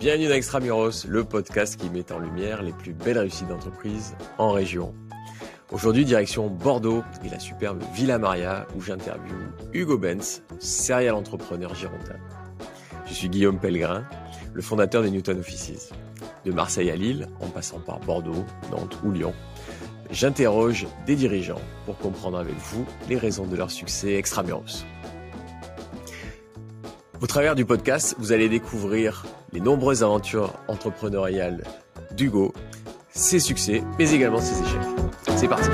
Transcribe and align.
Bienvenue 0.00 0.28
dans 0.28 0.34
Extramuros, 0.34 1.04
le 1.06 1.24
podcast 1.24 1.78
qui 1.78 1.90
met 1.90 2.10
en 2.10 2.18
lumière 2.18 2.62
les 2.62 2.72
plus 2.72 2.94
belles 2.94 3.18
réussites 3.18 3.48
d'entreprise 3.48 4.14
en 4.38 4.50
région. 4.50 4.94
Aujourd'hui, 5.72 6.06
direction 6.06 6.48
Bordeaux 6.48 7.04
et 7.22 7.28
la 7.28 7.38
superbe 7.38 7.82
Villa 7.92 8.18
Maria 8.18 8.66
où 8.74 8.80
j'interviewe 8.80 9.52
Hugo 9.74 9.98
Benz, 9.98 10.42
serial 10.58 11.14
entrepreneur 11.14 11.74
girondin. 11.74 12.16
Je 13.04 13.12
suis 13.12 13.28
Guillaume 13.28 13.58
Pellegrin, 13.58 14.06
le 14.54 14.62
fondateur 14.62 15.02
des 15.02 15.10
Newton 15.10 15.38
Offices. 15.38 15.90
De 16.46 16.50
Marseille 16.50 16.90
à 16.90 16.96
Lille, 16.96 17.28
en 17.42 17.48
passant 17.48 17.80
par 17.80 18.00
Bordeaux, 18.00 18.46
Nantes 18.70 18.96
ou 19.04 19.10
Lyon, 19.10 19.34
j'interroge 20.10 20.86
des 21.04 21.14
dirigeants 21.14 21.60
pour 21.84 21.98
comprendre 21.98 22.38
avec 22.38 22.56
vous 22.56 22.86
les 23.10 23.18
raisons 23.18 23.46
de 23.46 23.54
leur 23.54 23.70
succès 23.70 24.14
extramuros. 24.14 24.86
Au 27.20 27.26
travers 27.26 27.54
du 27.54 27.66
podcast, 27.66 28.16
vous 28.18 28.32
allez 28.32 28.48
découvrir 28.48 29.26
les 29.52 29.60
nombreuses 29.60 30.02
aventures 30.02 30.54
entrepreneuriales 30.68 31.64
d'Hugo, 32.16 32.54
ses 33.10 33.40
succès, 33.40 33.82
mais 33.98 34.10
également 34.10 34.40
ses 34.40 34.58
échecs. 34.62 35.36
C'est 35.36 35.48
parti. 35.48 35.68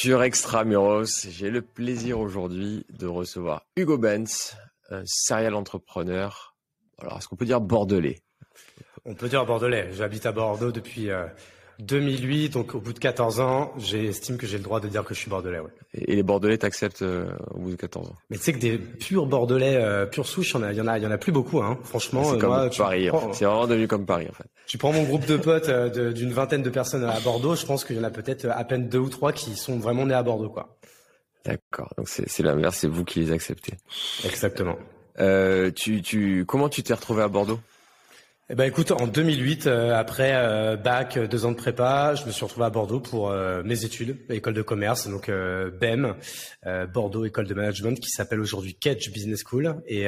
Sur 0.00 0.22
Extramuros. 0.22 1.28
J'ai 1.28 1.50
le 1.50 1.60
plaisir 1.60 2.20
aujourd'hui 2.20 2.86
de 2.88 3.06
recevoir 3.06 3.66
Hugo 3.76 3.98
Benz, 3.98 4.56
un 4.88 5.02
serial 5.04 5.54
entrepreneur. 5.54 6.56
Alors, 6.96 7.18
est-ce 7.18 7.28
qu'on 7.28 7.36
peut 7.36 7.44
dire 7.44 7.60
bordelais? 7.60 8.22
On 9.04 9.14
peut 9.14 9.28
dire 9.28 9.44
bordelais. 9.44 9.90
J'habite 9.92 10.24
à 10.24 10.32
Bordeaux 10.32 10.72
depuis 10.72 11.10
euh, 11.10 11.26
2008, 11.80 12.50
donc 12.50 12.74
au 12.74 12.80
bout 12.80 12.92
de 12.92 12.98
14 12.98 13.40
ans, 13.40 13.72
j'estime 13.78 14.36
que 14.36 14.46
j'ai 14.46 14.58
le 14.58 14.62
droit 14.64 14.80
de 14.80 14.88
dire 14.88 15.04
que 15.04 15.14
je 15.14 15.20
suis 15.20 15.30
bordelais. 15.30 15.58
Ouais. 15.60 15.70
Et 15.94 16.16
les 16.16 16.22
bordelais 16.22 16.58
t'acceptent 16.58 17.02
euh, 17.02 17.30
au 17.52 17.58
bout 17.58 17.70
de 17.70 17.76
14 17.76 18.08
ans? 18.08 18.16
Mais 18.30 18.36
tu 18.38 18.44
sais 18.44 18.52
que 18.52 18.58
des 18.58 18.78
purs 18.78 19.26
bordelais, 19.26 19.76
euh, 19.76 20.06
pure 20.06 20.26
souche, 20.26 20.50
il 20.54 20.56
y 20.56 20.58
en 20.58 20.62
a, 20.62 20.72
y 20.72 20.80
en 20.80 20.86
a, 20.86 20.98
il 20.98 21.04
y 21.04 21.06
en 21.06 21.10
a 21.10 21.18
plus 21.18 21.32
beaucoup. 21.32 21.60
Hein. 21.62 21.78
Franchement, 21.84 22.24
C'est 22.24 22.36
euh, 22.36 22.38
comme 22.38 22.50
moi, 22.50 22.68
Paris. 22.76 23.10
en 23.10 23.16
prends- 23.18 23.28
fait. 23.28 23.34
C'est 23.38 23.44
vraiment 23.44 23.66
devenu 23.66 23.88
comme 23.88 24.06
Paris 24.06 24.26
en 24.30 24.34
fait. 24.34 24.44
Tu 24.66 24.78
prends 24.78 24.92
mon 24.92 25.04
groupe 25.04 25.26
de 25.26 25.36
potes 25.36 25.68
euh, 25.68 26.12
d'une 26.12 26.32
vingtaine 26.32 26.62
de 26.62 26.70
personnes 26.70 27.04
à 27.04 27.18
Bordeaux, 27.20 27.54
je 27.56 27.66
pense 27.66 27.84
qu'il 27.84 27.96
y 27.96 28.00
en 28.00 28.04
a 28.04 28.10
peut-être 28.10 28.46
à 28.50 28.64
peine 28.64 28.88
deux 28.88 28.98
ou 28.98 29.08
trois 29.08 29.32
qui 29.32 29.56
sont 29.56 29.78
vraiment 29.78 30.06
nés 30.06 30.14
à 30.14 30.22
Bordeaux, 30.22 30.50
quoi. 30.50 30.76
D'accord. 31.44 31.92
Donc 31.96 32.08
c'est 32.08 32.42
l'inverse, 32.42 32.76
c'est 32.78 32.86
vous 32.88 33.04
qui 33.04 33.20
les 33.20 33.32
acceptez. 33.32 33.72
Exactement. 34.24 34.76
Tu, 35.76 36.02
tu, 36.02 36.44
comment 36.46 36.68
tu 36.68 36.82
t'es 36.82 36.94
retrouvé 36.94 37.22
à 37.22 37.28
Bordeaux? 37.28 37.58
Eh 38.52 38.56
ben 38.56 38.64
écoute, 38.64 38.90
en 38.90 39.06
2008, 39.06 39.68
euh, 39.68 39.94
après 39.94 40.32
euh, 40.34 40.74
bac, 40.74 41.16
euh, 41.16 41.28
deux 41.28 41.44
ans 41.44 41.52
de 41.52 41.56
prépa, 41.56 42.16
je 42.16 42.26
me 42.26 42.32
suis 42.32 42.44
retrouvé 42.44 42.66
à 42.66 42.70
Bordeaux 42.70 42.98
pour 42.98 43.30
euh, 43.30 43.62
mes 43.64 43.84
études, 43.84 44.18
école 44.28 44.54
de 44.54 44.62
commerce, 44.62 45.06
donc 45.06 45.28
euh, 45.28 45.70
BEM, 45.70 46.16
euh, 46.66 46.84
Bordeaux 46.84 47.24
école 47.24 47.46
de 47.46 47.54
management, 47.54 48.00
qui 48.00 48.08
s'appelle 48.08 48.40
aujourd'hui 48.40 48.74
Kedge 48.74 49.12
Business 49.12 49.44
School. 49.48 49.80
Et 49.86 50.06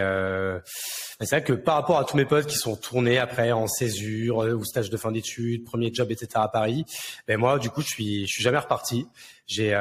c'est 1.20 1.30
vrai 1.30 1.44
que 1.44 1.52
par 1.52 1.76
rapport 1.76 2.00
à 2.00 2.04
tous 2.04 2.16
mes 2.16 2.24
potes 2.24 2.46
qui 2.46 2.56
sont 2.56 2.74
tournés 2.74 3.18
après 3.18 3.52
en 3.52 3.68
césure 3.68 4.38
ou 4.38 4.64
stage 4.64 4.90
de 4.90 4.96
fin 4.96 5.12
d'études, 5.12 5.62
premier 5.62 5.94
job, 5.94 6.10
etc. 6.10 6.26
à 6.34 6.48
Paris, 6.48 6.84
ben 7.28 7.38
moi 7.38 7.60
du 7.60 7.70
coup 7.70 7.82
je 7.82 7.86
suis 7.86 8.26
je 8.26 8.32
suis 8.32 8.42
jamais 8.42 8.58
reparti. 8.58 9.06
J'ai 9.46 9.78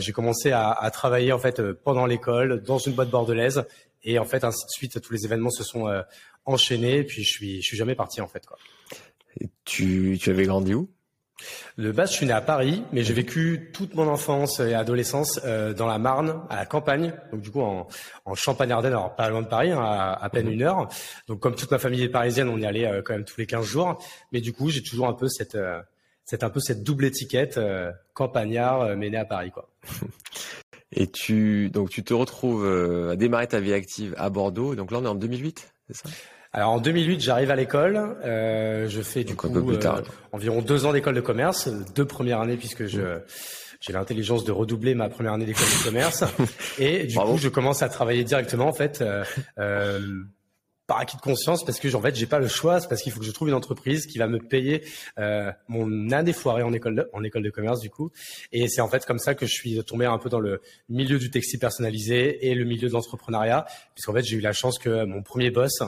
j'ai 0.00 0.12
commencé 0.12 0.50
à, 0.52 0.70
à 0.70 0.90
travailler 0.90 1.32
en 1.32 1.38
fait 1.38 1.62
pendant 1.72 2.04
l'école 2.04 2.62
dans 2.62 2.76
une 2.76 2.92
boîte 2.92 3.08
bordelaise 3.08 3.64
et 4.04 4.18
en 4.18 4.24
fait 4.24 4.44
ainsi 4.44 4.64
de 4.64 4.70
suite 4.70 5.00
tous 5.00 5.12
les 5.12 5.24
événements 5.24 5.50
se 5.50 5.64
sont 5.64 5.88
euh, 5.88 6.02
enchaînés 6.44 6.98
et 6.98 7.04
puis 7.04 7.22
je 7.22 7.30
suis 7.30 7.62
je 7.62 7.66
suis 7.66 7.76
jamais 7.76 7.94
parti 7.94 8.20
en 8.20 8.28
fait 8.28 8.44
quoi. 8.46 8.58
Et 9.40 9.48
tu, 9.64 10.18
tu 10.20 10.30
avais 10.30 10.44
grandi 10.44 10.74
où? 10.74 10.90
De 11.78 11.90
base, 11.90 12.10
je 12.10 12.16
suis 12.16 12.26
né 12.26 12.32
à 12.32 12.40
Paris, 12.40 12.84
mais 12.92 13.02
j'ai 13.02 13.14
vécu 13.14 13.70
toute 13.72 13.94
mon 13.94 14.06
enfance 14.06 14.60
et 14.60 14.74
adolescence 14.74 15.40
euh, 15.44 15.72
dans 15.72 15.86
la 15.86 15.98
Marne, 15.98 16.40
à 16.50 16.56
la 16.56 16.66
campagne, 16.66 17.14
donc 17.32 17.40
du 17.40 17.50
coup 17.50 17.62
en, 17.62 17.88
en 18.24 18.34
Champagne-Ardenne, 18.34 18.92
alors 18.92 19.16
pas 19.16 19.28
loin 19.28 19.42
de 19.42 19.48
Paris, 19.48 19.72
hein, 19.72 19.80
à, 19.80 20.12
à 20.12 20.28
peine 20.28 20.50
une 20.50 20.62
heure. 20.62 20.88
Donc 21.28 21.40
comme 21.40 21.54
toute 21.54 21.70
ma 21.70 21.78
famille 21.78 22.02
est 22.02 22.08
parisienne, 22.08 22.48
on 22.48 22.58
y 22.58 22.66
allait 22.66 22.86
euh, 22.86 23.02
quand 23.02 23.14
même 23.14 23.24
tous 23.24 23.38
les 23.38 23.46
15 23.46 23.64
jours. 23.64 24.02
Mais 24.32 24.40
du 24.40 24.52
coup, 24.52 24.70
j'ai 24.70 24.82
toujours 24.82 25.08
un 25.08 25.14
peu 25.14 25.28
cette, 25.28 25.54
euh, 25.54 25.80
cette 26.24 26.44
un 26.44 26.50
peu 26.50 26.60
cette 26.60 26.82
double 26.82 27.06
étiquette 27.06 27.58
campagnard, 28.14 28.96
mais 28.96 29.10
né 29.10 29.16
à 29.16 29.24
Paris, 29.24 29.50
quoi. 29.50 29.68
Et 30.92 31.06
tu, 31.06 31.70
donc 31.70 31.90
tu 31.90 32.02
te 32.04 32.12
retrouves 32.14 32.64
euh, 32.66 33.12
à 33.12 33.16
démarrer 33.16 33.46
ta 33.46 33.60
vie 33.60 33.72
active 33.72 34.14
à 34.18 34.28
Bordeaux. 34.30 34.74
Donc 34.74 34.90
là, 34.90 34.98
on 35.00 35.04
est 35.04 35.08
en 35.08 35.14
2008, 35.14 35.72
c'est 35.88 35.96
ça? 35.96 36.08
Alors 36.52 36.70
en 36.70 36.80
2008, 36.80 37.20
j'arrive 37.22 37.50
à 37.50 37.56
l'école. 37.56 37.96
euh, 38.24 38.86
je 38.88 39.00
fais 39.00 39.24
du 39.24 39.32
Donc, 39.32 39.38
coup 39.40 39.64
plus 39.66 39.78
tard, 39.78 39.98
euh, 39.98 40.02
environ 40.32 40.60
deux 40.60 40.84
ans 40.84 40.92
d'école 40.92 41.14
de 41.14 41.22
commerce, 41.22 41.68
deux 41.94 42.04
premières 42.04 42.40
années 42.40 42.56
puisque 42.58 42.86
je 42.86 43.20
j'ai 43.80 43.92
l'intelligence 43.94 44.44
de 44.44 44.52
redoubler 44.52 44.94
ma 44.94 45.08
première 45.08 45.32
année 45.32 45.46
d'école 45.46 45.64
de 45.64 45.84
commerce. 45.84 46.22
Et 46.78 47.04
du 47.04 47.14
Bravo. 47.16 47.32
coup, 47.32 47.38
je 47.38 47.48
commence 47.48 47.82
à 47.82 47.88
travailler 47.88 48.22
directement 48.22 48.66
en 48.68 48.72
fait. 48.72 49.00
euh, 49.00 49.24
euh, 49.58 49.98
par 50.86 50.98
acquis 50.98 51.16
de 51.16 51.22
conscience 51.22 51.64
parce 51.64 51.78
que 51.78 51.94
en 51.94 52.00
fait 52.00 52.14
j'ai 52.14 52.26
pas 52.26 52.38
le 52.38 52.48
choix. 52.48 52.80
C'est 52.80 52.88
parce 52.88 53.02
qu'il 53.02 53.12
faut 53.12 53.20
que 53.20 53.26
je 53.26 53.30
trouve 53.30 53.48
une 53.48 53.54
entreprise 53.54 54.06
qui 54.06 54.18
va 54.18 54.26
me 54.26 54.38
payer 54.38 54.84
euh, 55.18 55.50
mon 55.68 56.10
année 56.10 56.32
foirée 56.32 56.62
en 56.62 56.72
école 56.72 56.96
de, 56.96 57.10
en 57.12 57.22
école 57.22 57.42
de 57.42 57.50
commerce 57.50 57.80
du 57.80 57.90
coup. 57.90 58.10
Et 58.52 58.68
c'est 58.68 58.80
en 58.80 58.88
fait 58.88 59.04
comme 59.06 59.18
ça 59.18 59.34
que 59.34 59.46
je 59.46 59.52
suis 59.52 59.82
tombé 59.84 60.06
un 60.06 60.18
peu 60.18 60.28
dans 60.28 60.40
le 60.40 60.60
milieu 60.88 61.18
du 61.18 61.30
textile 61.30 61.60
personnalisé 61.60 62.48
et 62.48 62.54
le 62.54 62.64
milieu 62.64 62.88
de 62.88 62.92
l'entrepreneuriat 62.92 63.66
puisqu'en 63.94 64.12
fait 64.12 64.22
j'ai 64.22 64.36
eu 64.36 64.40
la 64.40 64.52
chance 64.52 64.78
que 64.78 65.04
mon 65.04 65.22
premier 65.22 65.50
boss 65.50 65.82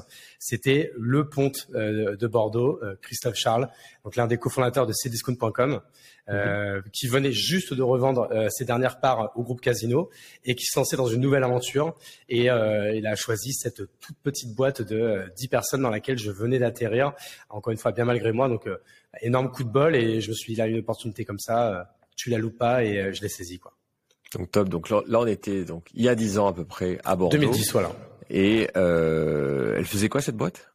c'était 0.46 0.92
le 0.98 1.28
ponte 1.28 1.68
euh, 1.74 2.16
de 2.16 2.26
Bordeaux 2.26 2.78
euh, 2.82 2.96
Christophe 3.00 3.36
Charles 3.36 3.68
donc 4.04 4.16
l'un 4.16 4.26
des 4.26 4.36
cofondateurs 4.36 4.86
de 4.86 4.92
cdiscount.com 4.92 5.80
euh, 6.28 6.80
qui 6.92 7.06
venait 7.06 7.32
juste 7.32 7.74
de 7.74 7.82
revendre 7.82 8.28
euh, 8.32 8.48
ses 8.50 8.64
dernières 8.64 8.98
parts 9.00 9.32
au 9.36 9.42
groupe 9.42 9.60
Casino 9.60 10.08
et 10.44 10.54
qui 10.54 10.64
se 10.64 10.78
lançait 10.78 10.96
dans 10.96 11.06
une 11.06 11.20
nouvelle 11.20 11.44
aventure. 11.44 11.94
Et 12.28 12.50
euh, 12.50 12.94
il 12.94 13.06
a 13.06 13.14
choisi 13.14 13.52
cette 13.52 13.82
toute 14.00 14.16
petite 14.22 14.54
boîte 14.54 14.80
de 14.80 14.98
euh, 14.98 15.26
10 15.36 15.48
personnes 15.48 15.82
dans 15.82 15.90
laquelle 15.90 16.18
je 16.18 16.30
venais 16.30 16.58
d'atterrir 16.58 17.12
encore 17.50 17.72
une 17.72 17.78
fois 17.78 17.92
bien 17.92 18.04
malgré 18.04 18.32
moi. 18.32 18.48
Donc 18.48 18.66
euh, 18.66 18.78
énorme 19.20 19.50
coup 19.50 19.64
de 19.64 19.68
bol 19.68 19.94
et 19.94 20.20
je 20.20 20.30
me 20.30 20.34
suis 20.34 20.54
dit 20.54 20.58
là 20.58 20.66
une 20.66 20.78
opportunité 20.78 21.24
comme 21.24 21.38
ça 21.38 21.72
euh, 21.72 21.84
tu 22.16 22.30
la 22.30 22.38
loupes 22.38 22.56
pas 22.56 22.84
et 22.84 22.98
euh, 22.98 23.12
je 23.12 23.20
l'ai 23.20 23.28
saisie 23.28 23.58
quoi. 23.58 23.74
Donc 24.34 24.50
top. 24.50 24.68
Donc 24.68 24.90
là, 24.90 25.02
là, 25.06 25.20
on 25.20 25.26
était 25.26 25.64
donc 25.64 25.88
il 25.94 26.02
y 26.04 26.08
a 26.08 26.14
10 26.14 26.38
ans 26.38 26.48
à 26.48 26.52
peu 26.52 26.64
près 26.64 26.98
à 27.04 27.16
Bordeaux. 27.16 27.36
2010 27.36 27.72
voilà 27.72 27.92
Et 28.30 28.68
euh, 28.76 29.74
elle 29.76 29.84
faisait 29.84 30.08
quoi 30.08 30.20
cette 30.20 30.36
boîte? 30.36 30.70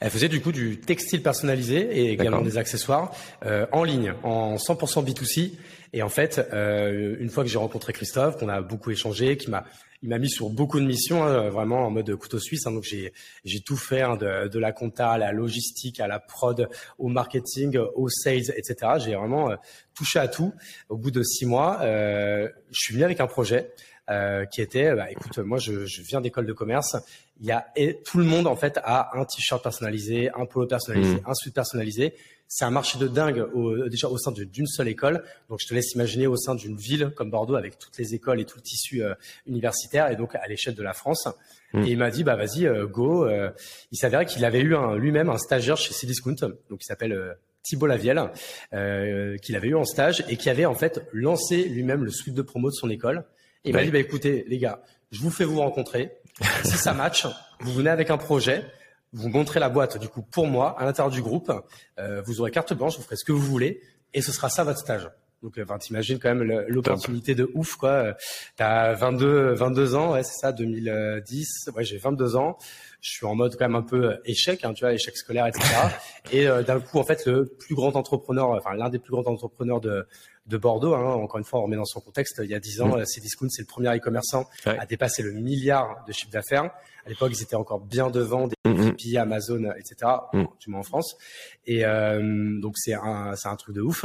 Elle 0.00 0.10
faisait 0.10 0.28
du 0.28 0.40
coup 0.40 0.52
du 0.52 0.78
textile 0.80 1.22
personnalisé 1.22 1.76
et 1.76 2.12
également 2.12 2.42
des 2.42 2.58
accessoires 2.58 3.12
euh, 3.46 3.66
en 3.72 3.82
ligne, 3.82 4.12
en 4.22 4.56
100% 4.56 5.04
B2C. 5.04 5.52
Et 5.92 6.02
en 6.02 6.08
fait, 6.08 6.46
euh, 6.52 7.16
une 7.18 7.30
fois 7.30 7.44
que 7.44 7.50
j'ai 7.50 7.58
rencontré 7.58 7.92
Christophe, 7.92 8.36
qu'on 8.36 8.48
a 8.48 8.60
beaucoup 8.60 8.90
échangé, 8.90 9.36
qui 9.36 9.50
m'a 9.50 9.64
il 10.04 10.10
m'a 10.10 10.18
mis 10.18 10.28
sur 10.28 10.50
beaucoup 10.50 10.78
de 10.78 10.84
missions, 10.84 11.24
hein, 11.24 11.48
vraiment 11.48 11.86
en 11.86 11.90
mode 11.90 12.14
couteau 12.16 12.38
suisse. 12.38 12.66
hein. 12.66 12.72
donc 12.72 12.82
j'ai 12.84 13.14
j'ai 13.46 13.60
tout 13.60 13.76
fait, 13.78 14.02
hein, 14.02 14.16
de, 14.16 14.48
de 14.48 14.58
la 14.58 14.70
compta 14.70 15.12
à 15.12 15.16
la 15.18 15.32
logistique, 15.32 15.98
à 15.98 16.06
la 16.06 16.18
prod, 16.20 16.68
au 16.98 17.08
marketing, 17.08 17.78
au 17.94 18.10
sales, 18.10 18.50
etc. 18.54 18.92
J'ai 18.98 19.14
vraiment 19.14 19.50
euh, 19.50 19.56
touché 19.94 20.18
à 20.18 20.28
tout. 20.28 20.52
Au 20.90 20.98
bout 20.98 21.10
de 21.10 21.22
six 21.22 21.46
mois, 21.46 21.78
euh, 21.80 22.50
je 22.70 22.80
suis 22.80 22.92
venu 22.92 23.04
avec 23.04 23.20
un 23.20 23.26
projet 23.26 23.72
euh, 24.10 24.44
qui 24.46 24.60
était, 24.60 24.94
bah, 24.94 25.10
écoute, 25.10 25.38
moi 25.38 25.58
je, 25.58 25.86
je 25.86 26.02
viens 26.02 26.20
d'école 26.20 26.46
de 26.46 26.52
commerce. 26.52 26.96
Il 27.40 27.46
y 27.46 27.52
a 27.52 27.66
et 27.76 28.00
tout 28.04 28.18
le 28.18 28.24
monde 28.24 28.46
en 28.46 28.56
fait 28.56 28.78
a 28.84 29.10
un 29.18 29.24
t-shirt 29.24 29.62
personnalisé, 29.62 30.30
un 30.34 30.46
polo 30.46 30.66
personnalisé, 30.66 31.14
Mhm. 31.14 31.20
un 31.26 31.34
sweat 31.34 31.54
personnalisé. 31.54 32.14
C'est 32.46 32.66
un 32.66 32.70
marché 32.70 32.98
de 32.98 33.08
dingue 33.08 33.44
au, 33.54 33.88
déjà 33.88 34.08
au 34.08 34.18
sein 34.18 34.30
d'une 34.30 34.66
seule 34.66 34.88
école. 34.88 35.24
Donc 35.48 35.60
je 35.62 35.66
te 35.66 35.74
laisse 35.74 35.92
imaginer 35.94 36.26
au 36.26 36.36
sein 36.36 36.54
d'une 36.54 36.76
ville 36.76 37.10
comme 37.16 37.30
Bordeaux 37.30 37.56
avec 37.56 37.78
toutes 37.78 37.96
les 37.98 38.14
écoles 38.14 38.40
et 38.40 38.44
tout 38.44 38.58
le 38.58 38.62
tissu 38.62 39.02
euh, 39.02 39.14
universitaire 39.46 40.10
et 40.10 40.16
donc 40.16 40.34
à 40.34 40.46
l'échelle 40.46 40.74
de 40.74 40.82
la 40.82 40.92
France. 40.92 41.26
Mhm. 41.72 41.84
Et 41.84 41.90
il 41.92 41.98
m'a 41.98 42.10
dit 42.10 42.22
bah 42.22 42.36
vas-y 42.36 42.66
euh, 42.66 42.86
go. 42.86 43.26
Euh, 43.26 43.50
il 43.90 43.96
s'avérait 43.96 44.26
qu'il 44.26 44.44
avait 44.44 44.60
eu 44.60 44.76
lui-même 44.98 45.30
un 45.30 45.38
stagiaire 45.38 45.78
chez 45.78 45.94
Cdiscount, 45.94 46.36
donc 46.68 46.80
il 46.82 46.84
s'appelle 46.84 47.12
euh, 47.12 47.32
Thibault 47.62 47.86
Lavielle, 47.86 48.20
euh, 48.74 49.36
qu'il 49.38 49.56
avait 49.56 49.68
eu 49.68 49.74
en 49.74 49.84
stage 49.86 50.22
et 50.28 50.36
qui 50.36 50.50
avait 50.50 50.66
en 50.66 50.74
fait 50.74 51.00
lancé 51.12 51.64
lui-même 51.64 52.04
le 52.04 52.10
suite 52.10 52.34
de 52.34 52.42
promo 52.42 52.68
de 52.68 52.74
son 52.74 52.90
école. 52.90 53.24
Et 53.64 53.70
il 53.70 53.72
m'a 53.74 53.82
dit 53.82 53.90
bah 53.90 53.98
écoutez 53.98 54.44
les 54.48 54.58
gars, 54.58 54.82
je 55.10 55.20
vous 55.20 55.30
fais 55.30 55.44
vous 55.44 55.60
rencontrer. 55.60 56.12
si 56.64 56.76
ça 56.76 56.92
match, 56.92 57.26
vous 57.60 57.72
venez 57.72 57.90
avec 57.90 58.10
un 58.10 58.18
projet, 58.18 58.64
vous 59.12 59.28
montrez 59.28 59.60
la 59.60 59.68
boîte 59.68 59.98
du 59.98 60.08
coup 60.08 60.22
pour 60.22 60.46
moi 60.46 60.78
à 60.78 60.84
l'intérieur 60.84 61.12
du 61.12 61.22
groupe, 61.22 61.52
euh, 61.98 62.22
vous 62.22 62.40
aurez 62.40 62.50
carte 62.50 62.74
blanche, 62.74 62.96
vous 62.96 63.04
ferez 63.04 63.16
ce 63.16 63.24
que 63.24 63.32
vous 63.32 63.40
voulez 63.40 63.80
et 64.12 64.20
ce 64.22 64.32
sera 64.32 64.48
ça 64.48 64.64
votre 64.64 64.78
stage. 64.78 65.08
Donc, 65.44 65.58
euh, 65.58 65.64
enfin, 65.64 65.76
t'imagines 65.76 66.18
quand 66.18 66.34
même 66.34 66.64
l'opportunité 66.68 67.34
de 67.34 67.50
ouf, 67.54 67.76
quoi. 67.76 67.90
Euh, 67.90 68.12
T'as 68.56 68.94
22, 68.94 69.52
22 69.52 69.94
ans, 69.94 70.12
ouais, 70.12 70.22
c'est 70.22 70.38
ça, 70.38 70.52
2010. 70.52 71.68
Ouais, 71.76 71.84
j'ai 71.84 71.98
22 71.98 72.34
ans. 72.36 72.56
Je 73.02 73.10
suis 73.10 73.26
en 73.26 73.34
mode 73.34 73.54
quand 73.56 73.66
même 73.66 73.74
un 73.74 73.82
peu 73.82 74.12
euh, 74.12 74.16
échec, 74.24 74.64
hein, 74.64 74.72
tu 74.72 74.84
vois, 74.84 74.94
échec 74.94 75.14
scolaire, 75.14 75.46
etc. 75.46 75.66
et 76.32 76.48
euh, 76.48 76.62
d'un 76.62 76.80
coup, 76.80 76.98
en 76.98 77.04
fait, 77.04 77.26
le 77.26 77.44
plus 77.44 77.74
grand 77.74 77.94
entrepreneur, 77.94 78.48
enfin 78.52 78.74
l'un 78.74 78.88
des 78.88 78.98
plus 78.98 79.10
grands 79.10 79.30
entrepreneurs 79.30 79.82
de 79.82 80.06
de 80.46 80.56
Bordeaux. 80.56 80.94
Hein. 80.94 81.14
Encore 81.14 81.38
une 81.38 81.44
fois, 81.44 81.60
on 81.60 81.64
remet 81.64 81.76
dans 81.76 81.84
son 81.84 82.00
contexte. 82.00 82.40
Il 82.42 82.50
y 82.50 82.54
a 82.54 82.60
dix 82.60 82.80
ans, 82.80 82.96
mmh. 82.96 83.04
Cdiscount, 83.04 83.48
c'est 83.48 83.62
le 83.62 83.66
premier 83.66 83.96
e-commerçant 83.96 84.48
à 84.64 84.86
dépasser 84.86 85.22
le 85.22 85.32
milliard 85.32 86.04
de 86.06 86.12
chiffre 86.12 86.30
d'affaires. 86.30 86.70
À 87.06 87.08
l'époque, 87.08 87.32
ils 87.34 87.42
étaient 87.42 87.56
encore 87.56 87.80
bien 87.80 88.10
devant 88.10 88.48
des 88.48 88.56
mmh. 88.64 89.16
Amazon, 89.16 89.72
etc. 89.78 90.12
Mmh. 90.32 90.74
En 90.74 90.82
France. 90.82 91.16
Et 91.66 91.84
euh, 91.84 92.60
donc 92.60 92.76
c'est 92.76 92.94
un, 92.94 93.34
un 93.44 93.56
truc 93.56 93.74
de 93.74 93.80
ouf. 93.80 94.04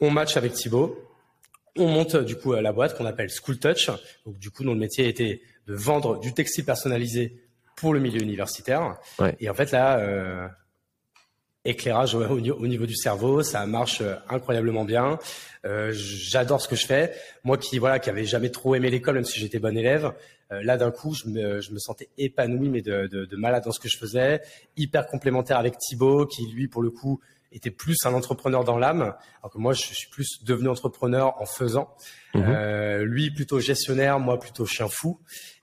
On 0.00 0.10
match 0.10 0.36
avec 0.36 0.52
Thibaut. 0.52 0.96
On 1.76 1.86
monte 1.86 2.16
du 2.16 2.36
coup 2.36 2.54
la 2.54 2.72
boîte 2.72 2.96
qu'on 2.96 3.06
appelle 3.06 3.30
School 3.30 3.58
Touch. 3.58 3.90
Donc 4.26 4.38
du 4.38 4.50
coup, 4.50 4.64
dont 4.64 4.72
le 4.72 4.80
métier 4.80 5.08
était 5.08 5.42
de 5.66 5.74
vendre 5.74 6.18
du 6.18 6.34
textile 6.34 6.64
personnalisé 6.64 7.40
pour 7.76 7.94
le 7.94 8.00
milieu 8.00 8.20
universitaire. 8.20 8.96
Et 9.38 9.48
en 9.48 9.54
fait 9.54 9.70
là, 9.70 9.98
euh, 9.98 10.48
éclairage 11.64 12.14
au, 12.14 12.40
niveau 12.40 12.86
du 12.86 12.96
cerveau, 12.96 13.42
ça 13.42 13.66
marche 13.66 14.00
euh, 14.00 14.14
incroyablement 14.28 14.84
bien. 14.84 15.18
Euh, 15.64 15.92
j'adore 15.94 16.60
ce 16.60 16.68
que 16.68 16.76
je 16.76 16.86
fais. 16.86 17.12
Moi 17.44 17.58
qui 17.58 17.78
voilà 17.78 17.98
qui 17.98 18.10
avait 18.10 18.24
jamais 18.24 18.50
trop 18.50 18.74
aimé 18.74 18.90
l'école, 18.90 19.16
même 19.16 19.24
si 19.24 19.40
j'étais 19.40 19.58
bon 19.58 19.76
élève, 19.76 20.12
euh, 20.52 20.62
là 20.62 20.76
d'un 20.76 20.90
coup 20.90 21.14
je 21.14 21.28
me, 21.28 21.60
je 21.60 21.72
me, 21.72 21.78
sentais 21.78 22.08
épanoui 22.16 22.68
mais 22.68 22.80
de, 22.80 23.06
de, 23.06 23.24
de, 23.24 23.36
malade 23.36 23.64
dans 23.64 23.72
ce 23.72 23.80
que 23.80 23.88
je 23.88 23.98
faisais, 23.98 24.40
hyper 24.76 25.06
complémentaire 25.06 25.58
avec 25.58 25.78
Thibaut 25.78 26.26
qui 26.26 26.46
lui 26.46 26.68
pour 26.68 26.82
le 26.82 26.90
coup 26.90 27.20
était 27.52 27.70
plus 27.70 27.96
un 28.04 28.12
entrepreneur 28.12 28.64
dans 28.64 28.78
l'âme, 28.78 29.14
alors 29.40 29.52
que 29.52 29.58
moi 29.58 29.72
je 29.72 29.82
suis 29.82 30.08
plus 30.08 30.44
devenu 30.44 30.68
entrepreneur 30.68 31.40
en 31.40 31.46
faisant. 31.46 31.94
Mhm. 32.34 32.44
Euh, 32.46 33.04
lui 33.04 33.30
plutôt 33.30 33.58
gestionnaire, 33.58 34.20
moi 34.20 34.38
plutôt 34.38 34.66
chien 34.66 34.88
fou. 34.88 35.18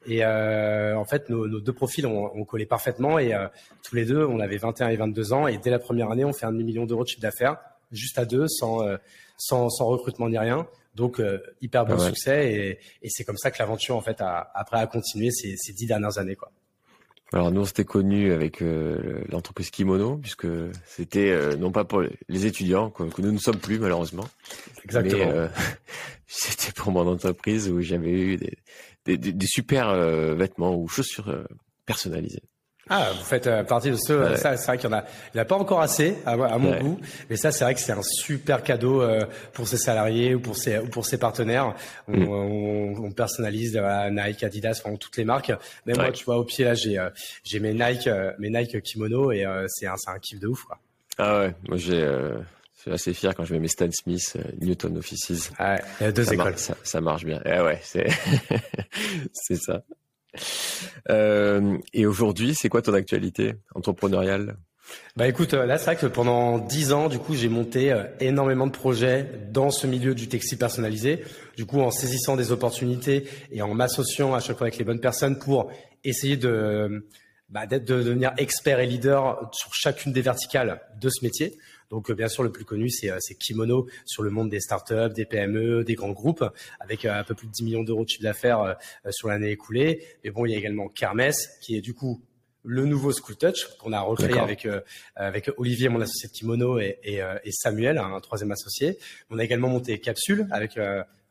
Et 0.08 0.24
euh, 0.24 0.98
en 0.98 1.06
fait, 1.06 1.30
nos, 1.30 1.48
nos, 1.48 1.60
deux 1.60 1.74
profils 1.74 2.06
ont, 2.06 2.36
ont 2.36 2.46
collé 2.46 2.66
parfaitement 2.66 3.18
et 3.20 3.34
euh, 3.34 3.48
tous 3.84 3.96
les 3.96 4.06
deux, 4.06 4.26
on 4.26 4.40
avait 4.40 4.58
21 4.58 4.90
et 4.90 4.96
22 4.96 5.34
ans 5.34 5.48
et 5.48 5.58
dès 5.58 5.70
la 5.70 5.80
première 5.80 6.12
année, 6.12 6.26
on 6.26 6.34
fait 6.34 6.46
un 6.46 6.52
demi-million 6.52 6.86
d'euros 6.86 7.04
de 7.04 7.08
chiffre 7.10 7.22
d'affaires 7.22 7.58
juste 7.92 8.18
à 8.18 8.26
deux, 8.26 8.48
sans, 8.48 8.82
euh, 8.84 8.98
sans, 9.38 9.70
sans 9.70 9.86
recrutement 9.86 10.30
ni 10.30 10.38
rien. 10.38 10.68
Donc 10.96 11.20
euh, 11.20 11.42
hyper 11.62 11.86
bon 11.86 11.96
ah 12.00 12.08
succès 12.08 12.54
et, 12.54 12.80
et 13.02 13.10
c'est 13.10 13.26
comme 13.26 13.38
ça 13.38 13.52
que 13.52 13.58
l'aventure 13.60 13.98
en 13.98 14.02
fait 14.02 14.22
a, 14.22 14.50
après 14.56 14.80
a 14.80 14.88
continué 14.88 15.30
ces, 15.30 15.58
ces 15.58 15.74
dix 15.74 15.88
dernières 15.88 16.18
années 16.18 16.36
quoi. 16.38 16.52
Alors 17.36 17.52
nous 17.52 17.62
on 17.62 17.66
s'était 17.66 17.84
connus 17.84 18.32
avec 18.32 18.62
euh, 18.62 19.22
l'entreprise 19.28 19.70
Kimono 19.70 20.16
puisque 20.16 20.48
c'était 20.86 21.32
euh, 21.32 21.58
non 21.58 21.70
pas 21.70 21.84
pour 21.84 22.02
les 22.30 22.46
étudiants 22.46 22.90
que, 22.90 23.04
nous 23.22 23.32
ne 23.34 23.38
sommes 23.38 23.58
plus 23.58 23.78
malheureusement. 23.78 24.26
Exactement. 24.86 25.30
Euh, 25.32 25.50
c'était 26.28 26.72
pour 26.72 26.94
mon 26.94 27.06
entreprise 27.06 27.70
où 27.70 27.82
j'avais 27.82 28.12
eu 28.12 28.38
des, 28.38 28.58
des, 29.04 29.18
des 29.18 29.48
super 29.48 29.94
vêtements 30.36 30.78
ou 30.78 30.88
chaussures 30.88 31.46
personnalisées. 31.86 32.44
Ah, 32.88 33.10
vous 33.18 33.24
faites 33.24 33.48
euh, 33.48 33.64
partie 33.64 33.90
de 33.90 33.96
ceux. 33.96 34.36
Ça, 34.36 34.56
c'est 34.58 34.68
vrai 34.68 34.78
qu'il 34.78 34.90
y 34.90 34.94
en 34.94 34.98
a. 34.98 35.04
Il 35.34 35.38
n'y 35.38 35.40
a 35.40 35.46
pas 35.46 35.56
encore 35.56 35.82
assez 35.82 36.18
à, 36.24 36.38
mon 36.38 36.78
goût, 36.78 37.00
mais 37.30 37.36
ça, 37.36 37.52
c'est 37.52 37.64
vrai 37.64 37.74
que 37.74 37.80
c'est 37.80 37.94
un 37.94 38.04
super 38.04 38.62
cadeau 38.62 39.02
euh, 39.02 39.26
pour 39.54 39.68
ses 39.68 39.78
salariés 39.78 40.36
ou 40.36 40.40
pour 40.40 40.56
ses 40.56 40.78
ou 40.78 40.88
pour 40.88 41.06
ses 41.06 41.18
partenaires. 41.18 41.74
On, 42.08 42.18
mm. 42.18 42.30
on, 42.30 43.06
on 43.06 43.12
personnalise 43.12 43.76
euh, 43.76 44.10
Nike, 44.12 44.44
Adidas, 44.44 44.82
enfin 44.86 44.96
toutes 44.98 45.18
les 45.18 45.26
marques. 45.26 45.52
Même 45.88 45.98
moi, 45.98 46.12
tu 46.12 46.26
vois, 46.26 46.38
au 46.38 46.44
pied 46.44 46.66
là, 46.66 46.76
j'ai 46.76 47.04
j'ai 47.44 47.60
mes 47.60 47.74
Nike 47.74 48.08
mes 48.38 48.52
Nike 48.52 48.82
kimono 48.84 49.32
et 49.32 49.46
c'est 49.68 49.88
un 49.88 49.98
c'est 49.98 50.12
un 50.12 50.20
kiff 50.20 50.40
de 50.40 50.48
ouf 50.48 50.64
quoi. 50.64 50.78
Ah 51.18 51.40
ouais, 51.40 51.56
moi 51.68 51.78
j'ai. 51.78 52.02
Je 52.76 52.82
suis 52.82 52.92
assez 52.92 53.14
fier 53.14 53.34
quand 53.34 53.46
je 53.46 53.54
mets 53.54 53.60
mes 53.60 53.68
Stan 53.68 53.90
Smith 53.92 54.38
Newton 54.62 54.96
Offices. 54.98 55.52
Ah 55.58 55.78
il 56.00 56.04
y 56.04 56.08
a 56.08 56.12
deux 56.12 56.32
écoles. 56.32 56.58
ça, 56.58 56.76
ça, 56.84 57.02
marche 57.02 57.26
bien. 57.26 57.42
Eh 57.44 57.60
ouais, 57.62 57.80
c'est 57.82 58.06
c'est 59.34 59.56
ça. 59.56 59.82
Euh, 61.10 61.78
et 61.94 62.06
aujourd'hui, 62.06 62.56
c'est 62.56 62.70
quoi 62.70 62.82
ton 62.82 62.94
actualité 62.94 63.56
entrepreneuriale? 63.74 64.58
Bah 65.16 65.28
écoute, 65.28 65.54
euh, 65.54 65.66
là 65.66 65.78
c'est 65.78 65.86
vrai 65.86 65.96
que 65.96 66.06
pendant 66.06 66.60
dix 66.60 66.94
ans, 66.94 67.08
du 67.08 67.18
coup, 67.18 67.34
j'ai 67.34 67.50
monté 67.50 67.92
euh, 67.92 68.04
énormément 68.20 68.68
de 68.68 68.72
projets 68.72 69.28
dans 69.52 69.72
ce 69.72 69.88
milieu 69.88 70.14
du 70.14 70.28
textile 70.28 70.58
personnalisé. 70.58 71.24
Du 71.58 71.66
coup, 71.66 71.82
en 71.82 71.92
saisissant 71.92 72.36
des 72.36 72.52
opportunités 72.52 73.28
et 73.52 73.62
en 73.62 73.74
m'associant 73.74 74.34
à 74.34 74.40
chaque 74.40 74.58
fois 74.58 74.68
avec 74.68 74.78
les 74.78 74.86
bonnes 74.86 75.00
personnes 75.00 75.40
pour 75.40 75.72
essayer 76.04 76.38
de 76.38 77.08
bah, 77.50 77.66
devenir 77.66 78.34
expert 78.38 78.80
et 78.80 78.86
leader 78.86 79.50
sur 79.54 79.74
chacune 79.74 80.14
des 80.14 80.22
verticales 80.22 80.82
de 81.00 81.10
ce 81.10 81.24
métier. 81.24 81.58
Donc 81.90 82.10
euh, 82.10 82.16
bien 82.16 82.28
sûr 82.28 82.44
le 82.44 82.52
plus 82.52 82.66
connu 82.66 82.90
c'est 82.90 83.10
euh, 83.10 83.20
Kimono 83.40 83.88
sur 84.06 84.24
le 84.24 84.30
monde 84.30 84.50
des 84.50 84.60
startups, 84.60 85.14
des 85.16 85.26
PME, 85.26 85.84
des 85.84 85.96
grands 85.96 86.12
groupes 86.12 86.44
avec 86.80 87.06
euh, 87.06 87.20
un 87.20 87.24
peu 87.24 87.36
plus 87.36 87.48
de 87.48 87.52
10 87.52 87.64
millions 87.64 87.84
d'euros 87.84 88.04
de 88.04 88.10
chiffre 88.10 88.24
d'affaires 88.24 88.76
sur 89.10 89.28
l'année 89.28 89.52
écoulée. 89.52 90.04
Mais 90.24 90.32
bon 90.32 90.46
il 90.46 90.52
y 90.52 90.56
a 90.56 90.58
également 90.58 90.88
Kermes 90.88 91.32
qui 91.62 91.76
est 91.76 91.82
du 91.82 91.94
coup 91.94 92.22
le 92.64 92.86
nouveau 92.86 93.12
School 93.12 93.36
Touch 93.36 93.68
qu'on 93.78 93.94
a 93.94 94.02
recréé 94.02 94.40
avec 94.40 94.68
avec 95.16 95.52
Olivier, 95.58 95.90
mon 95.90 96.02
associé 96.02 96.30
de 96.30 96.34
Kimono, 96.34 96.80
et, 96.80 96.98
et, 97.04 97.22
et, 97.44 97.52
Samuel, 97.52 98.00
un 98.00 98.20
troisième 98.22 98.52
associé. 98.52 98.98
On 99.30 99.38
a 99.38 99.44
également 99.44 99.70
monté 99.70 100.00
Capsule 100.00 100.48
avec 100.50 100.80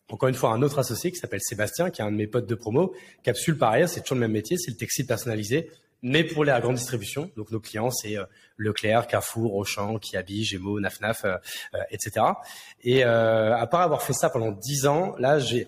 encore 0.08 0.28
une 0.28 0.34
fois 0.36 0.50
un 0.50 0.62
autre 0.62 0.78
associé 0.78 1.10
qui 1.10 1.16
s'appelle 1.16 1.40
Sébastien, 1.42 1.90
qui 1.90 2.02
est 2.02 2.04
un 2.04 2.12
de 2.12 2.16
mes 2.16 2.28
potes 2.28 2.46
de 2.46 2.54
promo. 2.54 2.94
Capsule, 3.24 3.58
par 3.58 3.72
ailleurs, 3.72 3.88
c'est 3.88 4.02
toujours 4.02 4.16
le 4.16 4.20
même 4.20 4.32
métier, 4.32 4.56
c'est 4.56 4.70
le 4.70 4.76
textile 4.76 5.06
personnalisé 5.06 5.70
mais 6.04 6.22
pour 6.22 6.44
la 6.44 6.60
grande 6.60 6.76
distribution. 6.76 7.30
Donc 7.36 7.50
nos 7.50 7.58
clients, 7.58 7.90
c'est 7.90 8.16
euh, 8.16 8.26
Leclerc, 8.58 9.06
Carrefour, 9.06 9.54
Auchan, 9.54 9.98
Kiabi, 9.98 10.44
Gémeaux, 10.44 10.78
Nafnaf, 10.78 11.24
euh, 11.24 11.36
euh, 11.74 11.78
etc. 11.90 12.26
Et 12.82 13.02
à 13.02 13.66
part 13.66 13.80
avoir 13.80 14.02
fait 14.02 14.12
ça 14.12 14.28
pendant 14.28 14.52
dix 14.52 14.86
ans, 14.86 15.14
là, 15.18 15.38
j'ai 15.38 15.66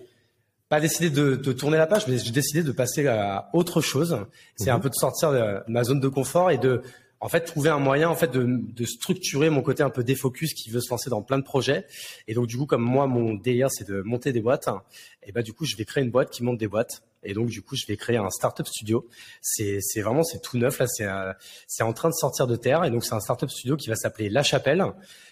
pas 0.69 0.79
décidé 0.79 1.09
de, 1.09 1.35
de, 1.35 1.53
tourner 1.53 1.77
la 1.77 1.87
page, 1.87 2.07
mais 2.07 2.19
j'ai 2.19 2.31
décidé 2.31 2.61
de 2.61 2.71
passer 2.71 3.07
à 3.07 3.49
autre 3.53 3.81
chose. 3.81 4.25
C'est 4.55 4.69
un 4.69 4.75
mhm. 4.75 4.83
peu 4.83 4.89
de 4.89 4.95
sortir 4.95 5.31
de 5.31 5.63
ma 5.67 5.83
zone 5.83 5.99
de 5.99 6.07
confort 6.07 6.51
et 6.51 6.59
de 6.59 6.83
en 7.19 7.29
fait 7.29 7.41
trouver 7.41 7.71
un 7.71 7.79
moyen 7.79 8.09
en 8.09 8.15
fait 8.15 8.31
de, 8.31 8.45
de, 8.47 8.85
structurer 8.85 9.49
mon 9.49 9.63
côté 9.63 9.81
un 9.81 9.89
peu 9.89 10.03
défocus 10.03 10.53
qui 10.53 10.69
veut 10.69 10.81
se 10.81 10.91
lancer 10.91 11.09
dans 11.09 11.23
plein 11.23 11.39
de 11.39 11.43
projets 11.43 11.87
et 12.27 12.35
donc 12.35 12.45
du 12.45 12.57
coup 12.57 12.67
comme 12.67 12.83
moi 12.83 13.07
mon 13.07 13.33
délire 13.33 13.71
c'est 13.71 13.87
de 13.87 14.03
monter 14.03 14.31
des 14.31 14.39
boîtes 14.39 14.69
et 15.23 15.31
bah 15.31 15.41
du 15.41 15.51
coup 15.51 15.65
je 15.65 15.75
vais 15.75 15.83
créer 15.83 16.03
une 16.03 16.11
boîte 16.11 16.29
qui 16.29 16.43
monte 16.43 16.59
des 16.59 16.67
boîtes 16.67 17.01
et 17.23 17.33
donc 17.33 17.47
du 17.47 17.61
coup 17.61 17.75
je 17.75 17.85
vais 17.85 17.97
créer 17.97 18.17
un 18.17 18.29
startup 18.29 18.67
studio. 18.67 19.07
C'est 19.41 19.79
c'est 19.81 20.01
vraiment 20.01 20.23
c'est 20.23 20.41
tout 20.41 20.57
neuf 20.57 20.79
là. 20.79 20.87
C'est 20.87 21.07
c'est 21.67 21.83
en 21.83 21.93
train 21.93 22.09
de 22.09 22.13
sortir 22.13 22.47
de 22.47 22.55
terre. 22.55 22.83
Et 22.83 22.91
donc 22.91 23.03
c'est 23.03 23.13
un 23.13 23.19
startup 23.19 23.49
studio 23.49 23.75
qui 23.75 23.89
va 23.89 23.95
s'appeler 23.95 24.29
La 24.29 24.43
Chapelle 24.43 24.83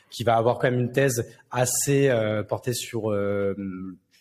qui 0.09 0.23
va 0.23 0.35
avoir 0.37 0.59
quand 0.59 0.69
même 0.69 0.79
une 0.79 0.91
thèse 0.91 1.29
assez 1.51 2.09
euh, 2.09 2.43
portée 2.43 2.73
sur 2.73 3.11
euh, 3.11 3.55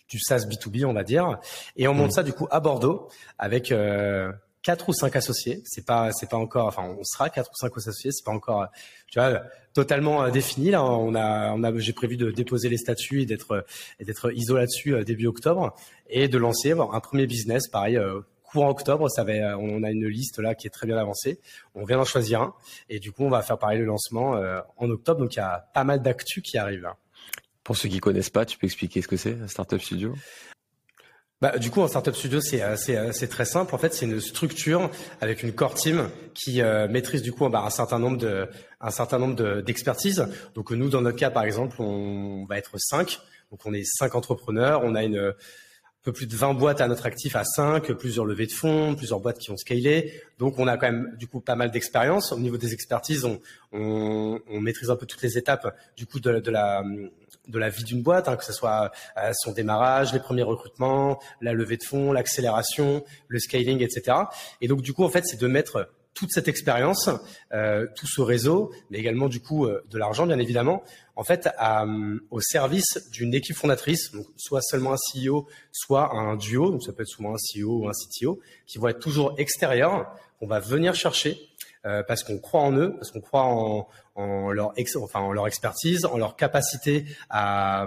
du 0.08 0.18
SaaS 0.18 0.46
B2B 0.46 0.84
on 0.84 0.92
va 0.92 1.04
dire. 1.04 1.38
Et 1.76 1.88
on 1.88 1.94
monte 1.94 2.08
mmh. 2.08 2.14
ça 2.14 2.22
du 2.22 2.32
coup 2.32 2.48
à 2.50 2.60
Bordeaux 2.60 3.08
avec 3.38 3.70
euh, 3.70 4.32
quatre 4.64 4.88
ou 4.88 4.92
cinq 4.92 5.14
associés. 5.14 5.62
C'est 5.64 5.86
pas, 5.86 6.10
c'est 6.10 6.28
pas 6.28 6.36
encore, 6.36 6.66
enfin, 6.66 6.96
on 6.98 7.04
sera 7.04 7.30
quatre 7.30 7.50
ou 7.52 7.56
cinq 7.56 7.70
associés. 7.76 8.10
C'est 8.10 8.24
pas 8.24 8.32
encore, 8.32 8.66
tu 9.06 9.20
vois, 9.20 9.42
totalement 9.72 10.24
euh, 10.24 10.30
défini. 10.30 10.70
Là, 10.70 10.82
on 10.82 11.14
a, 11.14 11.52
on 11.52 11.62
a, 11.62 11.78
j'ai 11.78 11.92
prévu 11.92 12.16
de 12.16 12.32
déposer 12.32 12.68
les 12.68 12.78
statuts 12.78 13.22
et 13.22 13.26
d'être, 13.26 13.64
et 14.00 14.04
d'être 14.04 14.32
ISO 14.32 14.56
là-dessus 14.56 14.94
euh, 14.94 15.04
début 15.04 15.28
octobre 15.28 15.76
et 16.08 16.26
de 16.26 16.38
lancer 16.38 16.72
un 16.72 17.00
premier 17.00 17.28
business, 17.28 17.68
pareil. 17.68 17.96
Euh, 17.96 18.20
courant 18.42 18.70
octobre, 18.70 19.08
ça 19.10 19.24
va, 19.24 19.58
on 19.58 19.82
a 19.82 19.90
une 19.90 20.06
liste 20.06 20.38
là 20.38 20.54
qui 20.54 20.68
est 20.68 20.70
très 20.70 20.86
bien 20.86 20.96
avancée. 20.96 21.40
On 21.74 21.84
vient 21.84 21.96
d'en 21.96 22.04
choisir 22.04 22.40
un 22.40 22.54
et 22.88 23.00
du 23.00 23.10
coup 23.10 23.24
on 23.24 23.28
va 23.28 23.42
faire 23.42 23.58
pareil 23.58 23.80
le 23.80 23.84
lancement 23.84 24.40
en 24.76 24.90
octobre. 24.90 25.18
Donc 25.18 25.34
il 25.34 25.38
y 25.38 25.42
a 25.42 25.68
pas 25.74 25.82
mal 25.82 26.02
d'actu 26.02 26.40
qui 26.40 26.56
arrive 26.56 26.88
Pour 27.64 27.76
ceux 27.76 27.88
qui 27.88 27.98
connaissent 27.98 28.30
pas, 28.30 28.46
tu 28.46 28.56
peux 28.56 28.66
expliquer 28.68 29.02
ce 29.02 29.08
que 29.08 29.16
c'est 29.16 29.36
startup 29.48 29.82
studio? 29.82 30.14
Bah, 31.44 31.58
du 31.58 31.70
coup, 31.70 31.82
un 31.82 31.88
startup 31.88 32.16
studio, 32.16 32.40
c'est 32.40 32.62
euh, 32.62 32.74
euh, 32.88 33.12
c'est 33.12 33.28
très 33.28 33.44
simple. 33.44 33.74
En 33.74 33.76
fait, 33.76 33.92
c'est 33.92 34.06
une 34.06 34.18
structure 34.18 34.90
avec 35.20 35.42
une 35.42 35.52
core 35.52 35.74
team 35.74 36.08
qui 36.32 36.62
euh, 36.62 36.88
maîtrise 36.88 37.20
du 37.20 37.32
coup 37.32 37.46
bah, 37.50 37.64
un 37.66 37.68
certain 37.68 37.98
nombre 37.98 38.16
de 38.16 38.48
un 38.80 38.90
certain 38.90 39.18
nombre 39.18 39.60
d'expertises. 39.60 40.26
Donc 40.54 40.70
nous, 40.70 40.88
dans 40.88 41.02
notre 41.02 41.18
cas, 41.18 41.28
par 41.28 41.44
exemple, 41.44 41.82
on 41.82 42.46
va 42.46 42.56
être 42.56 42.78
cinq. 42.78 43.20
Donc 43.50 43.60
on 43.66 43.74
est 43.74 43.84
cinq 43.84 44.14
entrepreneurs. 44.14 44.80
On 44.84 44.94
a 44.94 45.04
une 45.04 45.18
un 45.18 45.34
peu 46.04 46.12
plus 46.12 46.26
de 46.26 46.36
20 46.36 46.54
boîtes 46.54 46.82
à 46.82 46.86
notre 46.86 47.06
actif 47.06 47.34
à 47.34 47.44
5, 47.44 47.92
plusieurs 47.94 48.26
levées 48.26 48.46
de 48.46 48.52
fonds, 48.52 48.94
plusieurs 48.94 49.20
boîtes 49.20 49.38
qui 49.38 49.50
ont 49.50 49.56
scalé. 49.56 50.12
Donc 50.38 50.58
on 50.58 50.68
a 50.68 50.76
quand 50.76 50.86
même 50.86 51.16
du 51.18 51.26
coup 51.26 51.40
pas 51.40 51.56
mal 51.56 51.70
d'expérience. 51.70 52.30
Au 52.30 52.38
niveau 52.38 52.58
des 52.58 52.74
expertises, 52.74 53.24
on, 53.24 53.40
on, 53.72 54.60
maîtrise 54.60 54.90
un 54.90 54.96
peu 54.96 55.06
toutes 55.06 55.22
les 55.22 55.38
étapes 55.38 55.74
du 55.96 56.06
coup 56.06 56.20
de, 56.20 56.38
de 56.40 56.50
la 56.50 56.84
de 57.48 57.58
la 57.58 57.68
vie 57.68 57.84
d'une 57.84 58.02
boîte, 58.02 58.28
hein, 58.28 58.36
que 58.36 58.44
ce 58.44 58.52
soit 58.52 58.90
euh, 59.18 59.32
son 59.34 59.52
démarrage, 59.52 60.12
les 60.12 60.18
premiers 60.18 60.42
recrutements, 60.42 61.20
la 61.40 61.52
levée 61.52 61.76
de 61.76 61.84
fonds, 61.84 62.12
l'accélération, 62.12 63.04
le 63.28 63.38
scaling, 63.38 63.82
etc. 63.82 64.16
Et 64.60 64.68
donc 64.68 64.82
du 64.82 64.92
coup, 64.92 65.04
en 65.04 65.10
fait, 65.10 65.24
c'est 65.26 65.40
de 65.40 65.46
mettre 65.46 65.90
toute 66.14 66.30
cette 66.30 66.48
expérience, 66.48 67.10
euh, 67.52 67.86
tout 67.96 68.06
ce 68.06 68.20
réseau, 68.20 68.72
mais 68.90 68.98
également 68.98 69.28
du 69.28 69.40
coup 69.40 69.66
euh, 69.66 69.84
de 69.90 69.98
l'argent, 69.98 70.26
bien 70.26 70.38
évidemment, 70.38 70.82
en 71.16 71.24
fait, 71.24 71.48
à, 71.58 71.86
au 72.30 72.40
service 72.40 73.10
d'une 73.10 73.34
équipe 73.34 73.56
fondatrice, 73.56 74.12
soit 74.36 74.62
seulement 74.62 74.92
un 74.92 74.96
CEO, 74.96 75.46
soit 75.72 76.14
un 76.14 76.36
duo, 76.36 76.70
donc 76.70 76.82
ça 76.82 76.92
peut 76.92 77.02
être 77.02 77.08
souvent 77.08 77.34
un 77.34 77.36
CEO 77.36 77.80
ou 77.80 77.88
un 77.88 77.92
CTO, 77.92 78.40
qui 78.66 78.78
vont 78.78 78.88
être 78.88 79.00
toujours 79.00 79.34
extérieurs, 79.38 80.12
qu'on 80.38 80.46
va 80.46 80.60
venir 80.60 80.94
chercher 80.94 81.38
euh, 81.86 82.02
parce 82.02 82.22
qu'on 82.24 82.38
croit 82.38 82.62
en 82.62 82.72
eux, 82.72 82.94
parce 82.94 83.10
qu'on 83.10 83.20
croit 83.20 83.44
en, 83.44 83.88
en 84.14 84.50
leur 84.50 84.72
enfin 85.02 85.20
en 85.20 85.32
leur 85.32 85.46
expertise, 85.46 86.04
en 86.06 86.16
leur 86.16 86.36
capacité 86.36 87.04
à 87.28 87.86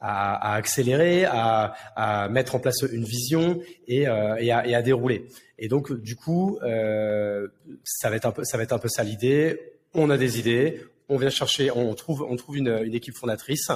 à, 0.00 0.54
accélérer, 0.54 1.24
à, 1.24 1.74
à, 1.96 2.28
mettre 2.28 2.54
en 2.54 2.60
place 2.60 2.82
une 2.90 3.04
vision 3.04 3.60
et, 3.86 4.08
euh, 4.08 4.34
à, 4.52 4.82
dérouler. 4.82 5.28
Et 5.58 5.68
donc 5.68 5.92
du 5.92 6.16
coup, 6.16 6.58
euh, 6.62 7.48
ça 7.84 8.10
va 8.10 8.16
être 8.16 8.26
un 8.26 8.32
peu 8.32 8.44
ça 8.44 8.58
va 8.58 8.64
un 8.70 8.78
peu 8.78 8.88
ça 8.88 9.02
l'idée. 9.02 9.60
On 9.94 10.10
a 10.10 10.16
des 10.16 10.38
idées, 10.38 10.82
on 11.08 11.16
vient 11.16 11.30
chercher, 11.30 11.70
on 11.70 11.94
trouve 11.94 12.26
on 12.28 12.36
trouve 12.36 12.58
une, 12.58 12.80
une 12.84 12.94
équipe 12.94 13.14
fondatrice, 13.14 13.70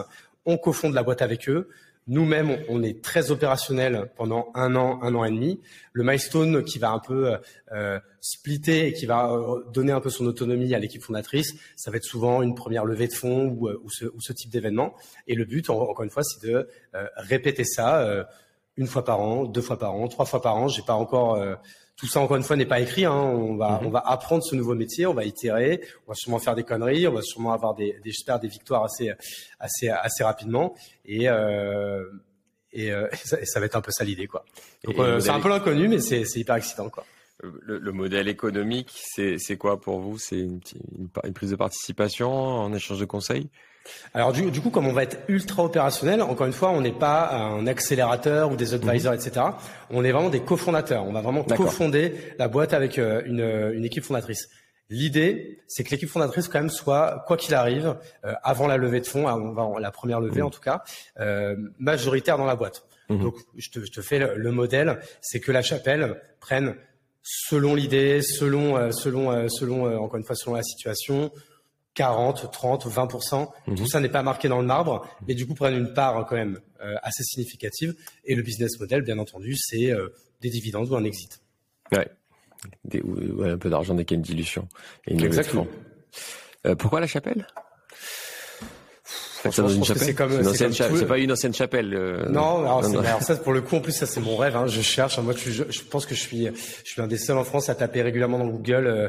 on 0.46 0.56
cofonde 0.58 0.94
la 0.94 1.02
boîte 1.02 1.22
avec 1.22 1.48
eux. 1.48 1.68
Nous-mêmes, 2.08 2.58
on 2.68 2.82
est 2.82 3.00
très 3.02 3.30
opérationnel 3.30 4.10
pendant 4.16 4.50
un 4.54 4.74
an, 4.74 4.98
un 5.02 5.14
an 5.14 5.24
et 5.24 5.30
demi. 5.30 5.60
Le 5.92 6.02
milestone 6.02 6.64
qui 6.64 6.80
va 6.80 6.90
un 6.90 6.98
peu 6.98 7.36
euh, 7.72 8.00
splitter 8.22 8.88
et 8.88 8.92
qui 8.92 9.04
va 9.06 9.30
euh, 9.30 9.62
donner 9.72 9.92
un 9.92 10.00
peu 10.00 10.10
son 10.10 10.26
autonomie 10.26 10.74
à 10.74 10.78
l'équipe 10.78 11.02
fondatrice, 11.02 11.54
ça 11.76 11.90
va 11.90 11.98
être 11.98 12.04
souvent 12.04 12.40
une 12.42 12.54
première 12.54 12.84
levée 12.84 13.08
de 13.08 13.12
fonds 13.12 13.48
ou, 13.48 13.68
euh, 13.68 13.82
ce, 13.88 14.32
type 14.32 14.50
d'événement. 14.50 14.94
Et 15.26 15.34
le 15.34 15.44
but, 15.44 15.68
encore 15.70 16.02
une 16.02 16.10
fois, 16.10 16.22
c'est 16.22 16.46
de 16.48 16.68
euh, 16.94 17.06
répéter 17.16 17.64
ça 17.64 18.26
une 18.76 18.86
fois 18.86 19.04
par 19.04 19.20
an, 19.20 19.44
deux 19.44 19.60
fois 19.60 19.78
par 19.78 19.94
an, 19.94 20.08
trois 20.08 20.24
fois 20.24 20.40
par 20.40 20.56
an. 20.56 20.68
J'ai 20.68 20.82
pas 20.82 20.94
encore 20.94 21.36
tout 22.02 22.08
ça 22.08 22.18
encore 22.18 22.36
une 22.36 22.42
fois 22.42 22.56
n'est 22.56 22.66
pas 22.66 22.80
écrit. 22.80 23.04
Hein. 23.04 23.14
On 23.14 23.54
va 23.54 23.78
mhm. 23.80 23.86
on 23.86 23.90
va 23.90 24.00
apprendre 24.00 24.42
ce 24.42 24.56
nouveau 24.56 24.74
métier, 24.74 25.06
on 25.06 25.14
va 25.14 25.24
itérer, 25.24 25.80
on 26.04 26.10
va 26.10 26.16
sûrement 26.16 26.40
faire 26.40 26.56
des 26.56 26.64
conneries, 26.64 27.06
on 27.06 27.12
va 27.12 27.22
sûrement 27.22 27.52
avoir 27.52 27.76
des 27.76 27.92
des 28.02 28.10
j'espère 28.10 28.40
des 28.40 28.48
victoires 28.48 28.82
assez 28.82 29.12
assez 29.60 29.88
assez 29.88 30.24
rapidement 30.24 30.74
et 31.04 31.28
euh, 31.28 32.02
et, 32.72 32.90
euh, 32.90 33.06
ça, 33.24 33.36
ça, 33.44 33.60
va 33.60 33.66
être 33.66 33.76
un 33.76 33.80
peu 33.80 33.92
ça 33.92 34.02
l'idée 34.02 34.26
quoi. 34.26 34.44
Donc 34.82 34.98
euh, 34.98 35.20
c'est 35.20 35.30
un 35.30 35.38
peu 35.38 35.48
l'inconnu 35.48 35.86
mais 35.86 36.00
c'est 36.00 36.24
c'est 36.24 36.40
hyper 36.40 36.56
excitant 36.56 36.90
quoi. 36.90 37.06
Le, 37.40 37.78
le, 37.78 37.92
modèle 37.92 38.28
économique, 38.28 38.92
c'est 38.94 39.36
c'est 39.38 39.56
quoi 39.56 39.80
pour 39.80 39.98
vous? 39.98 40.16
C'est 40.16 40.38
une, 40.38 40.60
une, 40.96 41.08
une, 41.24 41.32
prise 41.32 41.50
de 41.50 41.56
participation 41.56 42.30
en 42.30 42.72
échange 42.72 43.00
de 43.00 43.04
conseils? 43.04 43.48
Alors 44.14 44.32
du, 44.32 44.50
du, 44.50 44.60
coup, 44.60 44.70
comme 44.70 44.86
on 44.86 44.92
va 44.92 45.02
être 45.02 45.18
ultra 45.28 45.64
opérationnel, 45.64 46.22
encore 46.22 46.46
une 46.46 46.52
fois, 46.52 46.70
on 46.70 46.80
n'est 46.80 46.92
pas 46.92 47.30
un 47.30 47.66
accélérateur 47.66 48.52
ou 48.52 48.56
des 48.56 48.74
advisors, 48.74 49.12
mhm. 49.12 49.18
etc. 49.18 49.46
On 49.90 50.04
est 50.04 50.12
vraiment 50.12 50.30
des 50.30 50.40
cofondateurs. 50.40 51.04
On 51.04 51.12
va 51.12 51.20
vraiment 51.20 51.44
cofonder 51.44 52.14
la 52.38 52.48
boîte 52.48 52.74
avec 52.74 52.98
euh, 52.98 53.22
une, 53.24 53.40
une 53.74 53.84
équipe 53.84 54.04
fondatrice. 54.04 54.48
L'idée, 54.90 55.62
c'est 55.68 55.84
que 55.84 55.90
l'équipe 55.90 56.08
fondatrice 56.08 56.48
quand 56.48 56.60
même 56.60 56.70
soit, 56.70 57.24
quoi 57.26 57.36
qu'il 57.36 57.54
arrive, 57.54 57.96
euh, 58.24 58.34
avant 58.42 58.66
la 58.66 58.76
levée 58.76 59.00
de 59.00 59.06
fonds, 59.06 59.26
avant 59.26 59.78
la 59.78 59.90
première 59.90 60.20
levée 60.20 60.40
mhm. 60.40 60.46
en 60.46 60.50
tout 60.50 60.60
cas, 60.60 60.82
euh, 61.18 61.56
majoritaire 61.78 62.36
dans 62.36 62.46
la 62.46 62.56
boîte. 62.56 62.84
Mhm. 63.08 63.22
Donc, 63.22 63.34
je 63.56 63.70
te, 63.70 63.84
je 63.84 63.90
te 63.90 64.02
fais 64.02 64.18
le, 64.18 64.34
le 64.36 64.52
modèle, 64.52 65.00
c'est 65.20 65.40
que 65.40 65.52
la 65.52 65.62
chapelle 65.62 66.20
prenne 66.40 66.74
selon 67.22 67.74
l'idée, 67.74 68.20
selon, 68.20 68.90
selon, 68.90 69.48
selon, 69.48 69.96
encore 70.02 70.16
une 70.16 70.24
fois, 70.24 70.34
selon 70.34 70.56
la 70.56 70.64
situation, 70.64 71.30
40, 71.94 72.50
30, 72.50 72.86
20%. 72.86 73.48
Tout 73.76 73.86
ça 73.86 74.00
n'est 74.00 74.08
pas 74.08 74.22
marqué 74.22 74.48
dans 74.48 74.60
le 74.60 74.66
marbre, 74.66 75.06
mais 75.26 75.34
du 75.34 75.46
coup 75.46 75.54
prennent 75.54 75.76
une 75.76 75.92
part 75.92 76.26
quand 76.26 76.36
même 76.36 76.58
euh, 76.82 76.94
assez 77.02 77.22
significative. 77.22 77.94
Et 78.24 78.34
le 78.34 78.42
business 78.42 78.78
model, 78.80 79.02
bien 79.02 79.18
entendu, 79.18 79.54
c'est 79.56 79.90
euh, 79.90 80.08
des 80.40 80.50
dividendes 80.50 80.88
ou 80.88 80.96
un 80.96 81.04
exit. 81.04 81.42
Ouais. 81.92 82.08
Des, 82.84 83.00
ou, 83.02 83.42
un 83.42 83.58
peu 83.58 83.70
d'argent 83.70 83.94
dès 83.94 84.04
qu'il 84.04 84.16
y 84.16 84.18
a 84.18 84.20
une 84.20 84.22
dilution. 84.22 84.68
Exactement. 85.06 85.66
Euh, 86.66 86.74
pourquoi 86.74 87.00
la 87.00 87.06
chapelle? 87.06 87.46
C'est 89.50 90.14
comme 90.14 90.42
c'est 90.42 91.06
pas 91.06 91.18
une 91.18 91.32
ancienne 91.32 91.54
chapelle. 91.54 91.94
Euh, 91.94 92.28
non, 92.28 92.60
alors, 92.60 92.88
non, 92.88 93.00
alors, 93.00 93.22
ça 93.22 93.36
pour 93.36 93.52
le 93.52 93.60
coup 93.60 93.76
en 93.76 93.80
plus 93.80 93.92
ça 93.92 94.06
c'est 94.06 94.20
mon 94.20 94.36
rêve. 94.36 94.56
Hein, 94.56 94.66
je 94.66 94.80
cherche. 94.80 95.18
Moi 95.18 95.34
je, 95.36 95.50
je, 95.50 95.82
pense 95.82 96.06
que 96.06 96.14
je 96.14 96.20
suis 96.20 96.46
je 96.46 96.90
suis 96.90 97.00
un 97.00 97.06
des 97.06 97.18
seuls 97.18 97.38
en 97.38 97.44
France 97.44 97.68
à 97.68 97.74
taper 97.74 98.02
régulièrement 98.02 98.38
dans 98.38 98.46
Google 98.46 98.86
euh, 98.86 99.08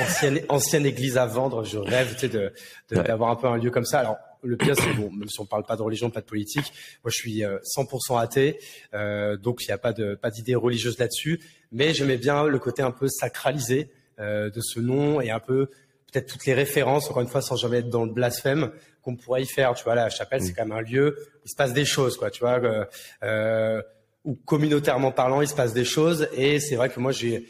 ancienne 0.00 0.40
ancienne 0.48 0.86
église 0.86 1.16
à 1.18 1.26
vendre. 1.26 1.64
Je 1.64 1.78
rêve 1.78 2.14
tu 2.14 2.20
sais 2.20 2.28
de 2.28 2.52
d'avoir 2.90 3.30
un 3.30 3.36
peu 3.36 3.46
un 3.46 3.56
lieu 3.56 3.70
comme 3.70 3.84
ça. 3.84 4.00
Alors 4.00 4.16
le 4.42 4.56
pire 4.56 4.74
c'est 4.76 4.94
bon 4.94 5.10
même 5.12 5.28
si 5.28 5.40
on 5.40 5.46
parle 5.46 5.64
pas 5.64 5.76
de 5.76 5.82
religion, 5.82 6.10
pas 6.10 6.20
de 6.20 6.26
politique. 6.26 6.72
Moi 7.04 7.10
je 7.10 7.16
suis 7.16 7.42
100% 7.42 7.44
euh, 7.44 8.16
athée, 8.16 8.58
euh, 8.94 9.36
donc 9.36 9.62
il 9.64 9.68
n'y 9.68 9.74
a 9.74 9.78
pas 9.78 9.92
de 9.92 10.14
pas 10.14 10.30
d'idée 10.30 10.54
religieuse 10.54 10.98
là-dessus. 10.98 11.40
Mais 11.70 11.94
j'aimais 11.94 12.18
bien 12.18 12.44
le 12.44 12.58
côté 12.58 12.82
un 12.82 12.90
peu 12.90 13.08
sacralisé 13.08 13.90
euh, 14.18 14.50
de 14.50 14.60
ce 14.60 14.78
nom 14.78 15.20
et 15.20 15.30
un 15.30 15.40
peu 15.40 15.68
peut-être 16.12 16.30
toutes 16.30 16.44
les 16.44 16.52
références, 16.54 17.08
encore 17.08 17.22
une 17.22 17.28
fois, 17.28 17.40
sans 17.40 17.56
jamais 17.56 17.78
être 17.78 17.88
dans 17.88 18.04
le 18.04 18.12
blasphème, 18.12 18.70
qu'on 19.02 19.16
pourrait 19.16 19.42
y 19.42 19.46
faire. 19.46 19.74
Tu 19.74 19.84
vois, 19.84 19.94
la 19.94 20.10
chapelle, 20.10 20.42
c'est 20.42 20.52
mm. 20.52 20.54
quand 20.54 20.66
même 20.66 20.78
un 20.78 20.82
lieu 20.82 21.16
où 21.18 21.40
il 21.44 21.50
se 21.50 21.56
passe 21.56 21.72
des 21.72 21.84
choses, 21.84 22.16
quoi. 22.16 22.30
Tu 22.30 22.40
vois, 22.40 22.58
euh, 22.62 22.84
euh, 23.22 23.82
ou 24.24 24.34
communautairement 24.34 25.12
parlant, 25.12 25.40
il 25.40 25.48
se 25.48 25.54
passe 25.54 25.72
des 25.72 25.84
choses. 25.84 26.28
Et 26.32 26.60
c'est 26.60 26.76
vrai 26.76 26.88
que 26.88 27.00
moi, 27.00 27.12
j'ai 27.12 27.46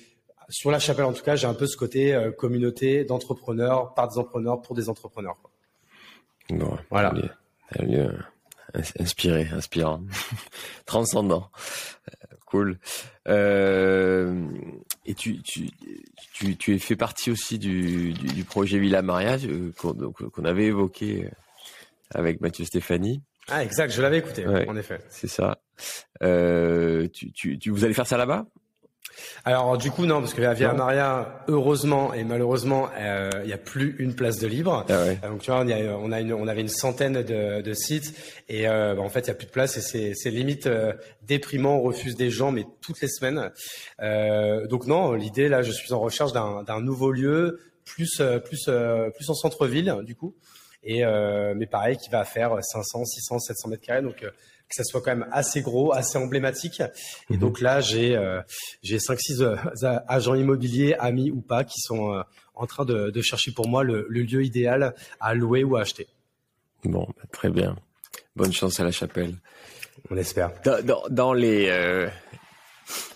sur 0.48 0.70
la 0.70 0.78
chapelle, 0.78 1.04
en 1.04 1.12
tout 1.12 1.22
cas, 1.22 1.36
j'ai 1.36 1.46
un 1.46 1.54
peu 1.54 1.66
ce 1.66 1.76
côté 1.76 2.14
euh, 2.14 2.30
communauté 2.30 3.04
d'entrepreneurs, 3.04 3.94
par 3.94 4.08
des 4.08 4.18
entrepreneurs, 4.18 4.60
pour 4.60 4.74
des 4.74 4.88
entrepreneurs. 4.88 5.36
Quoi. 5.40 5.50
Bon, 6.50 6.78
voilà. 6.90 7.14
Mieux, 7.80 8.12
inspiré, 8.98 9.48
inspirant, 9.52 10.02
transcendant. 10.86 11.50
Cool. 12.46 12.78
Euh, 13.28 14.46
et 15.06 15.14
tu, 15.14 15.40
tu, 15.40 15.70
tu, 16.34 16.54
tu 16.56 16.74
es 16.74 16.78
fait 16.78 16.96
partie 16.96 17.30
aussi 17.30 17.58
du, 17.58 18.12
du, 18.12 18.28
du 18.28 18.44
projet 18.44 18.78
Villa 18.78 19.00
Maria 19.00 19.38
euh, 19.44 19.72
qu'on 19.74 20.44
avait 20.44 20.66
évoqué 20.66 21.24
euh, 21.24 21.30
avec 22.14 22.40
Mathieu 22.40 22.64
Stéphanie. 22.64 23.22
Ah 23.48 23.64
exact, 23.64 23.92
je 23.92 24.00
l'avais 24.02 24.18
écouté, 24.18 24.46
ouais, 24.46 24.68
en 24.68 24.76
effet. 24.76 25.00
C'est 25.08 25.28
ça. 25.28 25.58
Euh, 26.22 27.08
tu, 27.12 27.32
tu, 27.32 27.58
tu, 27.58 27.70
vous 27.70 27.84
allez 27.84 27.94
faire 27.94 28.06
ça 28.06 28.16
là-bas? 28.16 28.46
Alors 29.44 29.76
du 29.76 29.90
coup 29.90 30.06
non, 30.06 30.20
parce 30.20 30.32
que 30.32 30.40
la 30.40 30.54
Via 30.54 30.72
Maria, 30.72 31.44
heureusement 31.48 32.14
et 32.14 32.24
malheureusement, 32.24 32.88
euh, 32.96 33.30
il 33.42 33.46
n'y 33.46 33.52
a 33.52 33.58
plus 33.58 33.96
une 33.98 34.14
place 34.14 34.38
de 34.38 34.46
libre. 34.46 34.86
Ah 34.88 35.04
ouais. 35.04 35.18
Donc 35.22 35.42
tu 35.42 35.50
vois, 35.50 35.60
on, 35.60 35.68
a, 35.68 35.76
on, 35.96 36.12
a 36.12 36.20
une, 36.20 36.32
on 36.32 36.46
avait 36.48 36.60
une 36.60 36.68
centaine 36.68 37.22
de, 37.22 37.60
de 37.60 37.74
sites 37.74 38.14
et 38.48 38.68
euh, 38.68 38.94
bah, 38.94 39.02
en 39.02 39.08
fait 39.08 39.20
il 39.20 39.24
n'y 39.24 39.30
a 39.30 39.34
plus 39.34 39.46
de 39.46 39.52
place 39.52 39.76
et 39.94 40.14
c'est 40.14 40.30
limite 40.30 40.66
euh, 40.66 40.92
déprimant. 41.22 41.76
On 41.76 41.82
refuse 41.82 42.16
des 42.16 42.30
gens 42.30 42.52
mais 42.52 42.64
toutes 42.80 43.00
les 43.00 43.08
semaines. 43.08 43.50
Euh, 44.00 44.66
donc 44.66 44.86
non, 44.86 45.12
l'idée 45.12 45.48
là, 45.48 45.62
je 45.62 45.72
suis 45.72 45.92
en 45.92 46.00
recherche 46.00 46.32
d'un 46.32 46.80
nouveau 46.80 47.10
lieu, 47.10 47.60
plus 47.84 48.20
euh, 48.20 48.38
plus 48.38 48.66
euh, 48.68 49.10
plus 49.10 49.28
en 49.28 49.34
centre-ville 49.34 49.96
du 50.04 50.14
coup. 50.14 50.34
Et 50.84 51.04
mais 51.54 51.66
pareil, 51.66 51.96
qui 51.96 52.10
va 52.10 52.24
faire 52.24 52.56
500, 52.62 53.04
600, 53.04 53.38
700 53.38 53.68
mètres 53.68 53.84
carrés. 53.84 54.02
Donc 54.02 54.24
que 54.72 54.76
ça 54.76 54.84
soit 54.84 55.02
quand 55.02 55.14
même 55.14 55.28
assez 55.30 55.60
gros, 55.60 55.92
assez 55.92 56.18
emblématique. 56.18 56.80
Et 57.30 57.34
mhm. 57.34 57.38
donc 57.38 57.60
là, 57.60 57.80
j'ai 57.80 58.16
euh, 58.16 58.40
j'ai 58.82 58.98
cinq 58.98 59.20
six 59.20 59.42
euh, 59.42 59.56
agents 60.08 60.34
immobiliers, 60.34 60.94
amis 60.98 61.30
ou 61.30 61.40
pas, 61.40 61.64
qui 61.64 61.80
sont 61.80 62.14
euh, 62.14 62.22
en 62.54 62.66
train 62.66 62.84
de, 62.84 63.10
de, 63.10 63.22
chercher 63.22 63.52
pour 63.52 63.68
moi 63.68 63.84
le, 63.84 64.06
le, 64.08 64.22
lieu 64.22 64.42
idéal 64.42 64.94
à 65.20 65.34
louer 65.34 65.62
ou 65.64 65.76
à 65.76 65.82
acheter. 65.82 66.08
Bon, 66.84 67.06
bah, 67.16 67.22
très 67.30 67.50
bien. 67.50 67.76
Bonne 68.34 68.52
chance 68.52 68.80
à 68.80 68.84
la 68.84 68.92
chapelle. 68.92 69.34
On 70.10 70.16
espère. 70.16 70.52
Dans, 70.64 70.82
dans, 70.84 71.02
dans 71.10 71.32
les 71.32 71.68
euh, 71.68 72.08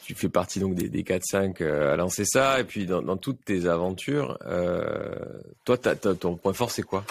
tu 0.04 0.14
fais 0.14 0.28
partie 0.28 0.60
donc 0.60 0.74
des, 0.74 0.88
des 0.88 1.02
4-5 1.02 1.64
à 1.64 1.96
lancer 1.96 2.24
ça, 2.24 2.60
et 2.60 2.64
puis 2.64 2.86
dans, 2.86 3.02
dans 3.02 3.16
toutes 3.16 3.44
tes 3.44 3.66
aventures, 3.66 4.38
euh, 4.46 5.16
toi, 5.64 5.78
t 5.78 5.88
as, 5.88 5.96
t 5.96 6.08
as, 6.08 6.14
ton 6.14 6.36
point 6.36 6.52
fort, 6.52 6.70
c'est 6.70 6.82
quoi? 6.82 7.04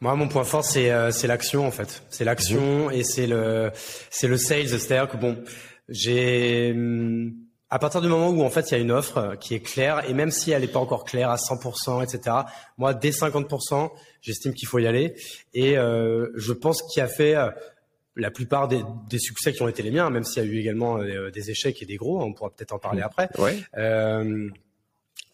Moi, 0.00 0.14
mon 0.14 0.28
point 0.28 0.44
fort, 0.44 0.64
c'est 0.64 0.90
euh, 0.90 1.10
c'est 1.10 1.26
l'action 1.26 1.66
en 1.66 1.70
fait. 1.70 2.02
C'est 2.10 2.24
l'action 2.24 2.90
et 2.90 3.04
c'est 3.04 3.26
le 3.26 3.70
c'est 4.10 4.28
le 4.28 4.36
sales. 4.36 4.68
C'est-à-dire 4.68 5.08
que 5.08 5.16
bon, 5.16 5.42
j'ai 5.88 6.72
hum, 6.72 7.34
à 7.70 7.78
partir 7.78 8.00
du 8.00 8.08
moment 8.08 8.30
où 8.30 8.42
en 8.42 8.50
fait 8.50 8.70
il 8.70 8.72
y 8.72 8.76
a 8.76 8.80
une 8.80 8.90
offre 8.90 9.36
qui 9.40 9.54
est 9.54 9.60
claire 9.60 10.08
et 10.08 10.12
même 10.12 10.30
si 10.30 10.50
elle 10.50 10.62
n'est 10.62 10.68
pas 10.68 10.80
encore 10.80 11.04
claire 11.04 11.30
à 11.30 11.36
100%, 11.36 12.02
etc. 12.02 12.36
Moi, 12.78 12.94
dès 12.94 13.10
50%, 13.10 13.90
j'estime 14.20 14.54
qu'il 14.54 14.66
faut 14.66 14.80
y 14.80 14.86
aller. 14.86 15.14
Et 15.54 15.78
euh, 15.78 16.28
je 16.34 16.52
pense 16.52 16.82
qu'il 16.82 17.02
a 17.02 17.06
fait 17.06 17.36
euh, 17.36 17.48
la 18.16 18.30
plupart 18.30 18.66
des, 18.66 18.82
des, 19.08 19.18
succès 19.18 19.52
qui 19.52 19.62
ont 19.62 19.68
été 19.68 19.82
les 19.82 19.92
miens, 19.92 20.10
même 20.10 20.24
s'il 20.24 20.42
y 20.42 20.46
a 20.46 20.48
eu 20.48 20.58
également 20.58 20.98
euh, 20.98 21.30
des 21.30 21.50
échecs 21.50 21.80
et 21.80 21.86
des 21.86 21.96
gros. 21.96 22.20
On 22.20 22.32
pourra 22.32 22.50
peut-être 22.50 22.72
en 22.72 22.78
parler 22.78 23.00
mhm. 23.00 23.06
après. 23.06 23.28
Ouais. 23.38 23.56
Euh, 23.76 24.48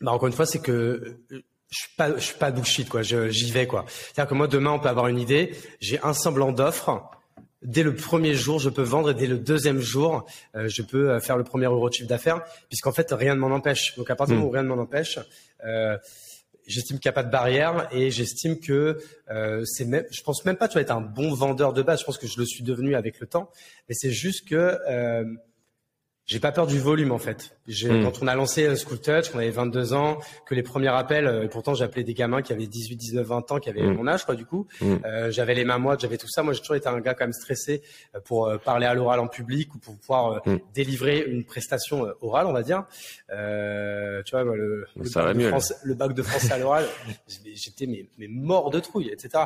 bah 0.02 0.12
encore 0.12 0.28
une 0.28 0.34
fois, 0.34 0.46
c'est 0.46 0.60
que 0.60 1.18
je 1.70 1.78
suis 1.78 1.88
pas, 1.96 2.14
je 2.14 2.22
suis 2.22 2.38
pas 2.38 2.50
bullshit 2.50 2.88
quoi. 2.88 3.02
J'y 3.02 3.50
vais 3.50 3.66
quoi. 3.66 3.84
C'est-à-dire 3.88 4.28
que 4.28 4.34
moi 4.34 4.46
demain 4.46 4.72
on 4.72 4.78
peut 4.78 4.88
avoir 4.88 5.08
une 5.08 5.18
idée, 5.18 5.54
j'ai 5.80 6.00
un 6.02 6.12
semblant 6.12 6.52
d'offre. 6.52 7.10
Dès 7.62 7.82
le 7.82 7.96
premier 7.96 8.34
jour, 8.34 8.60
je 8.60 8.68
peux 8.68 8.82
vendre 8.82 9.10
et 9.10 9.14
dès 9.14 9.26
le 9.26 9.38
deuxième 9.38 9.80
jour, 9.80 10.24
euh, 10.54 10.68
je 10.68 10.82
peux 10.82 11.10
euh, 11.10 11.20
faire 11.20 11.36
le 11.36 11.42
premier 11.42 11.64
euro 11.64 11.88
de 11.88 11.94
chiffre 11.94 12.08
d'affaires, 12.08 12.44
puisqu'en 12.68 12.92
fait 12.92 13.10
rien 13.10 13.34
ne 13.34 13.40
m'en 13.40 13.48
empêche. 13.48 13.96
Donc 13.96 14.08
à 14.10 14.14
partir 14.14 14.36
du 14.36 14.38
moment 14.38 14.48
où 14.48 14.52
hmm. 14.52 14.54
rien 14.54 14.62
ne 14.62 14.68
m'en 14.68 14.82
empêche, 14.82 15.18
euh, 15.64 15.96
j'estime 16.66 16.98
qu'il 16.98 17.08
n'y 17.08 17.12
a 17.12 17.14
pas 17.14 17.22
de 17.22 17.30
barrière 17.30 17.88
et 17.92 18.10
j'estime 18.10 18.58
que 18.58 18.98
euh, 19.30 19.64
c'est 19.64 19.84
même, 19.84 20.04
je 20.10 20.22
pense 20.22 20.44
même 20.44 20.56
pas 20.56 20.68
tu 20.68 20.74
vas 20.74 20.80
être 20.80 20.90
un 20.90 21.00
bon 21.00 21.32
vendeur 21.32 21.72
de 21.72 21.82
base. 21.82 22.00
Je 22.00 22.04
pense 22.04 22.18
que 22.18 22.26
je 22.26 22.38
le 22.38 22.44
suis 22.44 22.62
devenu 22.62 22.94
avec 22.94 23.20
le 23.20 23.26
temps, 23.26 23.50
mais 23.88 23.94
c'est 23.94 24.10
juste 24.10 24.48
que 24.48 24.78
euh, 24.88 25.24
j'ai 26.26 26.40
pas 26.40 26.50
peur 26.50 26.66
du 26.66 26.78
volume 26.78 27.12
en 27.12 27.18
fait. 27.18 27.56
Hmm. 27.68 28.02
Quand 28.02 28.22
on 28.22 28.26
a 28.26 28.34
lancé 28.34 28.66
euh, 28.66 28.76
School 28.76 29.00
Touch, 29.00 29.30
on 29.34 29.38
avait 29.38 29.50
22 29.50 29.92
ans, 29.92 30.18
que 30.44 30.54
les 30.54 30.62
premiers 30.62 30.88
appels, 30.88 31.26
euh, 31.26 31.44
et 31.44 31.48
pourtant 31.48 31.74
j'appelais 31.74 32.02
des 32.02 32.14
gamins 32.14 32.42
qui 32.42 32.52
avaient 32.52 32.66
18, 32.66 32.96
19, 32.96 33.26
20 33.26 33.52
ans, 33.52 33.58
qui 33.58 33.70
avaient 33.70 33.82
hmm. 33.82 33.94
mon 33.94 34.06
âge 34.08 34.24
quoi 34.24 34.34
du 34.34 34.44
coup. 34.44 34.66
Hmm. 34.80 34.96
Euh, 35.04 35.30
j'avais 35.30 35.54
les 35.54 35.64
mains 35.64 35.78
moites, 35.78 36.00
j'avais 36.00 36.18
tout 36.18 36.28
ça. 36.28 36.42
Moi 36.42 36.52
j'ai 36.52 36.60
toujours 36.60 36.76
été 36.76 36.88
un 36.88 37.00
gars 37.00 37.14
quand 37.14 37.24
même 37.24 37.32
stressé 37.32 37.82
euh, 38.14 38.20
pour 38.20 38.52
parler 38.64 38.86
à 38.86 38.94
l'oral 38.94 39.20
en 39.20 39.28
public 39.28 39.74
ou 39.74 39.78
pour 39.78 39.96
pouvoir 39.96 40.42
délivrer 40.74 41.24
une 41.26 41.44
prestation 41.44 42.08
orale, 42.20 42.46
on 42.46 42.52
va 42.52 42.62
dire. 42.62 42.84
Euh, 43.32 44.22
tu 44.24 44.32
vois, 44.32 44.44
le, 44.44 44.86
le, 44.96 45.10
bac 45.10 45.36
mieux, 45.36 45.48
France, 45.48 45.74
le, 45.84 45.94
bac 45.94 46.12
de 46.12 46.22
français 46.22 46.52
à 46.52 46.58
l'oral, 46.58 46.86
j'étais 47.54 47.86
mais, 47.86 48.06
mais 48.18 48.28
mort 48.28 48.70
de 48.70 48.80
trouille, 48.80 49.10
etc. 49.10 49.44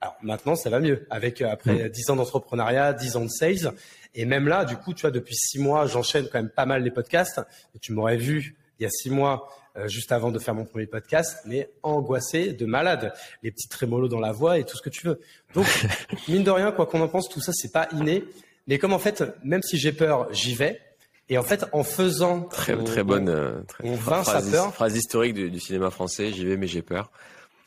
Alors 0.00 0.16
maintenant, 0.22 0.54
ça 0.54 0.70
va 0.70 0.80
mieux. 0.80 1.06
Avec 1.10 1.42
après 1.42 1.90
10 1.90 2.10
ans 2.10 2.16
d'entrepreneuriat, 2.16 2.92
10 2.92 3.16
ans 3.16 3.24
de 3.24 3.30
sales, 3.30 3.72
et 4.14 4.24
même 4.24 4.48
là, 4.48 4.64
du 4.64 4.76
coup, 4.76 4.94
tu 4.94 5.02
vois, 5.02 5.10
depuis 5.10 5.36
six 5.36 5.58
mois, 5.58 5.86
j'enchaîne 5.86 6.24
quand 6.24 6.38
même 6.38 6.50
pas 6.50 6.66
mal 6.66 6.82
les 6.82 6.90
podcasts. 6.90 7.40
Et 7.74 7.78
tu 7.78 7.92
m'aurais 7.92 8.16
vu 8.16 8.56
il 8.78 8.84
y 8.84 8.86
a 8.86 8.90
six 8.90 9.10
mois, 9.10 9.48
euh, 9.76 9.88
juste 9.88 10.12
avant 10.12 10.30
de 10.30 10.38
faire 10.38 10.54
mon 10.54 10.64
premier 10.64 10.86
podcast, 10.86 11.38
mais 11.44 11.70
angoissé 11.82 12.52
de 12.52 12.64
malade, 12.64 13.12
les 13.42 13.50
petits 13.50 13.68
trémolos 13.68 14.08
dans 14.08 14.20
la 14.20 14.32
voix 14.32 14.58
et 14.58 14.64
tout 14.64 14.76
ce 14.76 14.82
que 14.82 14.90
tu 14.90 15.06
veux. 15.06 15.20
Donc, 15.54 15.66
mine 16.28 16.44
de 16.44 16.50
rien, 16.50 16.70
quoi 16.72 16.86
qu'on 16.86 17.00
en 17.00 17.08
pense, 17.08 17.28
tout 17.28 17.40
ça, 17.40 17.52
c'est 17.52 17.72
pas 17.72 17.88
inné. 17.92 18.24
Mais 18.66 18.78
comme 18.78 18.92
en 18.92 18.98
fait, 18.98 19.24
même 19.42 19.62
si 19.62 19.78
j'ai 19.78 19.92
peur, 19.92 20.28
j'y 20.32 20.54
vais. 20.54 20.80
Et 21.30 21.36
en 21.36 21.42
fait, 21.42 21.64
en 21.72 21.82
faisant 21.84 22.42
très 22.42 22.76
très 22.84 23.02
bonne 23.02 23.28
euh, 23.28 23.60
on 23.82 23.96
phrase, 23.96 24.50
peur. 24.50 24.72
Phrase 24.72 24.96
historique 24.96 25.34
du, 25.34 25.60
cinéma 25.60 25.90
français. 25.90 26.32
J'y 26.32 26.44
vais, 26.44 26.56
mais 26.56 26.66
j'ai 26.66 26.82
peur. 26.82 27.10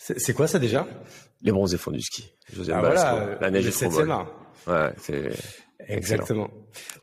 C'est 0.03 0.33
quoi 0.33 0.47
ça 0.47 0.57
déjà? 0.57 0.87
Les 1.43 1.51
bronzés 1.51 1.77
font 1.77 1.91
du 1.91 2.01
ski. 2.01 2.27
José 2.51 2.71
ah, 2.73 2.79
voilà, 2.79 3.37
la 3.39 3.51
neige 3.51 3.67
est 3.67 3.71
trop 3.71 3.89
bonne. 3.89 4.11
Ouais, 4.67 4.93
c'est 4.97 5.29
Exactement. 5.87 6.49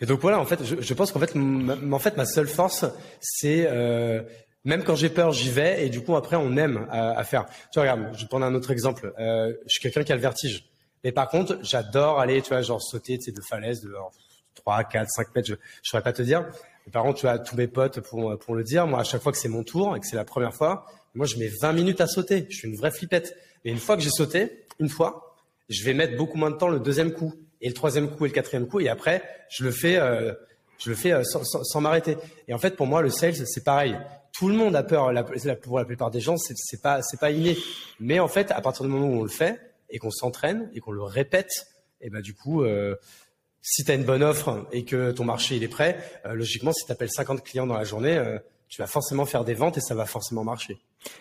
Et 0.00 0.06
donc 0.06 0.20
voilà, 0.20 0.40
en 0.40 0.44
fait, 0.44 0.64
je, 0.64 0.80
je 0.80 0.94
pense 0.94 1.12
qu'en 1.12 1.20
fait, 1.20 1.34
en 1.36 1.98
fait, 1.98 2.16
ma 2.16 2.24
seule 2.24 2.48
force, 2.48 2.84
c'est 3.20 3.66
euh, 3.68 4.22
même 4.64 4.84
quand 4.84 4.94
j'ai 4.94 5.10
peur, 5.10 5.32
j'y 5.32 5.50
vais, 5.50 5.84
et 5.84 5.88
du 5.88 6.02
coup 6.02 6.16
après, 6.16 6.36
on 6.36 6.56
aime 6.56 6.86
à, 6.90 7.18
à 7.18 7.24
faire. 7.24 7.46
Tu 7.72 7.80
vois, 7.80 7.82
regarde, 7.82 8.14
je 8.14 8.22
vais 8.22 8.28
prendre 8.28 8.46
un 8.46 8.54
autre 8.54 8.70
exemple. 8.70 9.12
Euh, 9.18 9.52
je 9.66 9.72
suis 9.72 9.80
quelqu'un 9.80 10.04
qui 10.04 10.12
a 10.12 10.16
le 10.16 10.22
vertige, 10.22 10.70
mais 11.04 11.12
par 11.12 11.28
contre, 11.28 11.58
j'adore 11.62 12.20
aller, 12.20 12.42
tu 12.42 12.48
vois, 12.50 12.62
genre 12.62 12.82
sauter, 12.82 13.18
tu 13.18 13.24
sais, 13.24 13.32
de 13.32 13.40
falaise 13.40 13.82
de 13.82 13.92
3, 14.54 14.84
4, 14.84 15.08
5 15.08 15.34
mètres. 15.34 15.48
Je, 15.48 15.54
je 15.54 15.90
saurais 15.90 16.02
pas 16.02 16.12
te 16.12 16.22
dire. 16.22 16.46
Mais 16.86 16.92
par 16.92 17.02
contre, 17.02 17.20
tu 17.20 17.26
vois, 17.26 17.38
tous 17.38 17.56
mes 17.56 17.68
potes 17.68 18.00
pour 18.00 18.38
pour 18.38 18.54
le 18.54 18.64
dire. 18.64 18.86
Moi, 18.86 19.00
à 19.00 19.04
chaque 19.04 19.22
fois 19.22 19.32
que 19.32 19.38
c'est 19.38 19.48
mon 19.48 19.64
tour 19.64 19.96
et 19.96 20.00
que 20.00 20.06
c'est 20.06 20.16
la 20.16 20.24
première 20.24 20.54
fois, 20.54 20.86
moi, 21.18 21.26
je 21.26 21.36
mets 21.36 21.50
20 21.60 21.72
minutes 21.72 22.00
à 22.00 22.06
sauter. 22.06 22.46
Je 22.48 22.58
suis 22.58 22.68
une 22.68 22.76
vraie 22.76 22.92
flippette. 22.92 23.36
Et 23.64 23.72
une 23.72 23.78
fois 23.78 23.96
que 23.96 24.02
j'ai 24.02 24.10
sauté, 24.10 24.66
une 24.78 24.88
fois, 24.88 25.36
je 25.68 25.82
vais 25.82 25.92
mettre 25.92 26.16
beaucoup 26.16 26.38
moins 26.38 26.52
de 26.52 26.56
temps 26.56 26.68
le 26.68 26.78
deuxième 26.78 27.12
coup 27.12 27.34
et 27.60 27.66
le 27.66 27.74
troisième 27.74 28.08
coup 28.08 28.24
et 28.24 28.28
le 28.28 28.34
quatrième 28.34 28.68
coup, 28.68 28.78
et 28.78 28.88
après, 28.88 29.24
je 29.50 29.64
le 29.64 29.72
fais, 29.72 29.96
euh, 29.96 30.32
je 30.78 30.90
le 30.90 30.94
fais 30.94 31.10
euh, 31.10 31.24
sans, 31.24 31.80
m'arrêter. 31.80 32.16
Et 32.46 32.54
en 32.54 32.58
fait, 32.58 32.76
pour 32.76 32.86
moi, 32.86 33.02
le 33.02 33.10
sales, 33.10 33.34
c'est 33.34 33.64
pareil. 33.64 33.98
Tout 34.32 34.48
le 34.48 34.54
monde 34.54 34.76
a 34.76 34.84
peur. 34.84 35.12
Pour 35.60 35.80
la 35.80 35.84
plupart 35.84 36.12
des 36.12 36.20
gens, 36.20 36.36
c'est 36.36 36.80
pas, 36.80 37.02
c'est 37.02 37.18
pas 37.18 37.32
inné. 37.32 37.58
Mais 37.98 38.20
en 38.20 38.28
fait, 38.28 38.52
à 38.52 38.60
partir 38.60 38.84
du 38.84 38.92
moment 38.92 39.08
où 39.08 39.18
on 39.18 39.24
le 39.24 39.28
fait 39.28 39.60
et 39.90 39.98
qu'on 39.98 40.12
s'entraîne 40.12 40.70
et 40.72 40.78
qu'on 40.78 40.92
le 40.92 41.02
répète, 41.02 41.66
et 42.00 42.10
ben 42.10 42.20
du 42.20 42.32
coup, 42.32 42.62
euh, 42.62 42.94
si 43.60 43.84
tu 43.84 43.90
as 43.90 43.94
une 43.94 44.04
bonne 44.04 44.22
offre 44.22 44.68
et 44.70 44.84
que 44.84 45.10
ton 45.10 45.24
marché 45.24 45.56
il 45.56 45.64
est 45.64 45.68
prêt, 45.68 45.98
logiquement, 46.32 46.72
si 46.72 46.86
tu 46.86 46.92
appelles 46.92 47.10
50 47.10 47.42
clients 47.42 47.66
dans 47.66 47.76
la 47.76 47.82
journée, 47.82 48.38
tu 48.68 48.82
vas 48.82 48.86
forcément 48.86 49.24
faire 49.24 49.44
des 49.44 49.54
ventes 49.54 49.78
et 49.78 49.80
ça 49.80 49.94
va 49.94 50.06
forcément 50.06 50.44
marcher. 50.44 50.78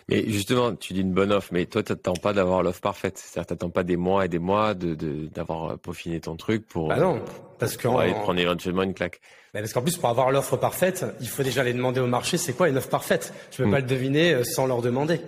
Mais 0.08 0.24
justement, 0.28 0.74
tu 0.74 0.92
dis 0.92 1.00
une 1.00 1.12
bonne 1.12 1.32
offre, 1.32 1.48
mais 1.52 1.66
toi, 1.66 1.82
tu 1.82 1.92
n'attends 1.92 2.14
pas 2.14 2.32
d'avoir 2.32 2.62
l'offre 2.62 2.80
parfaite. 2.80 3.18
C'est-à-dire, 3.18 3.46
tu 3.46 3.52
n'attends 3.54 3.70
pas 3.70 3.84
des 3.84 3.96
mois 3.96 4.24
et 4.24 4.28
des 4.28 4.38
mois 4.38 4.74
de 4.74 4.94
d'avoir 5.28 5.78
peaufiné 5.78 6.20
ton 6.20 6.36
truc 6.36 6.66
pour, 6.66 6.88
bah 6.88 6.98
non, 6.98 7.22
parce 7.58 7.76
que 7.76 7.88
prendre 7.88 8.38
éventuellement 8.38 8.82
une 8.82 8.94
claque. 8.94 9.20
Mais 9.54 9.60
parce 9.60 9.72
qu'en 9.72 9.82
plus, 9.82 9.96
pour 9.96 10.08
avoir 10.08 10.30
l'offre 10.30 10.56
parfaite, 10.56 11.06
il 11.20 11.28
faut 11.28 11.42
déjà 11.42 11.62
aller 11.62 11.72
demander 11.72 12.00
au 12.00 12.06
marché, 12.06 12.36
c'est 12.36 12.52
quoi 12.52 12.68
une 12.68 12.76
offre 12.76 12.90
parfaite? 12.90 13.32
Tu 13.50 13.62
peux 13.62 13.68
mm. 13.68 13.70
pas 13.70 13.80
le 13.80 13.86
deviner 13.86 14.34
euh, 14.34 14.44
sans 14.44 14.66
leur 14.66 14.82
demander. 14.82 15.20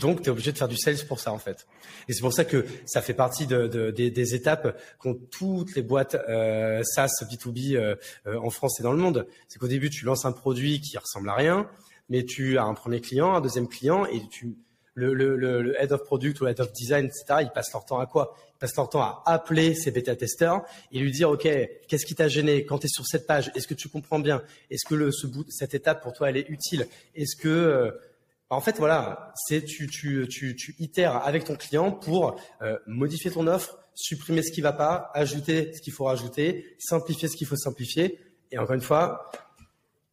Donc, 0.00 0.22
tu 0.22 0.28
es 0.28 0.30
obligé 0.30 0.52
de 0.52 0.58
faire 0.58 0.68
du 0.68 0.76
sales 0.76 1.04
pour 1.08 1.20
ça, 1.20 1.32
en 1.32 1.38
fait. 1.38 1.66
Et 2.08 2.12
c'est 2.12 2.20
pour 2.20 2.32
ça 2.32 2.44
que 2.44 2.66
ça 2.84 3.00
fait 3.00 3.14
partie 3.14 3.46
de, 3.46 3.66
de 3.66 3.90
des, 3.90 4.10
des, 4.10 4.34
étapes 4.34 4.78
qu'ont 4.98 5.18
toutes 5.30 5.74
les 5.74 5.82
boîtes 5.82 6.16
euh, 6.28 6.82
SaaS, 6.82 7.24
B2B 7.30 7.76
euh, 7.76 7.94
euh, 8.26 8.38
en 8.38 8.50
France 8.50 8.78
et 8.80 8.82
dans 8.82 8.92
le 8.92 8.98
monde. 8.98 9.26
C'est 9.48 9.58
qu'au 9.58 9.68
début, 9.68 9.88
tu 9.88 10.04
lances 10.04 10.24
un 10.24 10.32
produit 10.32 10.80
qui 10.80 10.98
ressemble 10.98 11.28
à 11.30 11.34
rien 11.34 11.68
mais 12.08 12.24
tu 12.24 12.58
as 12.58 12.64
un 12.64 12.74
premier 12.74 13.00
client, 13.00 13.32
un 13.32 13.40
deuxième 13.40 13.68
client, 13.68 14.04
et 14.04 14.20
tu 14.30 14.54
le, 14.94 15.14
le, 15.14 15.36
le, 15.36 15.80
head 15.80 15.92
of 15.92 16.04
product 16.04 16.40
ou 16.40 16.46
head 16.46 16.60
of 16.60 16.72
design, 16.72 17.06
etc. 17.06 17.40
Ils 17.42 17.50
passent 17.50 17.72
leur 17.72 17.84
temps 17.84 17.98
à 17.98 18.06
quoi? 18.06 18.36
Ils 18.56 18.58
passent 18.58 18.76
leur 18.76 18.88
temps 18.88 19.00
à 19.00 19.22
appeler 19.26 19.74
ces 19.74 19.90
bêta 19.90 20.14
testeurs 20.16 20.62
et 20.90 20.98
lui 20.98 21.10
dire 21.10 21.30
ok, 21.30 21.48
qu'est-ce 21.88 22.06
qui 22.06 22.14
t'a 22.14 22.28
gêné? 22.28 22.64
Quand 22.64 22.78
tu 22.78 22.86
es 22.86 22.88
sur 22.88 23.06
cette 23.06 23.26
page 23.26 23.50
Est-ce 23.54 23.66
que 23.66 23.74
tu 23.74 23.88
comprends 23.88 24.18
bien? 24.18 24.42
Est-ce 24.70 24.86
que 24.86 24.94
le, 24.94 25.10
ce 25.10 25.26
bout, 25.26 25.44
cette 25.48 25.74
étape 25.74 26.02
pour 26.02 26.12
toi 26.12 26.30
elle 26.30 26.36
est 26.36 26.48
utile? 26.48 26.86
Est-ce 27.14 27.36
que 27.36 27.48
euh, 27.48 27.90
en 28.52 28.60
fait, 28.60 28.76
voilà, 28.76 29.32
c'est 29.34 29.64
tu, 29.64 29.86
tu, 29.88 30.28
tu, 30.28 30.54
tu 30.54 30.74
itères 30.78 31.16
avec 31.24 31.44
ton 31.44 31.56
client 31.56 31.90
pour 31.90 32.38
euh, 32.60 32.76
modifier 32.86 33.30
ton 33.30 33.46
offre, 33.46 33.78
supprimer 33.94 34.42
ce 34.42 34.52
qui 34.52 34.60
va 34.60 34.74
pas, 34.74 35.10
ajouter 35.14 35.72
ce 35.72 35.80
qu'il 35.80 35.94
faut 35.94 36.04
rajouter, 36.04 36.76
simplifier 36.78 37.28
ce 37.28 37.36
qu'il 37.36 37.46
faut 37.46 37.56
simplifier. 37.56 38.18
Et 38.50 38.58
encore 38.58 38.74
une 38.74 38.82
fois, 38.82 39.30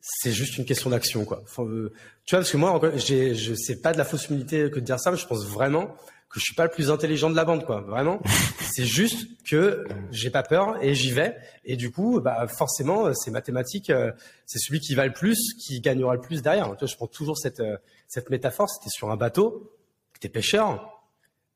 c'est 0.01 0.31
juste 0.31 0.57
une 0.57 0.65
question 0.65 0.89
d'action, 0.89 1.25
quoi. 1.25 1.43
Euh, 1.59 1.91
tu 2.25 2.35
vois, 2.35 2.39
parce 2.39 2.51
que 2.51 2.57
moi, 2.57 2.79
j'ai, 2.95 3.35
je 3.35 3.53
sais 3.53 3.81
pas 3.81 3.91
de 3.91 3.97
la 3.97 4.05
fausse 4.05 4.29
humilité 4.29 4.69
que 4.69 4.79
de 4.79 4.85
dire 4.85 4.99
ça, 4.99 5.12
mais 5.12 5.17
je 5.17 5.27
pense 5.27 5.45
vraiment 5.45 5.88
que 6.29 6.39
je 6.39 6.45
suis 6.45 6.53
pas 6.53 6.63
le 6.63 6.69
plus 6.69 6.91
intelligent 6.91 7.29
de 7.29 7.35
la 7.35 7.43
bande, 7.43 7.65
quoi. 7.65 7.81
Vraiment. 7.81 8.21
c'est 8.71 8.85
juste 8.85 9.27
que 9.43 9.85
j'ai 10.12 10.29
pas 10.29 10.43
peur 10.43 10.81
et 10.81 10.93
j'y 10.95 11.12
vais. 11.12 11.35
Et 11.65 11.75
du 11.75 11.91
coup, 11.91 12.21
bah, 12.21 12.47
forcément, 12.47 13.13
c'est 13.13 13.31
mathématique. 13.31 13.89
Euh, 13.89 14.12
c'est 14.45 14.59
celui 14.59 14.79
qui 14.79 14.95
va 14.95 15.05
le 15.05 15.13
plus, 15.13 15.53
qui 15.55 15.81
gagnera 15.81 16.15
le 16.15 16.21
plus 16.21 16.41
derrière. 16.41 16.65
Tu 16.71 16.79
vois, 16.79 16.88
je 16.88 16.95
prends 16.95 17.07
toujours 17.07 17.38
cette, 17.38 17.59
euh, 17.59 17.77
cette 18.07 18.29
métaphore. 18.29 18.69
Si 18.69 18.79
t'es 18.79 18.89
sur 18.89 19.09
un 19.12 19.17
bateau, 19.17 19.75
que 20.13 20.19
t'es 20.19 20.29
pêcheur, 20.29 21.03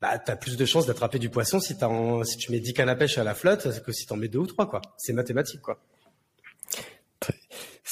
bah, 0.02 0.18
t'as 0.18 0.36
plus 0.36 0.56
de 0.56 0.66
chances 0.66 0.86
d'attraper 0.86 1.18
du 1.18 1.30
poisson 1.30 1.60
si 1.60 1.78
t'as, 1.78 1.88
si 2.24 2.36
tu 2.36 2.52
mets 2.52 2.60
10 2.60 2.74
cannes 2.74 2.88
à 2.88 2.96
pêche 2.96 3.16
à 3.16 3.24
la 3.24 3.34
flotte 3.34 3.82
que 3.82 3.92
si 3.92 4.06
t'en 4.06 4.16
mets 4.16 4.28
deux 4.28 4.40
ou 4.40 4.46
trois, 4.46 4.68
quoi. 4.68 4.82
C'est 4.98 5.12
mathématique, 5.12 5.62
quoi. 5.62 5.80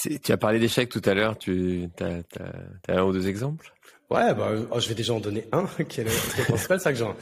Tu 0.02 0.32
as 0.32 0.36
parlé 0.36 0.58
d'échecs 0.58 0.88
tout 0.88 1.02
à 1.04 1.14
l'heure. 1.14 1.38
Tu 1.38 1.88
as, 2.00 2.92
un 2.92 3.02
ou 3.02 3.12
deux 3.12 3.28
exemples? 3.28 3.72
Ouais, 4.10 4.34
bah, 4.34 4.50
oh, 4.70 4.78
je 4.78 4.88
vais 4.88 4.94
déjà 4.94 5.14
en 5.14 5.20
donner 5.20 5.46
un 5.52 5.64
qui 5.88 6.02
est 6.02 6.04
le 6.04 6.44
principal, 6.44 6.80
ça 6.80 6.92
que 6.92 6.98
j'en 6.98 7.16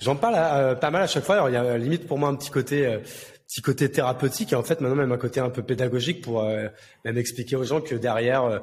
j'en 0.00 0.16
parle 0.16 0.36
euh, 0.38 0.74
pas 0.74 0.90
mal 0.90 1.02
à 1.02 1.06
chaque 1.06 1.24
fois. 1.24 1.34
Alors 1.34 1.50
il 1.50 1.52
y 1.52 1.56
a 1.56 1.76
limite 1.76 2.06
pour 2.06 2.16
moi 2.16 2.30
un 2.30 2.34
petit 2.34 2.50
côté 2.50 2.86
euh, 2.86 2.98
petit 3.46 3.60
côté 3.60 3.90
thérapeutique 3.90 4.52
et 4.52 4.56
en 4.56 4.62
fait 4.62 4.80
maintenant 4.80 4.96
même 4.96 5.12
un 5.12 5.18
côté 5.18 5.40
un 5.40 5.50
peu 5.50 5.62
pédagogique 5.62 6.22
pour 6.22 6.44
euh, 6.44 6.68
même 7.04 7.18
expliquer 7.18 7.56
aux 7.56 7.64
gens 7.64 7.82
que 7.82 7.94
derrière 7.94 8.62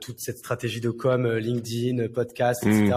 toute 0.00 0.20
cette 0.20 0.38
stratégie 0.38 0.80
de 0.80 0.90
com, 0.90 1.26
LinkedIn, 1.36 2.08
podcast, 2.08 2.66
etc. 2.66 2.94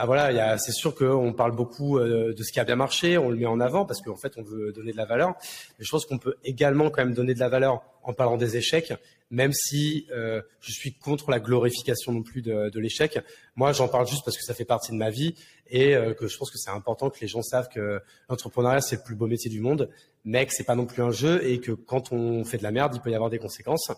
Ah 0.00 0.06
voilà, 0.06 0.56
c'est 0.58 0.70
sûr 0.70 0.94
qu'on 0.94 1.32
parle 1.32 1.56
beaucoup 1.56 1.98
de 1.98 2.40
ce 2.40 2.52
qui 2.52 2.60
a 2.60 2.64
bien 2.64 2.76
marché, 2.76 3.18
on 3.18 3.30
le 3.30 3.36
met 3.36 3.46
en 3.46 3.58
avant 3.58 3.84
parce 3.84 4.00
qu'en 4.00 4.14
fait 4.14 4.34
on 4.36 4.44
veut 4.44 4.70
donner 4.72 4.92
de 4.92 4.96
la 4.96 5.06
valeur. 5.06 5.34
Mais 5.76 5.84
je 5.84 5.90
pense 5.90 6.06
qu'on 6.06 6.18
peut 6.18 6.36
également 6.44 6.88
quand 6.88 7.04
même 7.04 7.14
donner 7.14 7.34
de 7.34 7.40
la 7.40 7.48
valeur 7.48 7.82
en 8.04 8.12
parlant 8.12 8.36
des 8.36 8.56
échecs, 8.56 8.94
même 9.32 9.52
si 9.52 10.06
euh, 10.12 10.40
je 10.60 10.70
suis 10.70 10.92
contre 10.94 11.32
la 11.32 11.40
glorification 11.40 12.12
non 12.12 12.22
plus 12.22 12.42
de, 12.42 12.70
de 12.70 12.78
l'échec. 12.78 13.18
Moi, 13.56 13.72
j'en 13.72 13.88
parle 13.88 14.06
juste 14.06 14.24
parce 14.24 14.36
que 14.36 14.44
ça 14.44 14.54
fait 14.54 14.64
partie 14.64 14.92
de 14.92 14.96
ma 14.96 15.10
vie 15.10 15.34
et 15.68 15.96
euh, 15.96 16.14
que 16.14 16.28
je 16.28 16.38
pense 16.38 16.52
que 16.52 16.58
c'est 16.58 16.70
important 16.70 17.10
que 17.10 17.18
les 17.20 17.26
gens 17.26 17.42
savent 17.42 17.68
que 17.68 18.00
l'entrepreneuriat 18.28 18.80
c'est 18.80 18.98
le 18.98 19.02
plus 19.02 19.16
beau 19.16 19.26
métier 19.26 19.50
du 19.50 19.60
monde, 19.60 19.90
mais 20.24 20.46
que 20.46 20.52
c'est 20.52 20.62
pas 20.62 20.76
non 20.76 20.86
plus 20.86 21.02
un 21.02 21.10
jeu 21.10 21.44
et 21.44 21.58
que 21.58 21.72
quand 21.72 22.12
on 22.12 22.44
fait 22.44 22.58
de 22.58 22.62
la 22.62 22.70
merde, 22.70 22.92
il 22.94 23.00
peut 23.00 23.10
y 23.10 23.16
avoir 23.16 23.30
des 23.30 23.40
conséquences. 23.40 23.90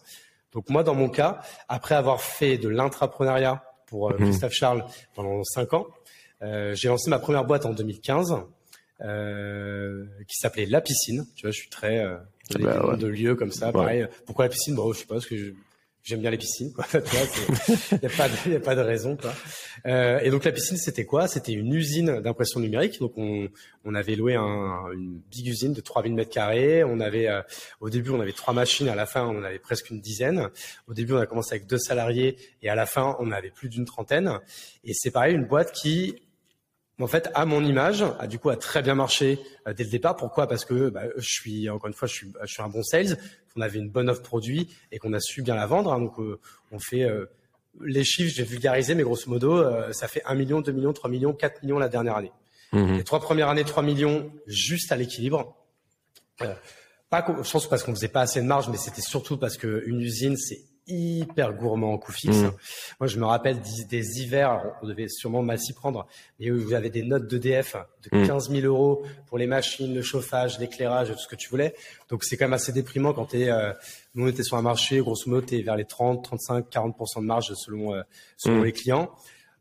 Donc 0.54 0.70
moi, 0.70 0.82
dans 0.82 0.94
mon 0.94 1.10
cas, 1.10 1.42
après 1.68 1.94
avoir 1.94 2.22
fait 2.22 2.56
de 2.56 2.70
l'intrapreneuriat 2.70 3.62
pour 3.90 4.10
euh, 4.10 4.14
mmh. 4.14 4.24
Christophe 4.24 4.54
Charles 4.54 4.84
pendant 5.14 5.44
cinq 5.44 5.74
ans, 5.74 5.86
euh, 6.42 6.74
j'ai 6.74 6.88
lancé 6.88 7.10
ma 7.10 7.18
première 7.18 7.44
boîte 7.44 7.66
en 7.66 7.72
2015 7.72 8.36
qui 9.00 10.36
s'appelait 10.36 10.66
La 10.66 10.80
Piscine. 10.80 11.26
Tu 11.34 11.42
vois, 11.42 11.50
je 11.50 11.58
suis 11.58 11.70
très 11.70 12.04
des 12.50 12.64
bah, 12.64 12.96
de 12.98 13.06
lieux 13.06 13.34
comme 13.34 13.52
ça. 13.52 13.72
Pareil. 13.72 14.06
Pourquoi 14.26 14.46
la 14.46 14.50
piscine? 14.50 14.74
Bon, 14.74 14.92
je 14.92 15.00
sais 15.00 15.06
pas, 15.06 15.14
parce 15.14 15.26
que 15.26 15.54
j'aime 16.02 16.20
bien 16.20 16.30
les 16.30 16.38
piscines. 16.38 16.72
Il 16.94 17.00
n'y 18.02 18.06
a 18.06 18.16
pas 18.16 18.28
de, 18.28 18.50
y 18.50 18.56
a 18.56 18.60
pas 18.60 18.74
de 18.74 18.80
raison. 18.80 19.16
Quoi. 19.16 19.34
Euh, 19.86 20.20
et 20.20 20.30
donc 20.30 20.44
la 20.44 20.52
piscine, 20.52 20.76
c'était 20.76 21.04
quoi? 21.04 21.28
C'était 21.28 21.52
une 21.52 21.72
usine 21.72 22.20
d'impression 22.20 22.60
numérique. 22.60 23.00
Donc 23.00 23.12
on, 23.16 23.48
on 23.84 23.94
avait 23.94 24.16
loué 24.16 24.34
un, 24.34 24.90
une 24.92 25.20
big 25.30 25.46
usine 25.46 25.72
de 25.72 25.80
3000 25.80 26.14
mètres 26.14 26.30
carrés. 26.30 26.84
On 26.84 27.00
avait, 27.00 27.28
euh, 27.28 27.42
au 27.80 27.90
début, 27.90 28.10
on 28.10 28.20
avait 28.20 28.32
trois 28.32 28.54
machines. 28.54 28.88
À 28.88 28.94
la 28.94 29.06
fin, 29.06 29.26
on 29.26 29.42
avait 29.42 29.58
presque 29.58 29.90
une 29.90 30.00
dizaine. 30.00 30.48
Au 30.88 30.94
début, 30.94 31.12
on 31.12 31.18
a 31.18 31.26
commencé 31.26 31.54
avec 31.54 31.66
deux 31.66 31.78
salariés, 31.78 32.36
et 32.62 32.68
à 32.68 32.74
la 32.74 32.86
fin, 32.86 33.16
on 33.20 33.30
avait 33.30 33.50
plus 33.50 33.68
d'une 33.68 33.84
trentaine. 33.84 34.38
Et 34.84 34.92
c'est 34.94 35.10
pareil, 35.10 35.34
une 35.34 35.46
boîte 35.46 35.72
qui 35.72 36.16
en 37.02 37.06
fait, 37.06 37.30
à 37.34 37.46
mon 37.46 37.64
image, 37.64 38.04
a 38.18 38.26
du 38.26 38.38
coup 38.38 38.50
a 38.50 38.56
très 38.56 38.82
bien 38.82 38.94
marché 38.94 39.38
euh, 39.66 39.72
dès 39.72 39.84
le 39.84 39.90
départ. 39.90 40.16
Pourquoi? 40.16 40.46
Parce 40.46 40.64
que 40.64 40.90
bah, 40.90 41.04
je 41.16 41.28
suis 41.28 41.70
encore 41.70 41.88
une 41.88 41.94
fois, 41.94 42.08
je 42.08 42.14
suis, 42.14 42.32
je 42.42 42.52
suis 42.52 42.62
un 42.62 42.68
bon 42.68 42.82
sales. 42.82 43.16
On 43.56 43.60
avait 43.60 43.78
une 43.78 43.90
bonne 43.90 44.08
offre 44.08 44.22
produit 44.22 44.68
et 44.92 44.98
qu'on 44.98 45.12
a 45.12 45.20
su 45.20 45.42
bien 45.42 45.54
la 45.54 45.66
vendre. 45.66 45.92
Hein. 45.92 46.00
donc, 46.00 46.18
euh, 46.18 46.38
on 46.72 46.78
fait 46.78 47.02
euh, 47.02 47.26
les 47.80 48.04
chiffres, 48.04 48.32
j'ai 48.34 48.44
vulgarisé, 48.44 48.94
mais 48.94 49.02
grosso 49.02 49.30
modo, 49.30 49.64
ça 49.92 50.08
fait 50.08 50.22
1 50.26 50.34
million, 50.34 50.60
2 50.60 50.72
millions, 50.72 50.92
3 50.92 51.08
millions, 51.08 51.32
4 51.32 51.62
millions 51.62 51.78
la 51.78 51.88
dernière 51.88 52.16
année. 52.16 52.32
Mmh 52.72 52.98
les 52.98 53.04
trois 53.04 53.20
premières 53.20 53.48
années, 53.48 53.64
3 53.64 53.82
millions, 53.82 54.32
juste 54.46 54.92
à 54.92 54.96
l'équilibre. 54.96 55.56
pas, 57.08 57.24
je 57.42 57.50
pense 57.50 57.68
parce 57.68 57.84
qu'on 57.84 57.94
faisait 57.94 58.08
pas 58.08 58.22
assez 58.22 58.40
de 58.40 58.46
marge, 58.46 58.68
mais 58.68 58.76
c'était 58.76 59.02
surtout 59.02 59.36
parce 59.36 59.56
qu'une 59.56 60.00
usine, 60.00 60.36
c'est 60.36 60.62
hyper 60.90 61.54
gourmand 61.54 61.92
en 61.92 61.98
coût 61.98 62.12
fixe. 62.12 62.36
Mm. 62.36 62.52
Moi, 63.00 63.06
je 63.06 63.18
me 63.18 63.24
rappelle 63.24 63.58
des, 63.88 64.20
hivers, 64.20 64.62
on 64.82 64.86
devait 64.86 65.08
sûrement 65.08 65.42
mal 65.42 65.58
s'y 65.58 65.72
prendre, 65.72 66.06
mais 66.38 66.50
vous 66.50 66.72
avez 66.72 66.90
des 66.90 67.02
notes 67.02 67.26
d'EDF 67.26 67.76
de 68.02 68.26
15 68.26 68.50
mm. 68.50 68.60
000 68.60 68.66
euros 68.66 69.02
pour 69.26 69.38
les 69.38 69.46
machines, 69.46 69.94
le 69.94 70.02
chauffage, 70.02 70.58
l'éclairage, 70.58 71.08
tout 71.08 71.18
ce 71.18 71.28
que 71.28 71.36
tu 71.36 71.48
voulais. 71.48 71.74
Donc, 72.08 72.24
c'est 72.24 72.36
quand 72.36 72.46
même 72.46 72.52
assez 72.52 72.72
déprimant 72.72 73.12
quand 73.12 73.26
tu 73.26 73.42
es, 73.42 73.50
euh, 73.50 73.72
nous, 74.14 74.26
on 74.26 74.28
était 74.28 74.42
sur 74.42 74.56
un 74.56 74.62
marché, 74.62 74.98
grosso 74.98 75.30
modo, 75.30 75.46
tu 75.46 75.58
es 75.58 75.62
vers 75.62 75.76
les 75.76 75.84
30, 75.84 76.24
35, 76.24 76.66
40% 76.70 77.20
de 77.20 77.26
marge 77.26 77.52
selon, 77.54 77.94
euh, 77.94 78.02
selon 78.36 78.60
mm. 78.60 78.64
les 78.64 78.72
clients. 78.72 79.10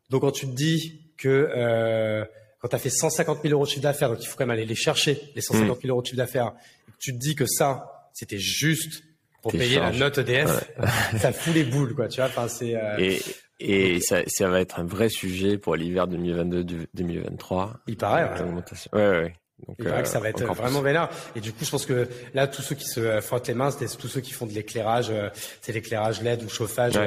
Donc, 0.10 0.22
quand 0.22 0.32
tu 0.32 0.48
te 0.48 0.56
dis 0.56 1.02
que 1.18 1.50
euh, 1.56 2.26
quand 2.60 2.68
tu 2.68 2.76
as 2.76 2.80
fait 2.80 2.89
150 2.89 3.42
000 3.42 3.54
euros 3.54 3.65
de 3.65 3.70
chiffre 3.70 3.82
d'affaires, 3.82 4.10
donc 4.10 4.20
il 4.22 4.28
faut 4.28 4.38
quand 4.38 4.46
même 4.46 4.58
aller 4.58 4.65
les 4.65 4.76
chercher, 4.76 5.22
les 5.36 5.42
150 5.42 5.82
000 5.82 5.94
euros 5.94 6.02
de 6.02 6.08
chiffre 6.08 6.18
d'affaires, 6.18 6.54
tu 7.00 7.13
te 7.13 7.18
dis 7.18 7.36
que 7.36 7.46
ça, 7.46 8.10
c'était 8.13 8.39
juste 8.39 9.04
pour 9.41 9.52
payer 9.52 9.80
la 9.80 9.91
note 9.91 10.17
EDF, 10.17 10.69
ça 11.17 11.32
fout 11.32 11.54
les 11.54 11.63
boules, 11.63 11.95
quoi. 11.95 12.08
Tu 12.08 12.17
vois, 12.17 12.30
enfin, 12.30 12.47
c'est. 12.47 12.75
Euh, 12.75 12.97
et 12.97 13.21
et 13.62 13.99
ça, 13.99 14.21
ça 14.28 14.47
va 14.47 14.62
être 14.62 14.80
un 14.80 14.86
vrai 14.86 15.10
sujet 15.10 15.58
pour 15.58 15.75
l'hiver 15.75 16.08
2022-2023. 16.08 17.71
Il 17.88 17.97
paraît. 17.97 18.41
Ouais, 18.41 18.99
ouais, 18.99 19.10
ouais. 19.10 19.36
Donc, 19.67 19.75
il 19.80 19.86
paraît 19.86 20.04
que 20.04 20.08
ça 20.08 20.21
va 20.21 20.30
être 20.30 20.45
vraiment 20.54 20.82
vénère. 20.82 21.10
Et 21.36 21.41
du 21.41 21.52
coup, 21.52 21.65
je 21.65 21.69
pense 21.69 21.86
que 21.86 22.08
là, 22.34 22.47
tous 22.47 22.62
ceux 22.62 22.75
qui 22.75 22.86
se 22.86 23.19
frottent 23.19 23.49
les 23.49 23.54
mains, 23.54 23.71
c'est 23.71 23.97
tous 23.97 24.08
ceux 24.08 24.21
qui 24.21 24.32
font 24.32 24.45
de 24.45 24.54
l'éclairage, 24.54 25.12
c'est 25.60 25.73
l'éclairage 25.73 26.21
LED 26.21 26.43
ou 26.43 26.47
chauffage. 26.47 26.97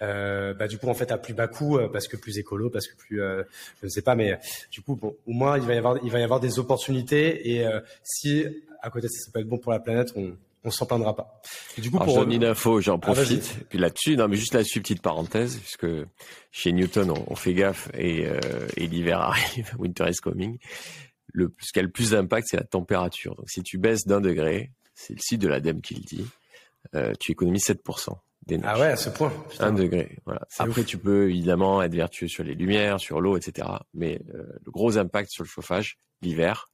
Euh, 0.00 0.54
bah, 0.54 0.66
du 0.66 0.78
coup, 0.78 0.88
en 0.88 0.94
fait, 0.94 1.12
à 1.12 1.18
plus 1.18 1.34
bas 1.34 1.46
coût, 1.46 1.78
parce 1.92 2.08
que 2.08 2.16
plus 2.16 2.38
écolo, 2.38 2.70
parce 2.70 2.86
que 2.86 2.96
plus, 2.96 3.20
euh, 3.20 3.42
je 3.82 3.86
ne 3.86 3.90
sais 3.90 4.00
pas, 4.00 4.14
mais 4.14 4.38
du 4.70 4.80
coup, 4.80 4.96
bon, 4.96 5.14
au 5.26 5.32
moins, 5.32 5.58
il 5.58 5.64
va 5.64 5.74
y 5.74 5.78
avoir, 5.78 5.98
il 6.02 6.10
va 6.10 6.20
y 6.20 6.22
avoir 6.22 6.40
des 6.40 6.58
opportunités. 6.58 7.50
Et 7.50 7.66
si 8.02 8.46
à 8.80 8.88
côté, 8.88 9.08
ça, 9.08 9.26
ça 9.26 9.30
peut 9.30 9.40
être 9.40 9.48
bon 9.48 9.58
pour 9.58 9.72
la 9.72 9.80
planète, 9.80 10.12
on, 10.16 10.34
on 10.64 10.70
s'en 10.70 10.86
plaindra 10.86 11.14
pas. 11.14 11.40
Et 11.76 11.80
du 11.80 11.90
coup, 11.90 11.98
pour 11.98 12.22
une 12.22 12.44
info, 12.44 12.80
j'en 12.80 12.96
ah, 12.96 12.98
profite. 12.98 13.66
puis 13.68 13.78
là-dessus, 13.78 14.16
non, 14.16 14.28
mais 14.28 14.36
juste 14.36 14.54
là-dessus, 14.54 14.80
petite 14.80 15.02
parenthèse, 15.02 15.56
puisque 15.56 15.86
chez 16.50 16.72
Newton, 16.72 17.12
on, 17.26 17.34
fait 17.36 17.54
gaffe 17.54 17.88
et, 17.94 18.26
euh, 18.26 18.40
et 18.76 18.86
l'hiver 18.86 19.20
arrive, 19.20 19.72
winter 19.78 20.08
is 20.08 20.16
coming. 20.16 20.58
Le, 21.32 21.54
ce 21.60 21.72
qui 21.72 21.78
a 21.78 21.82
le 21.82 21.90
plus 21.90 22.10
d'impact, 22.10 22.48
c'est 22.50 22.56
la 22.56 22.64
température. 22.64 23.34
Donc, 23.36 23.48
si 23.50 23.62
tu 23.62 23.78
baisses 23.78 24.06
d'un 24.06 24.20
degré, 24.20 24.72
c'est 24.94 25.12
le 25.12 25.20
site 25.20 25.40
de 25.40 25.48
l'ADEME 25.48 25.80
qui 25.80 25.94
le 25.94 26.00
dit, 26.00 26.26
euh, 26.94 27.12
tu 27.20 27.32
économises 27.32 27.68
7% 27.68 28.18
d'énergie. 28.46 28.72
Ah 28.74 28.80
ouais, 28.80 28.92
à 28.92 28.96
ce 28.96 29.10
point. 29.10 29.32
Un 29.60 29.72
degré. 29.72 30.16
Voilà. 30.24 30.40
Après, 30.58 30.84
tu 30.84 30.98
peux 30.98 31.30
évidemment 31.30 31.82
être 31.82 31.94
vertueux 31.94 32.28
sur 32.28 32.44
les 32.44 32.54
lumières, 32.54 32.98
sur 32.98 33.20
l'eau, 33.20 33.36
etc. 33.36 33.68
Mais 33.94 34.20
euh, 34.34 34.44
le 34.64 34.72
gros 34.72 34.96
impact 34.96 35.30
sur 35.30 35.44
le 35.44 35.48
chauffage, 35.48 35.98
l'hiver, 36.22 36.68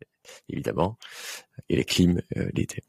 évidemment, 0.48 0.96
et 1.68 1.76
les 1.76 1.84
clims 1.84 2.22
l'été. 2.54 2.84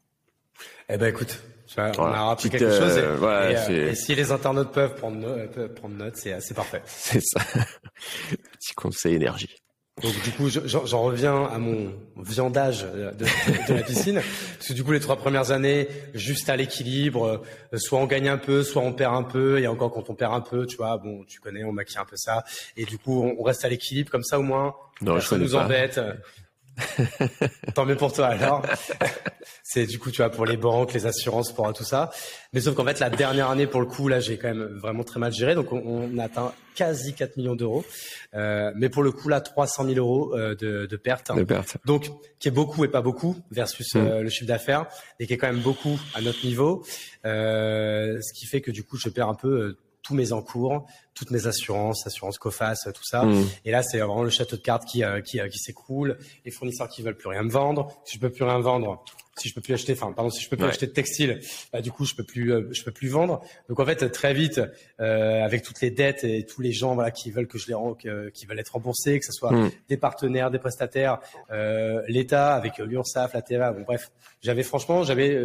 Eh 0.88 0.96
ben 0.98 1.08
écoute, 1.08 1.40
on 1.76 2.04
a 2.04 2.30
appris 2.30 2.50
quelque 2.50 2.70
chose. 2.70 2.96
Et, 2.96 3.00
euh, 3.00 3.18
euh, 3.22 3.90
et, 3.90 3.94
si 3.94 4.14
les 4.14 4.30
internautes 4.30 4.72
peuvent 4.72 4.94
prendre, 4.94 5.16
note, 5.16 5.74
prendre 5.74 5.96
note, 5.96 6.16
c'est 6.16 6.54
parfait. 6.54 6.82
C'est 6.86 7.20
ça. 7.20 7.40
Petit 8.30 8.74
conseil 8.74 9.14
énergie. 9.14 9.56
Donc 10.02 10.12
du 10.22 10.30
coup, 10.30 10.50
j'en 10.50 11.02
reviens 11.02 11.44
à 11.44 11.58
mon 11.58 11.90
viandage 12.18 12.82
de, 12.84 13.12
de, 13.16 13.74
la 13.74 13.82
piscine, 13.82 14.20
parce 14.56 14.68
que 14.68 14.74
du 14.74 14.84
coup, 14.84 14.92
les 14.92 15.00
trois 15.00 15.16
premières 15.16 15.52
années, 15.52 15.88
juste 16.12 16.50
à 16.50 16.56
l'équilibre, 16.56 17.42
soit 17.74 17.98
on 17.98 18.04
gagne 18.04 18.28
un 18.28 18.36
peu, 18.36 18.62
soit 18.62 18.82
on 18.82 18.92
perd 18.92 19.14
un 19.14 19.22
peu, 19.22 19.58
et 19.58 19.66
encore 19.66 19.90
quand 19.90 20.10
on 20.10 20.14
perd 20.14 20.34
un 20.34 20.42
peu, 20.42 20.66
tu 20.66 20.76
vois, 20.76 20.98
bon, 20.98 21.24
tu 21.24 21.40
connais, 21.40 21.64
on 21.64 21.72
maquille 21.72 21.96
un 21.96 22.04
peu 22.04 22.16
ça, 22.16 22.44
et 22.76 22.84
du 22.84 22.98
coup, 22.98 23.24
on, 23.38 23.42
reste 23.42 23.64
à 23.64 23.70
l'équilibre, 23.70 24.10
comme 24.10 24.22
ça 24.22 24.38
au 24.38 24.42
moins, 24.42 24.74
non, 25.00 25.18
ça 25.18 25.38
nous 25.38 25.54
embête. 25.54 25.98
Tant 27.74 27.86
mieux 27.86 27.96
pour 27.96 28.12
toi 28.12 28.26
alors. 28.26 28.62
c'est 29.62 29.86
du 29.86 29.98
coup, 29.98 30.10
tu 30.10 30.18
vois, 30.18 30.30
pour 30.30 30.46
les 30.46 30.56
banques, 30.56 30.92
les 30.92 31.06
assurances, 31.06 31.52
pour 31.52 31.72
tout 31.72 31.84
ça. 31.84 32.10
Mais 32.52 32.60
sauf 32.60 32.74
qu'en 32.74 32.84
fait, 32.84 33.00
la 33.00 33.10
dernière 33.10 33.50
année, 33.50 33.66
pour 33.66 33.80
le 33.80 33.86
coup, 33.86 34.08
là, 34.08 34.20
j'ai 34.20 34.38
quand 34.38 34.48
même 34.48 34.78
vraiment 34.78 35.04
très 35.04 35.18
mal 35.20 35.32
géré. 35.32 35.54
Donc, 35.54 35.72
on, 35.72 35.78
on 35.78 36.18
atteint 36.18 36.52
quasi 36.74 37.14
4 37.14 37.36
millions 37.36 37.56
d'euros. 37.56 37.84
Euh, 38.34 38.70
mais 38.76 38.88
pour 38.88 39.02
le 39.02 39.10
coup, 39.10 39.28
là, 39.28 39.40
300 39.40 39.84
000 39.84 39.96
euros 39.96 40.34
euh, 40.34 40.54
de, 40.54 40.86
de 40.86 40.96
pertes. 40.96 41.34
De 41.34 41.42
pertes. 41.42 41.78
Donc, 41.84 42.10
qui 42.38 42.48
est 42.48 42.52
beaucoup 42.52 42.84
et 42.84 42.88
pas 42.88 43.00
beaucoup 43.00 43.36
versus 43.50 43.94
mm. 43.94 43.98
euh, 43.98 44.22
le 44.22 44.28
chiffre 44.28 44.46
d'affaires, 44.46 44.86
et 45.18 45.26
qui 45.26 45.32
est 45.32 45.36
quand 45.36 45.48
même 45.48 45.62
beaucoup 45.62 45.98
à 46.14 46.20
notre 46.20 46.44
niveau. 46.44 46.84
Euh, 47.24 48.20
ce 48.20 48.32
qui 48.38 48.46
fait 48.46 48.60
que 48.60 48.70
du 48.70 48.84
coup, 48.84 48.96
je 48.98 49.08
perds 49.08 49.28
un 49.28 49.34
peu 49.34 49.76
tous 50.06 50.14
mes 50.14 50.32
encours, 50.32 50.86
toutes 51.14 51.30
mes 51.30 51.46
assurances, 51.46 52.06
assurance 52.06 52.38
COFAS, 52.38 52.88
tout 52.94 53.04
ça. 53.04 53.24
Mmh. 53.24 53.46
Et 53.64 53.70
là, 53.70 53.82
c'est 53.82 53.98
vraiment 53.98 54.22
le 54.22 54.30
château 54.30 54.56
de 54.56 54.62
cartes 54.62 54.84
qui 54.84 55.02
euh, 55.02 55.20
qui, 55.20 55.40
euh, 55.40 55.48
qui 55.48 55.58
s'écroule, 55.58 56.18
les 56.44 56.50
fournisseurs 56.50 56.88
qui 56.88 57.02
veulent 57.02 57.16
plus 57.16 57.28
rien 57.28 57.42
me 57.42 57.50
vendre. 57.50 57.88
Si 58.04 58.16
je 58.16 58.20
peux 58.20 58.30
plus 58.30 58.44
rien 58.44 58.60
vendre, 58.60 59.02
si 59.38 59.48
je 59.48 59.54
peux 59.54 59.60
plus 59.60 59.74
acheter, 59.74 59.92
enfin 59.92 60.12
pardon, 60.12 60.30
si 60.30 60.42
je 60.42 60.48
peux 60.48 60.56
plus 60.56 60.66
acheter 60.66 60.86
de 60.86 60.92
textile, 60.92 61.40
bah, 61.72 61.80
du 61.80 61.92
coup 61.92 62.04
je 62.04 62.14
peux 62.14 62.24
plus 62.24 62.52
euh, 62.52 62.68
je 62.72 62.82
peux 62.82 62.90
plus 62.90 63.08
vendre. 63.08 63.42
Donc 63.68 63.80
en 63.80 63.84
fait 63.84 64.10
très 64.10 64.32
vite, 64.32 64.60
euh, 65.00 65.42
avec 65.42 65.62
toutes 65.62 65.80
les 65.80 65.90
dettes 65.90 66.24
et 66.24 66.44
tous 66.46 66.62
les 66.62 66.72
gens 66.72 66.94
voilà 66.94 67.10
qui 67.10 67.30
veulent 67.30 67.46
que 67.46 67.58
je 67.58 67.66
les 67.68 67.74
rende, 67.74 67.96
qui 67.98 68.46
veulent 68.46 68.58
être 68.58 68.72
remboursés, 68.72 69.18
que 69.18 69.26
ce 69.26 69.32
soit 69.32 69.52
mmh. 69.52 69.70
des 69.88 69.96
partenaires, 69.96 70.50
des 70.50 70.58
prestataires, 70.58 71.20
euh, 71.50 72.02
l'État 72.08 72.54
avec 72.54 72.78
l'URSSAF, 72.78 73.34
la 73.34 73.42
TVA, 73.42 73.72
bon 73.72 73.82
bref, 73.82 74.10
j'avais 74.40 74.62
franchement 74.62 75.02
j'avais 75.02 75.38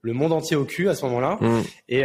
le 0.00 0.12
monde 0.12 0.32
entier 0.32 0.56
au 0.56 0.64
cul 0.64 0.88
à 0.88 0.94
ce 0.94 1.04
moment-là 1.06 1.38
mmh. 1.40 1.62
et 1.88 2.04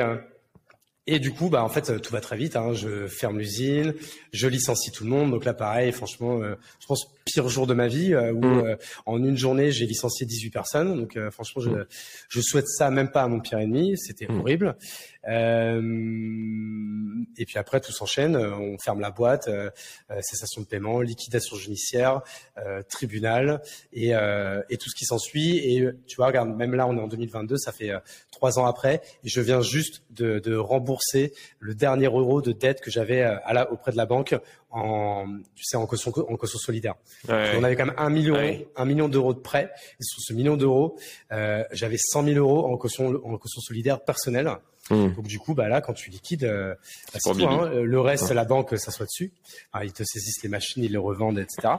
et 1.05 1.19
du 1.19 1.31
coup, 1.31 1.49
bah 1.49 1.63
en 1.63 1.69
fait, 1.69 2.01
tout 2.01 2.13
va 2.13 2.21
très 2.21 2.37
vite. 2.37 2.55
Hein. 2.55 2.73
Je 2.73 3.07
ferme 3.07 3.37
l'usine, 3.37 3.93
je 4.31 4.47
licencie 4.47 4.89
tout 4.89 5.03
le 5.03 5.09
monde. 5.09 5.31
Donc 5.31 5.43
là, 5.43 5.53
pareil, 5.53 5.91
franchement, 5.91 6.41
euh, 6.41 6.55
je 6.79 6.87
pense 6.87 7.07
pire 7.25 7.49
jour 7.49 7.67
de 7.67 7.73
ma 7.73 7.87
vie 7.87 8.13
euh, 8.13 8.31
où 8.31 8.41
mmh. 8.41 8.65
euh, 8.65 8.75
en 9.05 9.17
une 9.23 9.37
journée 9.37 9.71
j'ai 9.71 9.85
licencié 9.85 10.25
18 10.25 10.49
personnes. 10.49 10.95
Donc 10.95 11.19
franchement, 11.31 11.61
je, 11.61 11.69
mmh. 11.69 11.85
je 12.29 12.41
souhaite 12.41 12.67
ça 12.69 12.89
même 12.89 13.11
pas 13.11 13.23
à 13.23 13.27
mon 13.27 13.41
pire 13.41 13.59
ennemi. 13.59 13.97
C'était 13.97 14.27
mmh. 14.27 14.39
horrible. 14.39 14.77
Euh, 15.27 15.81
et 17.37 17.45
puis 17.45 17.57
après, 17.57 17.79
tout 17.79 17.91
s'enchaîne. 17.91 18.35
On 18.35 18.77
ferme 18.77 18.99
la 18.99 19.11
boîte, 19.11 19.47
euh, 19.47 19.69
cessation 20.21 20.61
de 20.61 20.67
paiement, 20.67 21.01
liquidation 21.01 21.55
judiciaire, 21.55 22.21
euh, 22.57 22.81
tribunal 22.83 23.61
et, 23.91 24.11
et, 24.69 24.77
tout 24.77 24.89
ce 24.89 24.95
qui 24.95 25.05
s'ensuit. 25.05 25.57
Et 25.57 25.89
tu 26.07 26.17
vois, 26.17 26.27
regarde, 26.27 26.49
même 26.49 26.75
là, 26.75 26.87
on 26.87 26.97
est 26.97 27.01
en 27.01 27.07
2022, 27.07 27.57
ça 27.57 27.71
fait 27.71 27.91
trois 28.31 28.59
ans 28.59 28.65
après, 28.65 29.01
et 29.23 29.29
je 29.29 29.41
viens 29.41 29.61
juste 29.61 30.03
de, 30.11 30.39
de 30.39 30.55
rembourser 30.55 31.33
le 31.59 31.73
dernier 31.75 32.05
euro 32.07 32.41
de 32.41 32.51
dette 32.51 32.81
que 32.81 32.91
j'avais 32.91 33.21
à 33.21 33.53
la, 33.53 33.71
auprès 33.71 33.91
de 33.91 33.97
la 33.97 34.05
banque 34.05 34.35
en, 34.73 35.25
tu 35.55 35.63
sais, 35.63 35.77
en 35.77 35.85
caution, 35.85 36.11
en 36.11 36.35
caution 36.35 36.59
solidaire. 36.59 36.95
On 37.29 37.63
avait 37.63 37.75
quand 37.75 37.85
même 37.85 37.95
un 37.97 38.09
million, 38.09 38.37
un 38.75 38.85
million 38.85 39.07
d'euros 39.07 39.33
de 39.33 39.39
prêts. 39.39 39.71
Et 39.99 40.03
sur 40.03 40.21
ce 40.21 40.33
million 40.33 40.57
d'euros, 40.57 40.97
euh, 41.31 41.63
j'avais 41.71 41.97
100 41.97 42.23
000 42.25 42.37
euros 42.37 42.65
en 42.65 42.77
caution, 42.77 43.07
en 43.23 43.37
caution 43.37 43.61
solidaire 43.61 44.03
personnelle. 44.03 44.51
Mmh. 44.89 45.13
Donc 45.13 45.27
du 45.27 45.39
coup, 45.39 45.53
bah 45.53 45.69
là, 45.69 45.81
quand 45.81 45.93
tu 45.93 46.09
liquides, 46.09 46.43
euh, 46.43 46.75
bah, 47.13 47.19
hein. 47.47 47.69
le 47.73 47.99
reste, 48.01 48.31
la 48.31 48.45
banque 48.45 48.77
ça 48.77 48.91
soit 48.91 49.05
dessus. 49.05 49.31
ils 49.81 49.93
te 49.93 50.03
saisissent 50.03 50.43
les 50.43 50.49
machines, 50.49 50.83
ils 50.83 50.91
les 50.91 50.97
revendent, 50.97 51.39
etc. 51.39 51.75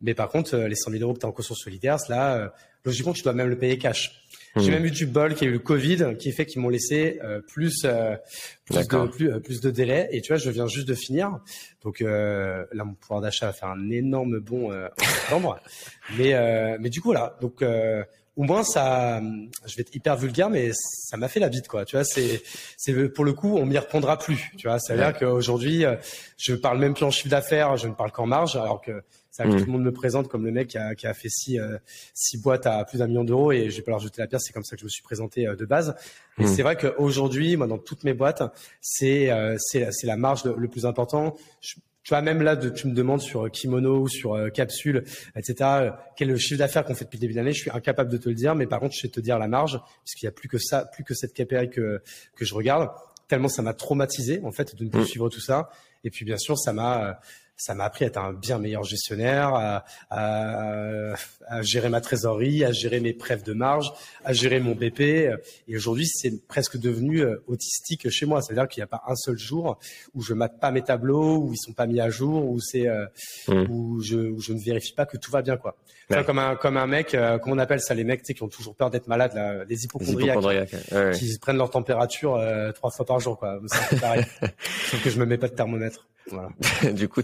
Mais 0.00 0.14
par 0.14 0.28
contre, 0.28 0.54
euh, 0.54 0.68
les 0.68 0.74
100 0.74 0.90
000 0.90 1.02
euros 1.02 1.14
que 1.14 1.20
tu 1.20 1.26
as 1.26 1.28
en 1.28 1.32
caution 1.32 1.54
solidaire, 1.54 1.96
là, 2.08 2.36
euh, 2.36 2.48
logiquement, 2.84 3.12
tu 3.12 3.22
dois 3.22 3.32
même 3.32 3.48
le 3.48 3.58
payer 3.58 3.78
cash. 3.78 4.22
J'ai 4.56 4.70
mmh. 4.70 4.74
même 4.74 4.86
eu 4.86 4.90
du 4.90 5.06
bol 5.06 5.34
qui 5.34 5.44
a 5.44 5.48
eu 5.48 5.52
le 5.52 5.58
Covid, 5.58 6.16
qui 6.18 6.32
fait 6.32 6.46
qu'ils 6.46 6.62
m'ont 6.62 6.70
laissé 6.70 7.20
euh, 7.22 7.40
plus 7.46 7.82
euh, 7.84 8.16
plus 8.64 8.88
de 8.88 9.06
plus, 9.08 9.30
euh, 9.30 9.38
plus, 9.38 9.60
de 9.60 9.70
délai. 9.70 10.08
Et 10.12 10.22
tu 10.22 10.32
vois, 10.32 10.38
je 10.38 10.48
viens 10.48 10.66
juste 10.66 10.88
de 10.88 10.94
finir, 10.94 11.38
donc 11.82 12.00
là 12.00 12.84
mon 12.84 12.94
pouvoir 12.94 13.20
d'achat 13.20 13.46
va 13.46 13.52
faire 13.52 13.68
un 13.68 13.90
énorme 13.90 14.38
bond 14.38 14.72
en 14.72 15.04
septembre. 15.04 15.60
mais 16.18 16.78
mais 16.78 16.88
du 16.88 17.02
coup 17.02 17.12
là, 17.12 17.36
donc 17.42 17.62
au 18.36 18.42
moins 18.42 18.62
ça, 18.62 19.20
je 19.66 19.76
vais 19.76 19.80
être 19.82 19.94
hyper 19.94 20.16
vulgaire, 20.16 20.50
mais 20.50 20.70
ça 20.74 21.16
m'a 21.16 21.28
fait 21.28 21.40
la 21.40 21.48
bite 21.48 21.68
quoi. 21.68 21.84
Tu 21.84 21.96
vois, 21.96 22.04
c'est 22.04 22.42
c'est 22.76 23.08
pour 23.08 23.24
le 23.24 23.32
coup, 23.32 23.56
on 23.56 23.66
m'y 23.66 23.78
répondra 23.78 24.18
plus. 24.18 24.50
Tu 24.56 24.68
vois, 24.68 24.78
c'est 24.78 24.92
à 24.92 24.96
dire 24.96 25.18
qu'aujourd'hui, 25.18 25.84
je 26.36 26.54
parle 26.54 26.78
même 26.78 26.94
plus 26.94 27.04
en 27.04 27.10
chiffre 27.10 27.30
d'affaires, 27.30 27.76
je 27.76 27.88
ne 27.88 27.94
parle 27.94 28.12
qu'en 28.12 28.26
marge, 28.26 28.56
alors 28.56 28.80
que 28.80 29.02
c'est 29.36 29.42
que 29.42 29.48
mm. 29.48 29.58
tout 29.58 29.66
le 29.66 29.72
monde 29.72 29.82
me 29.82 29.92
présente 29.92 30.28
comme 30.28 30.46
le 30.46 30.50
mec 30.50 30.68
qui 30.68 30.78
a, 30.78 30.94
qui 30.94 31.06
a 31.06 31.12
fait 31.12 31.28
six, 31.28 31.58
euh, 31.58 31.76
six 32.14 32.38
boîtes 32.38 32.66
à 32.66 32.82
plus 32.86 32.98
d'un 32.98 33.06
million 33.06 33.24
d'euros 33.24 33.52
et 33.52 33.68
je 33.68 33.76
vais 33.76 33.82
pas 33.82 33.90
leur 33.90 34.00
jeter 34.00 34.22
la 34.22 34.26
pierre. 34.26 34.40
C'est 34.40 34.52
comme 34.52 34.64
ça 34.64 34.76
que 34.76 34.80
je 34.80 34.86
me 34.86 34.90
suis 34.90 35.02
présenté 35.02 35.46
euh, 35.46 35.56
de 35.56 35.66
base. 35.66 35.94
Et 36.38 36.44
mm. 36.44 36.46
c'est 36.46 36.62
vrai 36.62 36.76
qu'aujourd'hui, 36.76 37.56
moi, 37.56 37.66
dans 37.66 37.76
toutes 37.76 38.04
mes 38.04 38.14
boîtes, 38.14 38.42
c'est 38.80 39.30
euh, 39.30 39.56
c'est 39.58 39.90
la 40.04 40.16
marge 40.16 40.44
le, 40.44 40.68
plus 40.68 40.86
important. 40.86 41.36
Tu 42.06 42.10
vois, 42.10 42.22
même 42.22 42.40
là, 42.40 42.54
de, 42.54 42.68
tu 42.68 42.86
me 42.86 42.94
demandes 42.94 43.20
sur 43.20 43.50
Kimono 43.50 44.02
ou 44.02 44.08
sur 44.08 44.38
Capsule, 44.54 45.02
etc., 45.34 45.90
quel 46.14 46.28
est 46.28 46.32
le 46.32 46.38
chiffre 46.38 46.60
d'affaires 46.60 46.84
qu'on 46.84 46.94
fait 46.94 47.04
depuis 47.04 47.16
le 47.16 47.22
début 47.22 47.32
de 47.32 47.38
l'année, 47.38 47.52
je 47.52 47.62
suis 47.62 47.70
incapable 47.72 48.12
de 48.12 48.16
te 48.16 48.28
le 48.28 48.36
dire, 48.36 48.54
mais 48.54 48.68
par 48.68 48.78
contre, 48.78 48.94
je 48.94 49.00
sais 49.00 49.08
te 49.08 49.18
dire 49.18 49.40
la 49.40 49.48
marge, 49.48 49.80
puisqu'il 50.04 50.26
y 50.26 50.28
a 50.28 50.30
plus 50.30 50.48
que 50.48 50.58
ça, 50.58 50.84
plus 50.84 51.02
que 51.02 51.14
cette 51.14 51.32
KPI 51.32 51.68
que, 51.68 52.00
que 52.36 52.44
je 52.44 52.54
regarde, 52.54 52.90
tellement 53.26 53.48
ça 53.48 53.62
m'a 53.62 53.74
traumatisé, 53.74 54.40
en 54.44 54.52
fait, 54.52 54.76
de 54.76 54.84
ne 54.84 54.88
plus 54.88 55.00
mm. 55.00 55.06
suivre 55.06 55.28
tout 55.30 55.40
ça. 55.40 55.68
Et 56.04 56.10
puis, 56.10 56.24
bien 56.24 56.38
sûr, 56.38 56.56
ça 56.56 56.72
m'a, 56.72 57.18
ça 57.56 57.74
m'a 57.74 57.84
appris 57.84 58.04
à 58.04 58.08
être 58.08 58.18
un 58.18 58.32
bien 58.32 58.58
meilleur 58.58 58.84
gestionnaire, 58.84 59.54
à, 59.54 59.84
à, 60.10 61.14
à, 61.46 61.62
gérer 61.62 61.88
ma 61.88 62.00
trésorerie, 62.00 62.64
à 62.64 62.72
gérer 62.72 63.00
mes 63.00 63.14
prêves 63.14 63.42
de 63.42 63.54
marge, 63.54 63.92
à 64.24 64.32
gérer 64.32 64.60
mon 64.60 64.74
BP. 64.74 65.00
Et 65.00 65.76
aujourd'hui, 65.76 66.06
c'est 66.06 66.46
presque 66.46 66.76
devenu 66.76 67.20
euh, 67.20 67.42
autistique 67.46 68.10
chez 68.10 68.26
moi. 68.26 68.42
C'est-à-dire 68.42 68.68
qu'il 68.68 68.80
n'y 68.80 68.84
a 68.84 68.88
pas 68.88 69.02
un 69.06 69.16
seul 69.16 69.38
jour 69.38 69.78
où 70.14 70.22
je 70.22 70.34
mate 70.34 70.60
pas 70.60 70.70
mes 70.70 70.82
tableaux, 70.82 71.38
où 71.38 71.52
ils 71.52 71.58
sont 71.58 71.72
pas 71.72 71.86
mis 71.86 72.00
à 72.00 72.10
jour, 72.10 72.44
où 72.46 72.60
c'est 72.60 72.88
euh, 72.88 73.06
mmh. 73.48 73.66
où, 73.70 74.02
je, 74.02 74.16
où 74.16 74.40
je 74.40 74.52
ne 74.52 74.58
vérifie 74.58 74.92
pas 74.92 75.06
que 75.06 75.16
tout 75.16 75.30
va 75.30 75.40
bien, 75.40 75.56
quoi. 75.56 75.76
comme 76.26 76.38
un 76.38 76.56
comme 76.56 76.76
un 76.76 76.86
mec, 76.86 77.14
euh, 77.14 77.38
comment 77.38 77.56
on 77.56 77.58
appelle 77.58 77.80
ça 77.80 77.94
les 77.94 78.04
mecs 78.04 78.22
qui 78.22 78.42
ont 78.42 78.48
toujours 78.48 78.74
peur 78.74 78.90
d'être 78.90 79.06
malades, 79.06 79.34
là, 79.34 79.64
les 79.64 79.84
hypochondriaques, 79.84 80.68
qui 81.14 81.38
prennent 81.38 81.56
leur 81.56 81.70
température 81.70 82.38
trois 82.74 82.90
fois 82.90 83.06
par 83.06 83.18
jour, 83.18 83.38
quoi. 83.38 83.58
C'est 83.66 84.00
pareil. 84.00 84.24
Sauf 84.90 85.02
que 85.02 85.08
je 85.08 85.18
me 85.18 85.24
mets 85.24 85.38
pas 85.38 85.48
de 85.48 85.54
thermomètre. 85.54 86.06
Voilà. 86.30 86.48
du 86.92 87.08
coup, 87.08 87.20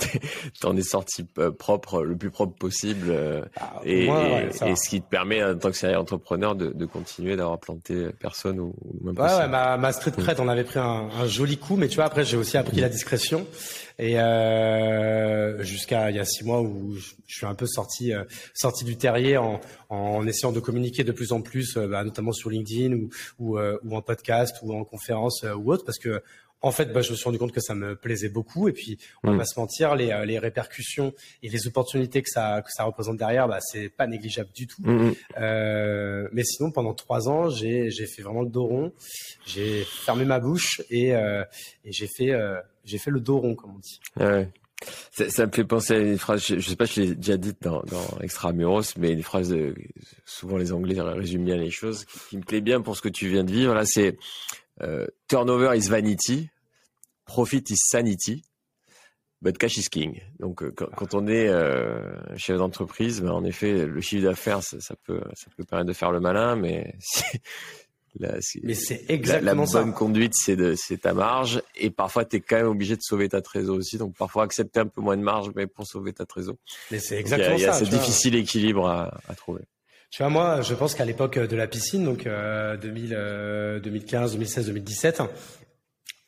t'en 0.60 0.76
es 0.76 0.82
sorti 0.82 1.26
euh, 1.38 1.50
propre, 1.50 2.02
le 2.02 2.16
plus 2.16 2.30
propre 2.30 2.56
possible, 2.56 3.08
euh, 3.10 3.42
ah, 3.56 3.80
et, 3.84 4.06
et, 4.06 4.76
ce 4.76 4.88
qui 4.88 5.02
te 5.02 5.08
permet, 5.08 5.42
en 5.42 5.56
tant 5.56 5.70
que 5.70 5.76
serial 5.76 5.98
entrepreneur, 5.98 6.54
de, 6.54 6.68
de 6.68 6.86
continuer 6.86 7.36
d'avoir 7.36 7.58
planté 7.58 8.10
personne 8.20 8.60
ou, 8.60 8.74
même 9.02 9.18
ouais, 9.18 9.34
ouais, 9.34 9.48
ma, 9.48 9.76
ma 9.76 9.92
street 9.92 10.12
cred, 10.12 10.38
on 10.38 10.48
avait 10.48 10.64
pris 10.64 10.78
un, 10.78 11.08
un, 11.20 11.26
joli 11.26 11.58
coup, 11.58 11.76
mais 11.76 11.88
tu 11.88 11.96
vois, 11.96 12.04
après, 12.04 12.24
j'ai 12.24 12.36
aussi 12.36 12.56
appris 12.56 12.80
la 12.80 12.88
discrétion, 12.88 13.46
et 13.98 14.20
euh, 14.20 15.62
jusqu'à 15.64 16.10
il 16.10 16.16
y 16.16 16.20
a 16.20 16.24
six 16.24 16.44
mois 16.44 16.60
où 16.60 16.94
je, 16.94 17.12
suis 17.26 17.46
un 17.46 17.54
peu 17.54 17.66
sorti, 17.66 18.12
euh, 18.12 18.24
sorti 18.54 18.84
du 18.84 18.96
terrier 18.96 19.36
en, 19.36 19.60
en, 19.88 20.26
essayant 20.26 20.52
de 20.52 20.60
communiquer 20.60 21.02
de 21.02 21.12
plus 21.12 21.32
en 21.32 21.40
plus, 21.40 21.76
bah, 21.76 22.04
notamment 22.04 22.32
sur 22.32 22.50
LinkedIn 22.50 22.94
ou, 22.94 23.08
ou, 23.38 23.58
ou 23.58 23.96
en 23.96 24.02
podcast 24.02 24.56
ou 24.62 24.74
en 24.74 24.84
conférence 24.84 25.44
ou 25.56 25.72
autre, 25.72 25.84
parce 25.84 25.98
que 25.98 26.22
en 26.62 26.70
fait, 26.70 26.92
bah, 26.92 27.02
je 27.02 27.10
me 27.10 27.16
suis 27.16 27.24
rendu 27.24 27.38
compte 27.38 27.52
que 27.52 27.60
ça 27.60 27.74
me 27.74 27.96
plaisait 27.96 28.28
beaucoup. 28.28 28.68
Et 28.68 28.72
puis, 28.72 28.98
on 29.22 29.28
va 29.28 29.34
mm. 29.34 29.38
pas 29.38 29.44
se 29.44 29.60
mentir, 29.60 29.94
les, 29.96 30.10
euh, 30.10 30.24
les, 30.24 30.38
répercussions 30.38 31.12
et 31.42 31.48
les 31.48 31.66
opportunités 31.66 32.22
que 32.22 32.30
ça, 32.30 32.62
que 32.62 32.70
ça 32.70 32.84
représente 32.84 33.16
derrière, 33.16 33.48
bah, 33.48 33.58
c'est 33.60 33.88
pas 33.88 34.06
négligeable 34.06 34.50
du 34.54 34.66
tout. 34.66 34.80
Mm, 34.82 35.08
mm. 35.08 35.14
euh, 35.38 36.28
mais 36.32 36.44
sinon, 36.44 36.70
pendant 36.70 36.94
trois 36.94 37.28
ans, 37.28 37.50
j'ai, 37.50 37.90
j'ai 37.90 38.06
fait 38.06 38.22
vraiment 38.22 38.42
le 38.42 38.50
dos 38.50 38.64
rond. 38.64 38.92
J'ai 39.44 39.84
fermé 39.84 40.24
ma 40.24 40.38
bouche 40.38 40.80
et, 40.88 41.14
euh, 41.14 41.44
et 41.84 41.92
j'ai 41.92 42.06
fait, 42.06 42.30
euh, 42.30 42.60
j'ai 42.84 42.98
fait 42.98 43.10
le 43.10 43.20
dos 43.20 43.38
rond, 43.38 43.54
comme 43.56 43.74
on 43.76 43.78
dit. 43.78 44.00
Ouais. 44.16 44.48
Ça, 45.12 45.30
ça, 45.30 45.46
me 45.46 45.52
fait 45.52 45.64
penser 45.64 45.94
à 45.94 45.98
une 45.98 46.18
phrase, 46.18 46.44
je, 46.44 46.58
sais 46.58 46.74
pas, 46.74 46.86
je 46.86 47.00
l'ai 47.00 47.14
déjà 47.14 47.36
dite 47.36 47.62
dans, 47.62 47.82
dans 47.82 48.18
Extramuros, 48.20 48.96
mais 48.98 49.12
une 49.12 49.22
phrase, 49.22 49.50
de, 49.50 49.74
souvent 50.24 50.56
les 50.56 50.72
Anglais 50.72 51.00
résument 51.00 51.44
bien 51.44 51.56
les 51.56 51.70
choses, 51.70 52.04
qui, 52.04 52.18
qui, 52.30 52.36
me 52.36 52.42
plaît 52.42 52.60
bien 52.60 52.80
pour 52.80 52.96
ce 52.96 53.02
que 53.02 53.08
tu 53.08 53.28
viens 53.28 53.44
de 53.44 53.52
vivre. 53.52 53.74
Là, 53.74 53.84
c'est 53.84 54.16
euh, 54.80 55.06
turnover 55.28 55.76
is 55.76 55.88
vanity, 55.88 56.48
profit 57.26 57.64
is 57.70 57.78
sanity, 57.90 58.44
but 59.40 59.58
cash 59.58 59.76
is 59.76 59.88
king. 59.88 60.20
Donc, 60.38 60.62
euh, 60.62 60.70
quand, 60.70 61.14
on 61.14 61.26
est 61.26 61.48
euh, 61.48 62.14
chef 62.36 62.58
d'entreprise, 62.58 63.20
ben, 63.20 63.30
en 63.30 63.44
effet, 63.44 63.86
le 63.86 64.00
chiffre 64.00 64.24
d'affaires, 64.24 64.62
ça, 64.62 64.94
peut, 65.04 65.20
ça 65.34 65.50
peut 65.56 65.64
permettre 65.64 65.88
de 65.88 65.92
faire 65.92 66.12
le 66.12 66.20
malin, 66.20 66.56
mais 66.56 66.94
la, 68.18 68.38
mais 68.62 68.74
c'est 68.74 69.04
exactement 69.08 69.64
la, 69.64 69.72
bonne 69.72 69.92
conduite, 69.92 70.32
c'est 70.34 70.56
de, 70.56 70.74
c'est 70.76 70.98
ta 70.98 71.12
marge, 71.12 71.62
et 71.76 71.90
parfois 71.90 72.24
tu 72.24 72.36
es 72.36 72.40
quand 72.40 72.56
même 72.56 72.68
obligé 72.68 72.96
de 72.96 73.02
sauver 73.02 73.28
ta 73.28 73.42
trésor 73.42 73.76
aussi. 73.76 73.98
Donc, 73.98 74.16
parfois 74.16 74.44
accepter 74.44 74.80
un 74.80 74.86
peu 74.86 75.00
moins 75.00 75.16
de 75.16 75.22
marge, 75.22 75.50
mais 75.54 75.66
pour 75.66 75.86
sauver 75.86 76.12
ta 76.12 76.24
trésor. 76.24 76.56
Mais 76.90 76.98
c'est 76.98 77.18
exactement 77.18 77.58
ça. 77.58 77.62
Il 77.62 77.62
y 77.62 77.66
a, 77.66 77.72
ce 77.72 77.84
difficile 77.84 78.36
équilibre 78.36 78.88
à, 78.88 79.20
à 79.28 79.34
trouver. 79.34 79.62
Tu 80.12 80.22
vois, 80.22 80.28
moi, 80.28 80.60
je 80.60 80.74
pense 80.74 80.94
qu'à 80.94 81.06
l'époque 81.06 81.38
de 81.38 81.56
la 81.56 81.66
piscine, 81.66 82.04
donc 82.04 82.26
euh, 82.26 82.76
2000, 82.76 83.80
2015, 83.82 84.32
2016, 84.34 84.66
2017, 84.66 85.22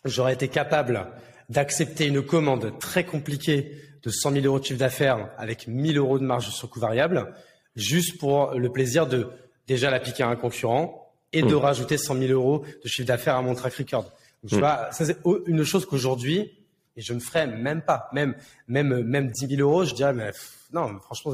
j'aurais 0.06 0.32
été 0.32 0.48
capable 0.48 1.06
d'accepter 1.50 2.06
une 2.06 2.22
commande 2.22 2.78
très 2.78 3.04
compliquée 3.04 3.76
de 4.02 4.08
100 4.08 4.32
000 4.32 4.46
euros 4.46 4.58
de 4.58 4.64
chiffre 4.64 4.78
d'affaires 4.78 5.28
avec 5.36 5.68
1000 5.68 5.98
euros 5.98 6.18
de 6.18 6.24
marge 6.24 6.48
sur 6.48 6.70
coût 6.70 6.80
variable, 6.80 7.34
juste 7.76 8.18
pour 8.18 8.54
le 8.54 8.72
plaisir 8.72 9.06
de 9.06 9.28
déjà 9.66 9.90
la 9.90 10.00
piquer 10.00 10.22
à 10.22 10.28
un 10.28 10.36
concurrent 10.36 11.12
et 11.34 11.42
de 11.42 11.54
mmh. 11.54 11.58
rajouter 11.58 11.98
100 11.98 12.16
000 12.16 12.32
euros 12.32 12.64
de 12.82 12.88
chiffre 12.88 13.06
d'affaires 13.06 13.36
à 13.36 13.42
mon 13.42 13.54
track 13.54 13.74
record. 13.74 14.10
tu 14.48 14.54
mmh. 14.54 14.58
vois, 14.60 14.88
ça 14.92 15.04
c'est 15.04 15.18
une 15.46 15.62
chose 15.62 15.84
qu'aujourd'hui, 15.84 16.52
et 16.96 17.02
je 17.02 17.12
ne 17.12 17.20
ferais 17.20 17.46
même 17.46 17.82
pas, 17.82 18.08
même 18.14 18.34
même 18.66 19.02
même 19.02 19.30
10 19.30 19.56
000 19.56 19.60
euros, 19.60 19.84
je 19.84 19.94
dirais 19.94 20.14
mais 20.14 20.30
non, 20.72 20.98
franchement, 21.00 21.32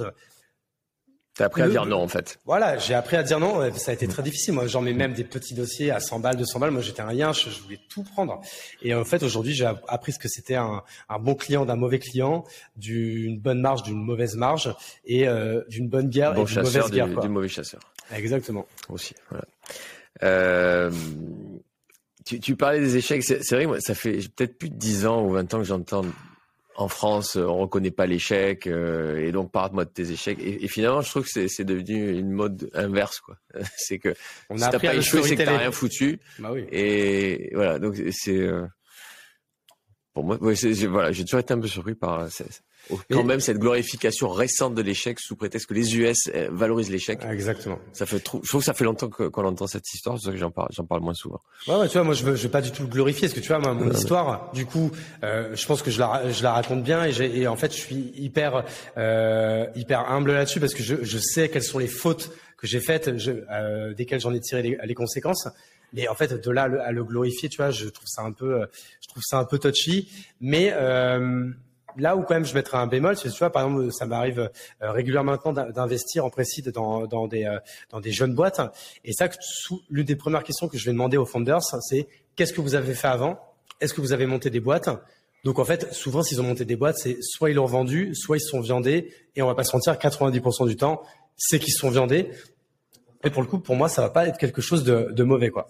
T'as 1.41 1.47
appris 1.47 1.63
à 1.63 1.69
dire 1.69 1.87
non 1.87 2.03
en 2.03 2.09
fait. 2.09 2.39
Voilà, 2.45 2.77
j'ai 2.77 2.93
appris 2.93 3.17
à 3.17 3.23
dire 3.23 3.41
non. 3.41 3.73
Ça 3.73 3.93
a 3.93 3.95
été 3.95 4.07
très 4.07 4.23
difficile. 4.23 4.53
Moi, 4.53 4.67
j'en 4.67 4.83
mets 4.83 4.93
même 4.93 5.15
des 5.15 5.25
petits 5.25 5.55
dossiers 5.55 5.91
à 5.91 5.99
100 5.99 6.21
balles, 6.21 6.37
200 6.37 6.61
balles. 6.61 6.71
Moi, 6.71 6.83
j'étais 6.83 7.01
un 7.01 7.07
rien, 7.07 7.33
je, 7.33 7.49
voulais 7.63 7.81
tout 7.89 8.03
prendre. 8.03 8.43
Et 8.83 8.93
en 8.95 9.07
fait, 9.07 9.23
aujourd'hui, 9.23 9.55
j'ai 9.55 9.65
appris 9.65 10.13
ce 10.13 10.19
que 10.19 10.29
c'était 10.29 10.57
un, 10.57 10.83
un, 11.09 11.19
bon 11.19 11.35
client 11.35 11.65
d'un 11.65 11.77
mauvais 11.77 11.99
client, 11.99 12.45
d'une 12.77 13.41
bonne 13.41 13.63
marge 13.63 13.85
d'une 13.85 14.05
mauvaise 14.05 14.37
marge, 14.37 14.75
et 15.07 15.27
euh, 15.27 15.63
d'une 15.71 15.89
bonne 15.89 16.11
guerre 16.11 16.35
bon 16.35 16.45
et 16.45 16.45
d'une 16.45 16.61
mauvaise 16.61 16.91
guerre. 16.91 17.09
Du, 17.09 17.17
du 17.17 17.29
mauvais 17.31 17.49
chasseur. 17.49 17.81
Exactement. 18.15 18.67
Aussi. 18.91 19.15
Voilà. 19.31 19.45
Euh, 20.23 20.91
tu, 22.27 22.39
tu, 22.41 22.55
parlais 22.55 22.81
des 22.81 22.99
échecs. 22.99 23.23
C'est 23.23 23.51
vrai, 23.53 23.65
moi, 23.65 23.81
ça 23.81 23.95
fait 23.95 24.19
peut-être 24.37 24.59
plus 24.59 24.69
de 24.69 24.77
10 24.77 25.07
ans 25.07 25.25
ou 25.25 25.31
20 25.31 25.55
ans 25.55 25.59
que 25.61 25.65
j'entends 25.65 26.05
en 26.81 26.89
France, 26.89 27.37
on 27.37 27.59
reconnaît 27.59 27.91
pas 27.91 28.07
l'échec, 28.07 28.67
euh, 28.67 29.19
et 29.19 29.33
donc 29.33 29.53
parle-moi 29.53 29.85
de 29.85 29.91
tes 29.91 30.11
échecs. 30.11 30.39
Et, 30.41 30.67
finalement, 30.69 31.03
je 31.03 31.11
trouve 31.11 31.29
que 31.29 31.49
c'est 31.49 31.65
devenu 31.65 32.19
une 32.19 32.31
mode 32.31 32.71
inverse, 32.75 33.21
quoi. 33.21 33.37
c'est 33.77 33.99
que 33.99 34.15
on 34.49 34.57
si 34.57 34.69
t'as 34.71 34.79
pas 34.79 34.95
échoué, 34.95 35.23
c'est 35.23 35.37
que 35.37 35.43
t'as 35.43 35.59
rien 35.59 35.73
foutu. 35.73 36.19
Bah 36.39 36.51
oui. 36.53 36.65
Et 36.73 37.51
voilà, 37.55 37.79
donc 37.79 37.97
c'est 38.13 38.37
euh, 38.37 38.67
pour 40.15 40.25
moi, 40.25 40.39
voilà, 40.41 41.13
j'ai 41.13 41.25
toujours 41.25 41.41
été 41.41 41.55
un 41.55 41.61
peu 41.61 41.69
surpris 41.69 41.95
par 41.95 42.29
quand 43.11 43.25
même 43.25 43.41
cette 43.41 43.59
glorification 43.59 44.29
récente 44.29 44.75
de 44.75 44.83
l'échec 44.83 45.19
sous 45.21 45.37
prétexte 45.37 45.67
que 45.67 45.75
les 45.75 45.97
US 45.97 46.31
euh, 46.35 46.49
valorisent 46.53 46.91
l'échec. 46.91 47.21
Exactement. 47.31 47.79
Ça 47.93 48.07
fait 48.07 48.21
trop, 48.21 48.41
je 48.43 48.49
trouve 48.49 48.61
que 48.61 48.67
ça 48.67 48.75
fait 48.75 48.85
longtemps 48.85 49.09
qu'on 49.09 49.45
entend 49.45 49.67
cette 49.67 49.93
histoire, 49.93 50.17
c'est 50.17 50.25
pour 50.25 50.27
ça 50.27 50.33
que 50.33 50.39
j'en 50.39 50.51
parle, 50.51 50.69
j'en 50.73 50.85
parle 50.85 51.03
moins 51.03 51.15
souvent. 51.15 51.41
Ouais, 51.67 51.77
ouais, 51.77 51.89
tu 51.89 51.95
vois, 51.95 52.05
moi 52.05 52.15
je 52.15 52.25
veux, 52.25 52.37
je 52.37 52.45
veux 52.45 52.51
pas 52.51 52.63
du 52.63 52.71
tout 52.71 52.83
le 52.83 52.89
glorifier, 52.89 53.29
parce 53.29 53.35
que 53.35 53.41
tu 53.41 53.49
vois, 53.49 53.59
moi, 53.59 53.75
mon 53.75 53.91
histoire, 53.91 54.51
du 54.53 54.67
coup, 54.67 54.91
euh, 55.25 55.55
je 55.55 55.67
pense 55.67 55.83
que 55.83 55.91
je 55.91 55.99
la, 55.99 56.31
je 56.31 56.43
la 56.43 56.53
raconte 56.53 56.83
bien 56.83 57.07
et, 57.07 57.13
et 57.21 57.47
en 57.47 57.57
fait, 57.57 57.73
je 57.73 57.79
suis 57.81 58.13
hyper, 58.17 58.65
euh, 58.97 59.67
hyper 59.75 60.11
humble 60.11 60.33
là-dessus 60.33 60.61
parce 60.61 60.75
que 60.75 60.83
je, 60.83 60.97
je 61.03 61.19
sais 61.19 61.49
quelles 61.49 61.63
sont 61.63 61.79
les 61.79 61.89
fautes 61.89 62.31
que 62.57 62.67
j'ai 62.67 62.81
faites, 62.81 63.17
je, 63.17 63.33
euh, 63.51 63.95
desquelles 63.95 64.21
j'en 64.21 64.35
ai 64.35 64.41
tiré 64.41 64.63
les, 64.63 64.79
les 64.85 64.95
conséquences. 64.95 65.49
Mais 65.93 66.07
en 66.09 66.15
fait, 66.15 66.33
de 66.33 66.51
là 66.51 66.65
à 66.65 66.69
le, 66.69 66.81
à 66.81 66.93
le, 66.93 67.05
glorifier, 67.05 67.49
tu 67.49 67.57
vois, 67.57 67.71
je 67.71 67.89
trouve 67.89 68.07
ça 68.07 68.23
un 68.23 68.33
peu, 68.33 68.65
je 69.01 69.09
trouve 69.09 69.23
ça 69.27 69.39
un 69.39 69.45
peu 69.45 69.59
touchy. 69.59 70.09
Mais 70.41 70.71
euh, 70.73 71.51
là 71.97 72.17
où 72.17 72.23
quand 72.23 72.35
même 72.35 72.45
je 72.45 72.55
mettrais 72.55 72.79
un 72.79 72.87
bémol, 72.87 73.17
c'est 73.17 73.31
tu 73.31 73.39
vois 73.39 73.51
par 73.51 73.65
exemple 73.67 73.93
ça 73.93 74.07
m'arrive 74.07 74.51
euh, 74.83 74.93
régulièrement 74.93 75.33
maintenant 75.33 75.53
d'investir 75.53 76.25
en 76.25 76.31
précide 76.31 76.71
dans, 76.71 77.07
dans 77.07 77.27
des 77.27 77.45
euh, 77.45 77.59
dans 77.91 78.01
des 78.01 78.13
jeunes 78.13 78.35
boîtes. 78.35 78.61
Et 79.05 79.13
ça 79.13 79.29
l'une 79.89 80.05
des 80.05 80.17
premières 80.17 80.45
questions 80.45 80.69
que 80.69 80.79
je 80.79 80.85
vais 80.85 80.93
demander 80.93 81.17
aux 81.17 81.27
founders 81.27 81.63
c'est 81.89 82.09
qu'est-ce 82.37 82.53
que 82.53 82.61
vous 82.61 82.75
avez 82.75 82.95
fait 82.95 83.09
avant? 83.09 83.39
Est-ce 83.81 83.95
que 83.95 84.01
vous 84.01 84.13
avez 84.13 84.27
monté 84.27 84.51
des 84.51 84.61
boîtes? 84.61 84.89
Donc 85.45 85.59
en 85.59 85.65
fait, 85.65 85.93
souvent 85.93 86.23
s'ils 86.23 86.41
ont 86.41 86.45
monté 86.45 86.65
des 86.65 86.77
boîtes, 86.77 86.99
c'est 86.99 87.17
soit 87.23 87.51
ils 87.51 87.57
l'ont 87.57 87.67
vendu, 87.67 88.15
soit 88.15 88.37
ils 88.37 88.43
sont 88.43 88.61
viandés. 88.61 89.13
Et 89.37 89.43
on 89.43 89.47
va 89.47 89.55
pas 89.55 89.65
se 89.65 89.75
mentir 89.75 89.95
90% 89.95 90.69
du 90.69 90.77
temps, 90.77 91.03
c'est 91.37 91.59
qu'ils 91.59 91.73
sont 91.73 91.89
viandés. 91.89 92.31
Et 93.25 93.31
pour 93.31 93.43
le 93.43 93.49
coup, 93.49 93.59
pour 93.59 93.77
moi, 93.77 93.89
ça 93.89 94.03
va 94.03 94.11
pas 94.11 94.27
être 94.27 94.39
quelque 94.39 94.61
chose 94.61 94.85
de, 94.85 95.09
de 95.13 95.25
mauvais 95.25 95.51
quoi. 95.51 95.67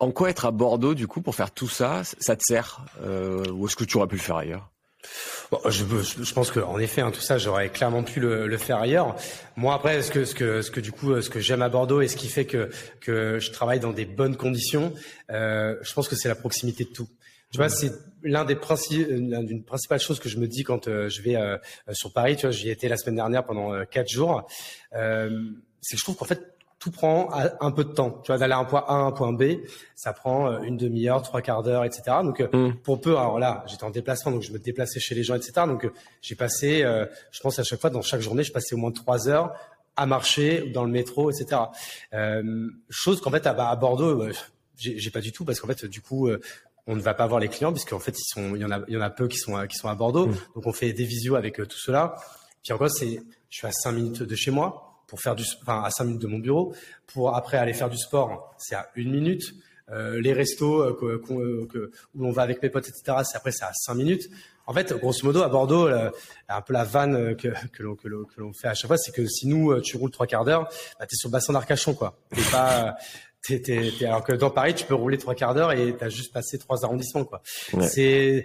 En 0.00 0.12
quoi 0.12 0.30
être 0.30 0.46
à 0.46 0.50
Bordeaux 0.50 0.94
du 0.94 1.06
coup 1.06 1.20
pour 1.20 1.34
faire 1.34 1.50
tout 1.50 1.68
ça, 1.68 2.02
ça 2.04 2.34
te 2.34 2.42
sert? 2.42 2.84
Euh, 3.02 3.44
ou 3.52 3.66
est-ce 3.66 3.76
que 3.76 3.84
tu 3.84 3.98
aurais 3.98 4.06
pu 4.06 4.16
le 4.16 4.22
faire 4.22 4.36
ailleurs? 4.36 4.69
Bon, 5.50 5.58
je, 5.68 5.84
je, 6.22 6.32
pense 6.32 6.50
que 6.50 6.60
en 6.60 6.78
effet, 6.78 7.00
hein, 7.00 7.10
tout 7.10 7.20
ça, 7.20 7.36
j'aurais 7.36 7.70
clairement 7.70 8.04
pu 8.04 8.20
le, 8.20 8.46
le, 8.46 8.56
faire 8.56 8.76
ailleurs. 8.76 9.16
Moi, 9.56 9.74
après, 9.74 10.02
ce 10.02 10.10
que, 10.10 10.24
ce 10.24 10.34
que, 10.34 10.62
ce 10.62 10.70
que 10.70 10.80
du 10.80 10.92
coup, 10.92 11.20
ce 11.20 11.28
que 11.28 11.40
j'aime 11.40 11.62
à 11.62 11.68
Bordeaux 11.68 12.00
et 12.00 12.08
ce 12.08 12.16
qui 12.16 12.28
fait 12.28 12.44
que 12.44 12.70
que 13.00 13.38
je 13.40 13.50
travaille 13.50 13.80
dans 13.80 13.92
des 13.92 14.04
bonnes 14.04 14.36
conditions, 14.36 14.92
euh, 15.30 15.74
je 15.82 15.92
pense 15.92 16.08
que 16.08 16.14
c'est 16.14 16.28
la 16.28 16.36
proximité 16.36 16.84
de 16.84 16.90
tout. 16.90 17.08
Tu 17.50 17.56
vois, 17.56 17.68
c'est 17.68 17.90
l'un 18.22 18.44
des 18.44 18.54
principes, 18.54 19.08
d'une 19.08 19.64
principale 19.64 19.98
chose 19.98 20.20
que 20.20 20.28
je 20.28 20.38
me 20.38 20.46
dis 20.46 20.62
quand 20.62 20.86
euh, 20.86 21.08
je 21.08 21.20
vais 21.20 21.34
euh, 21.34 21.58
sur 21.92 22.12
Paris. 22.12 22.36
Tu 22.36 22.42
vois, 22.42 22.52
j'y 22.52 22.70
étais 22.70 22.88
la 22.88 22.96
semaine 22.96 23.16
dernière 23.16 23.44
pendant 23.44 23.84
quatre 23.86 24.08
jours. 24.08 24.46
c'est 24.92 25.96
que 25.96 25.98
je 25.98 26.02
trouve 26.02 26.14
qu'en 26.14 26.26
fait, 26.26 26.40
tout 26.80 26.90
prend 26.90 27.28
un 27.60 27.70
peu 27.70 27.84
de 27.84 27.92
temps. 27.92 28.22
Tu 28.24 28.28
vois, 28.28 28.38
d'aller 28.38 28.54
un 28.54 28.64
point 28.64 28.82
A 28.88 28.94
à 28.94 28.96
un 28.96 29.12
point 29.12 29.34
B, 29.34 29.58
ça 29.94 30.14
prend 30.14 30.50
euh, 30.50 30.62
une 30.62 30.78
demi-heure, 30.78 31.20
trois 31.20 31.42
quarts 31.42 31.62
d'heure, 31.62 31.84
etc. 31.84 32.02
Donc, 32.24 32.40
euh, 32.40 32.48
mm. 32.70 32.76
pour 32.76 33.02
peu, 33.02 33.18
alors 33.18 33.38
là, 33.38 33.62
j'étais 33.68 33.84
en 33.84 33.90
déplacement, 33.90 34.32
donc 34.32 34.42
je 34.42 34.50
me 34.50 34.58
déplaçais 34.58 34.98
chez 34.98 35.14
les 35.14 35.22
gens, 35.22 35.34
etc. 35.34 35.52
Donc, 35.66 35.84
euh, 35.84 35.92
j'ai 36.22 36.34
passé, 36.34 36.80
je 36.80 37.40
pense 37.40 37.58
à 37.58 37.64
chaque 37.64 37.80
fois, 37.80 37.90
dans 37.90 38.00
chaque 38.00 38.22
journée, 38.22 38.42
je 38.42 38.52
passais 38.52 38.74
au 38.74 38.78
moins 38.78 38.92
trois 38.92 39.28
heures 39.28 39.52
à 39.96 40.06
marcher 40.06 40.70
dans 40.70 40.84
le 40.84 40.90
métro, 40.90 41.30
etc. 41.30 41.60
chose 42.88 43.20
qu'en 43.20 43.30
fait, 43.30 43.46
à, 43.46 43.76
Bordeaux, 43.76 44.30
j'ai 44.76 45.10
pas 45.10 45.20
du 45.20 45.32
tout, 45.32 45.44
parce 45.44 45.60
qu'en 45.60 45.66
fait, 45.66 45.84
du 45.84 46.00
coup, 46.00 46.30
on 46.86 46.96
ne 46.96 47.02
va 47.02 47.12
pas 47.12 47.26
voir 47.26 47.40
les 47.40 47.48
clients, 47.48 47.72
puisqu'en 47.72 47.98
fait, 47.98 48.16
ils 48.18 48.32
sont, 48.32 48.56
il 48.56 48.62
y 48.62 48.64
en 48.64 48.70
a, 48.70 48.80
il 48.88 48.94
y 48.94 48.96
en 48.96 49.02
a 49.02 49.10
peu 49.10 49.28
qui 49.28 49.36
sont, 49.36 49.66
qui 49.66 49.76
sont 49.76 49.88
à 49.88 49.94
Bordeaux. 49.94 50.28
Mm. 50.28 50.36
Donc, 50.54 50.66
on 50.66 50.72
fait 50.72 50.94
des 50.94 51.04
visios 51.04 51.34
avec 51.34 51.56
tout 51.56 51.78
cela. 51.78 52.16
Puis 52.64 52.72
encore, 52.72 52.90
c'est, 52.90 53.20
je 53.50 53.58
suis 53.58 53.66
à 53.66 53.72
cinq 53.72 53.92
minutes 53.92 54.22
de 54.22 54.34
chez 54.34 54.50
moi 54.50 54.89
pour 55.10 55.20
faire 55.20 55.34
du, 55.34 55.44
enfin 55.60 55.82
à 55.82 55.90
5 55.90 56.04
minutes 56.04 56.22
de 56.22 56.26
mon 56.28 56.38
bureau, 56.38 56.72
pour 57.08 57.34
après 57.34 57.58
aller 57.58 57.74
faire 57.74 57.90
du 57.90 57.98
sport, 57.98 58.54
c'est 58.58 58.76
à 58.76 58.88
une 58.94 59.10
minute. 59.10 59.52
Euh, 59.90 60.20
les 60.20 60.32
restos 60.32 60.82
euh, 60.82 60.96
euh, 61.02 61.90
où 62.14 62.22
l'on 62.22 62.30
va 62.30 62.42
avec 62.42 62.62
mes 62.62 62.70
potes, 62.70 62.88
etc. 62.88 63.18
C'est 63.24 63.36
après 63.36 63.50
c'est 63.50 63.64
à 63.64 63.72
5 63.74 63.94
minutes. 63.94 64.30
En 64.68 64.72
fait, 64.72 64.92
grosso 64.92 65.24
modo, 65.24 65.42
à 65.42 65.48
Bordeaux, 65.48 65.88
un 65.88 66.60
peu 66.62 66.72
la 66.72 66.84
vanne 66.84 67.34
que, 67.34 67.48
que 67.72 67.82
l'on 67.82 67.96
que 67.96 68.06
l'on 68.08 68.52
fait 68.52 68.68
à 68.68 68.74
chaque 68.74 68.86
fois, 68.86 68.98
c'est 68.98 69.10
que 69.10 69.26
si 69.26 69.48
nous 69.48 69.80
tu 69.80 69.96
roules 69.96 70.12
trois 70.12 70.28
quarts 70.28 70.44
d'heure, 70.44 70.68
bah, 71.00 71.06
t'es 71.06 71.16
sur 71.16 71.28
le 71.28 71.32
bassin 71.32 71.52
d'Arcachon, 71.52 71.94
quoi. 71.94 72.16
T'es 72.32 72.42
pas 72.52 72.96
T'es, 73.42 73.58
t'es, 73.58 73.90
t'es, 73.98 74.04
alors 74.04 74.22
que 74.22 74.34
dans 74.34 74.50
Paris, 74.50 74.74
tu 74.74 74.84
peux 74.84 74.94
rouler 74.94 75.16
trois 75.16 75.34
quarts 75.34 75.54
d'heure 75.54 75.72
et 75.72 75.96
t'as 75.96 76.10
juste 76.10 76.30
passé 76.30 76.58
trois 76.58 76.84
arrondissements, 76.84 77.24
quoi. 77.24 77.42
C'est, 77.80 78.44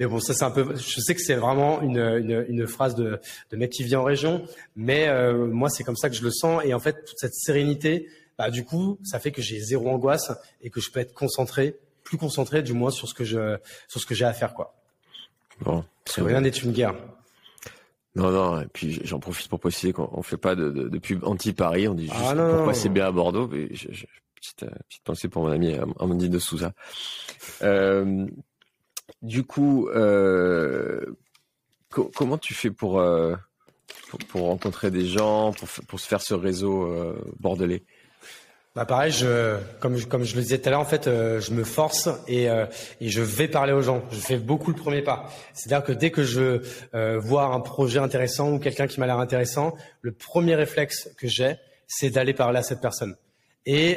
mais 0.00 0.06
bon, 0.06 0.18
ça 0.18 0.34
c'est 0.34 0.44
un 0.44 0.50
peu. 0.50 0.74
Je 0.76 1.00
sais 1.00 1.14
que 1.14 1.20
c'est 1.20 1.36
vraiment 1.36 1.80
une, 1.80 1.98
une, 1.98 2.44
une, 2.48 2.66
phrase 2.66 2.94
de, 2.94 3.20
de 3.50 3.56
mec 3.56 3.70
qui 3.70 3.84
vit 3.84 3.96
en 3.96 4.02
région, 4.02 4.44
mais 4.74 5.08
euh, 5.08 5.46
moi 5.46 5.70
c'est 5.70 5.84
comme 5.84 5.96
ça 5.96 6.10
que 6.10 6.16
je 6.16 6.22
le 6.22 6.30
sens. 6.30 6.62
Et 6.64 6.74
en 6.74 6.80
fait, 6.80 7.04
toute 7.04 7.18
cette 7.18 7.34
sérénité, 7.34 8.08
bah, 8.36 8.50
du 8.50 8.64
coup, 8.64 8.98
ça 9.04 9.20
fait 9.20 9.30
que 9.30 9.40
j'ai 9.40 9.60
zéro 9.60 9.88
angoisse 9.88 10.32
et 10.62 10.70
que 10.70 10.80
je 10.80 10.90
peux 10.90 11.00
être 11.00 11.14
concentré, 11.14 11.76
plus 12.02 12.18
concentré 12.18 12.62
du 12.62 12.72
moins 12.72 12.90
sur 12.90 13.08
ce 13.08 13.14
que 13.14 13.24
je 13.24 13.56
sur 13.86 14.00
ce 14.00 14.06
que 14.06 14.14
j'ai 14.14 14.24
à 14.24 14.32
faire, 14.32 14.54
quoi. 14.54 14.74
Bon, 15.60 15.84
rien 16.16 16.40
n'est 16.40 16.48
une 16.48 16.72
guerre. 16.72 16.94
Non, 18.16 18.30
non, 18.30 18.60
et 18.60 18.66
puis 18.66 19.00
j'en 19.04 19.18
profite 19.18 19.48
pour 19.48 19.58
préciser 19.58 19.92
qu'on 19.92 20.22
fait 20.22 20.36
pas 20.36 20.54
de, 20.54 20.70
de, 20.70 20.98
pub 20.98 21.24
anti-Paris, 21.24 21.88
on 21.88 21.94
dit 21.94 22.06
juste 22.06 22.16
ah, 22.16 22.34
pour 22.34 22.64
passer 22.64 22.88
bien 22.88 23.06
à 23.06 23.12
Bordeaux. 23.12 23.48
petite, 23.48 24.62
euh, 24.62 24.70
petite 24.88 25.02
pensée 25.02 25.28
pour 25.28 25.42
mon 25.42 25.50
ami 25.50 25.74
Amandine 25.98 26.30
de 26.30 26.38
Souza. 26.38 26.72
Euh, 27.62 28.26
du 29.22 29.44
coup, 29.44 29.88
euh, 29.88 31.00
comment 31.88 32.38
tu 32.38 32.54
fais 32.54 32.70
pour, 32.70 33.00
euh, 33.00 33.34
pour, 34.28 34.42
rencontrer 34.42 34.90
des 34.90 35.06
gens, 35.06 35.52
pour, 35.52 35.68
pour 35.86 36.00
se 36.00 36.06
faire 36.06 36.20
ce 36.20 36.34
réseau 36.34 36.84
euh, 36.84 37.16
bordelais? 37.40 37.82
Bah 38.74 38.84
pareil, 38.84 39.12
je, 39.12 39.56
comme, 39.78 39.96
je, 39.96 40.06
comme 40.06 40.24
je 40.24 40.34
le 40.34 40.42
disais 40.42 40.58
tout 40.58 40.68
à 40.68 40.72
l'heure, 40.72 40.80
en 40.80 40.84
fait, 40.84 41.04
je 41.04 41.52
me 41.52 41.62
force 41.62 42.08
et, 42.26 42.46
et 42.46 43.08
je 43.08 43.22
vais 43.22 43.46
parler 43.46 43.72
aux 43.72 43.82
gens. 43.82 44.02
Je 44.10 44.18
fais 44.18 44.36
beaucoup 44.36 44.72
le 44.72 44.76
premier 44.76 45.00
pas. 45.00 45.30
C'est-à-dire 45.52 45.86
que 45.86 45.92
dès 45.92 46.10
que 46.10 46.24
je 46.24 46.60
vois 47.18 47.44
un 47.44 47.60
projet 47.60 48.00
intéressant 48.00 48.50
ou 48.50 48.58
quelqu'un 48.58 48.88
qui 48.88 48.98
m'a 48.98 49.06
l'air 49.06 49.20
intéressant, 49.20 49.76
le 50.00 50.10
premier 50.10 50.56
réflexe 50.56 51.08
que 51.16 51.28
j'ai, 51.28 51.54
c'est 51.86 52.10
d'aller 52.10 52.34
parler 52.34 52.58
à 52.58 52.62
cette 52.64 52.80
personne. 52.80 53.14
Et 53.64 53.96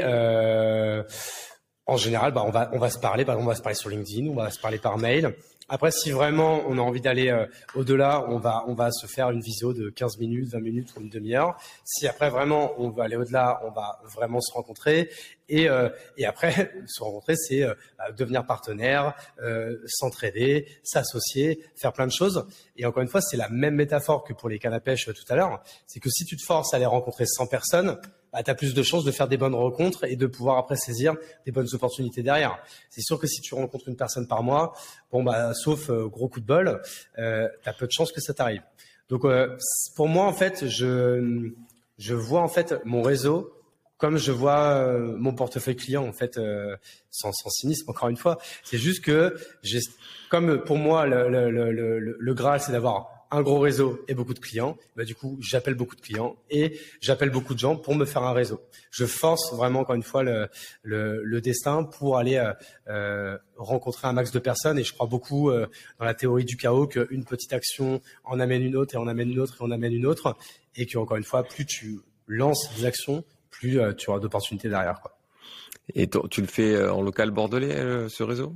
en 1.87 1.97
général, 1.97 2.33
bah, 2.33 2.43
on 2.45 2.51
va 2.51 2.69
on 2.73 2.79
va 2.79 2.89
se 2.89 2.99
parler. 2.99 3.25
On 3.27 3.45
va 3.45 3.55
se 3.55 3.61
parler 3.61 3.75
sur 3.75 3.89
LinkedIn, 3.89 4.29
on 4.29 4.35
va 4.35 4.51
se 4.51 4.59
parler 4.59 4.77
par 4.77 4.97
mail. 4.97 5.33
Après, 5.69 5.91
si 5.91 6.11
vraiment 6.11 6.61
on 6.67 6.77
a 6.77 6.81
envie 6.81 7.01
d'aller 7.01 7.29
euh, 7.29 7.45
au-delà, 7.75 8.25
on 8.29 8.37
va, 8.37 8.63
on 8.67 8.73
va 8.73 8.89
se 8.91 9.05
faire 9.05 9.31
une 9.31 9.41
visio 9.41 9.73
de 9.73 9.89
15 9.89 10.17
minutes, 10.17 10.47
20 10.49 10.59
minutes 10.61 10.93
ou 10.95 11.01
une 11.01 11.09
demi-heure. 11.09 11.57
Si 11.83 12.07
après 12.07 12.29
vraiment 12.29 12.71
on 12.77 12.89
veut 12.89 13.01
aller 13.01 13.17
au-delà, 13.17 13.61
on 13.65 13.71
va 13.71 13.99
vraiment 14.05 14.39
se 14.39 14.51
rencontrer. 14.53 15.09
Et, 15.49 15.69
euh, 15.69 15.89
et 16.15 16.25
après, 16.25 16.71
se 16.87 17.03
rencontrer, 17.03 17.35
c'est 17.35 17.63
euh, 17.63 17.73
bah, 17.97 18.11
devenir 18.11 18.45
partenaire, 18.45 19.13
s'entraider, 19.87 20.67
s'associer, 20.83 21.63
faire 21.75 21.91
plein 21.91 22.07
de 22.07 22.13
choses. 22.13 22.45
Et 22.77 22.85
encore 22.85 23.03
une 23.03 23.09
fois, 23.09 23.21
c'est 23.21 23.37
la 23.37 23.49
même 23.49 23.75
métaphore 23.75 24.23
que 24.23 24.33
pour 24.33 24.47
les 24.47 24.59
cannes 24.59 24.73
à 24.73 24.79
pêche 24.79 25.05
tout 25.05 25.33
à 25.33 25.35
l'heure. 25.35 25.61
C'est 25.85 25.99
que 25.99 26.09
si 26.09 26.23
tu 26.23 26.37
te 26.37 26.43
forces 26.43 26.73
à 26.73 26.77
aller 26.77 26.85
rencontrer 26.85 27.25
100 27.25 27.47
personnes, 27.47 27.99
bah, 28.31 28.43
tu 28.43 28.51
as 28.51 28.55
plus 28.55 28.73
de 28.73 28.83
chances 28.83 29.03
de 29.03 29.11
faire 29.11 29.27
des 29.27 29.37
bonnes 29.37 29.55
rencontres 29.55 30.03
et 30.03 30.15
de 30.15 30.27
pouvoir 30.27 30.57
après 30.57 30.75
saisir 30.75 31.15
des 31.45 31.51
bonnes 31.51 31.67
opportunités 31.73 32.23
derrière. 32.23 32.59
C'est 32.89 33.01
sûr 33.01 33.19
que 33.19 33.27
si 33.27 33.41
tu 33.41 33.55
rencontres 33.55 33.87
une 33.87 33.95
personne 33.95 34.27
par 34.27 34.43
mois, 34.43 34.73
bon 35.11 35.23
bah 35.23 35.53
sauf 35.53 35.89
euh, 35.89 36.07
gros 36.07 36.27
coup 36.27 36.39
de 36.39 36.45
bol, 36.45 36.81
euh, 37.17 37.47
tu 37.63 37.69
as 37.69 37.73
peu 37.73 37.87
de 37.87 37.91
chances 37.91 38.11
que 38.11 38.21
ça 38.21 38.33
t'arrive. 38.33 38.61
Donc 39.09 39.25
euh, 39.25 39.55
pour 39.95 40.07
moi 40.07 40.25
en 40.25 40.33
fait, 40.33 40.67
je 40.67 41.51
je 41.97 42.13
vois 42.13 42.41
en 42.41 42.47
fait 42.47 42.75
mon 42.85 43.01
réseau 43.01 43.53
comme 43.97 44.17
je 44.17 44.31
vois 44.31 44.75
euh, 44.75 45.15
mon 45.17 45.33
portefeuille 45.33 45.75
client 45.75 46.05
en 46.05 46.13
fait 46.13 46.39
sans, 47.09 47.31
sans 47.31 47.49
cynisme 47.49 47.89
encore 47.89 48.09
une 48.09 48.17
fois. 48.17 48.37
C'est 48.63 48.77
juste 48.77 49.03
que 49.03 49.35
j'ai 49.63 49.79
comme 50.29 50.63
pour 50.63 50.77
moi 50.77 51.07
le, 51.07 51.29
le, 51.29 51.49
le, 51.49 51.99
le 51.99 52.33
Graal 52.33 52.59
c'est 52.59 52.73
d'avoir 52.73 53.16
un 53.31 53.41
gros 53.41 53.59
réseau 53.59 54.03
et 54.07 54.13
beaucoup 54.13 54.33
de 54.33 54.39
clients, 54.39 54.77
bah, 54.95 55.03
du 55.03 55.15
coup, 55.15 55.37
j'appelle 55.41 55.73
beaucoup 55.73 55.95
de 55.95 56.01
clients 56.01 56.35
et 56.49 56.79
j'appelle 57.01 57.29
beaucoup 57.29 57.53
de 57.53 57.59
gens 57.59 57.75
pour 57.75 57.95
me 57.95 58.05
faire 58.05 58.23
un 58.23 58.33
réseau. 58.33 58.61
Je 58.91 59.05
force 59.05 59.53
vraiment, 59.53 59.81
encore 59.81 59.95
une 59.95 60.03
fois, 60.03 60.23
le, 60.23 61.41
destin 61.41 61.83
pour 61.83 62.17
aller 62.17 62.37
euh, 62.37 62.53
euh 62.89 63.37
rencontrer 63.57 64.07
un 64.07 64.13
max 64.13 64.31
de 64.31 64.39
personnes. 64.39 64.77
Et 64.77 64.83
je 64.83 64.93
crois 64.93 65.07
beaucoup 65.07 65.49
euh, 65.49 65.67
dans 65.99 66.05
la 66.05 66.13
théorie 66.13 66.45
du 66.45 66.57
chaos 66.57 66.87
qu'une 66.87 67.25
petite 67.25 67.53
action 67.53 68.01
en 68.23 68.39
amène 68.39 68.63
une 68.63 68.75
autre 68.75 68.93
et 68.95 68.97
en 68.97 69.07
amène 69.07 69.31
une 69.31 69.39
autre 69.39 69.57
et 69.59 69.63
en 69.63 69.71
amène 69.71 69.93
une 69.93 70.05
autre. 70.05 70.37
Et 70.75 70.85
que, 70.85 70.97
encore 70.97 71.17
une 71.17 71.23
fois, 71.23 71.43
plus 71.43 71.65
tu 71.65 71.99
lances 72.27 72.69
des 72.75 72.85
actions, 72.85 73.23
plus 73.49 73.79
tu 73.97 74.09
auras 74.09 74.19
d'opportunités 74.19 74.69
derrière. 74.69 75.01
Et 75.95 76.07
tu 76.29 76.41
le 76.41 76.47
fais 76.47 76.87
en 76.87 77.01
local 77.01 77.31
bordelais, 77.31 78.09
ce 78.09 78.23
réseau? 78.23 78.53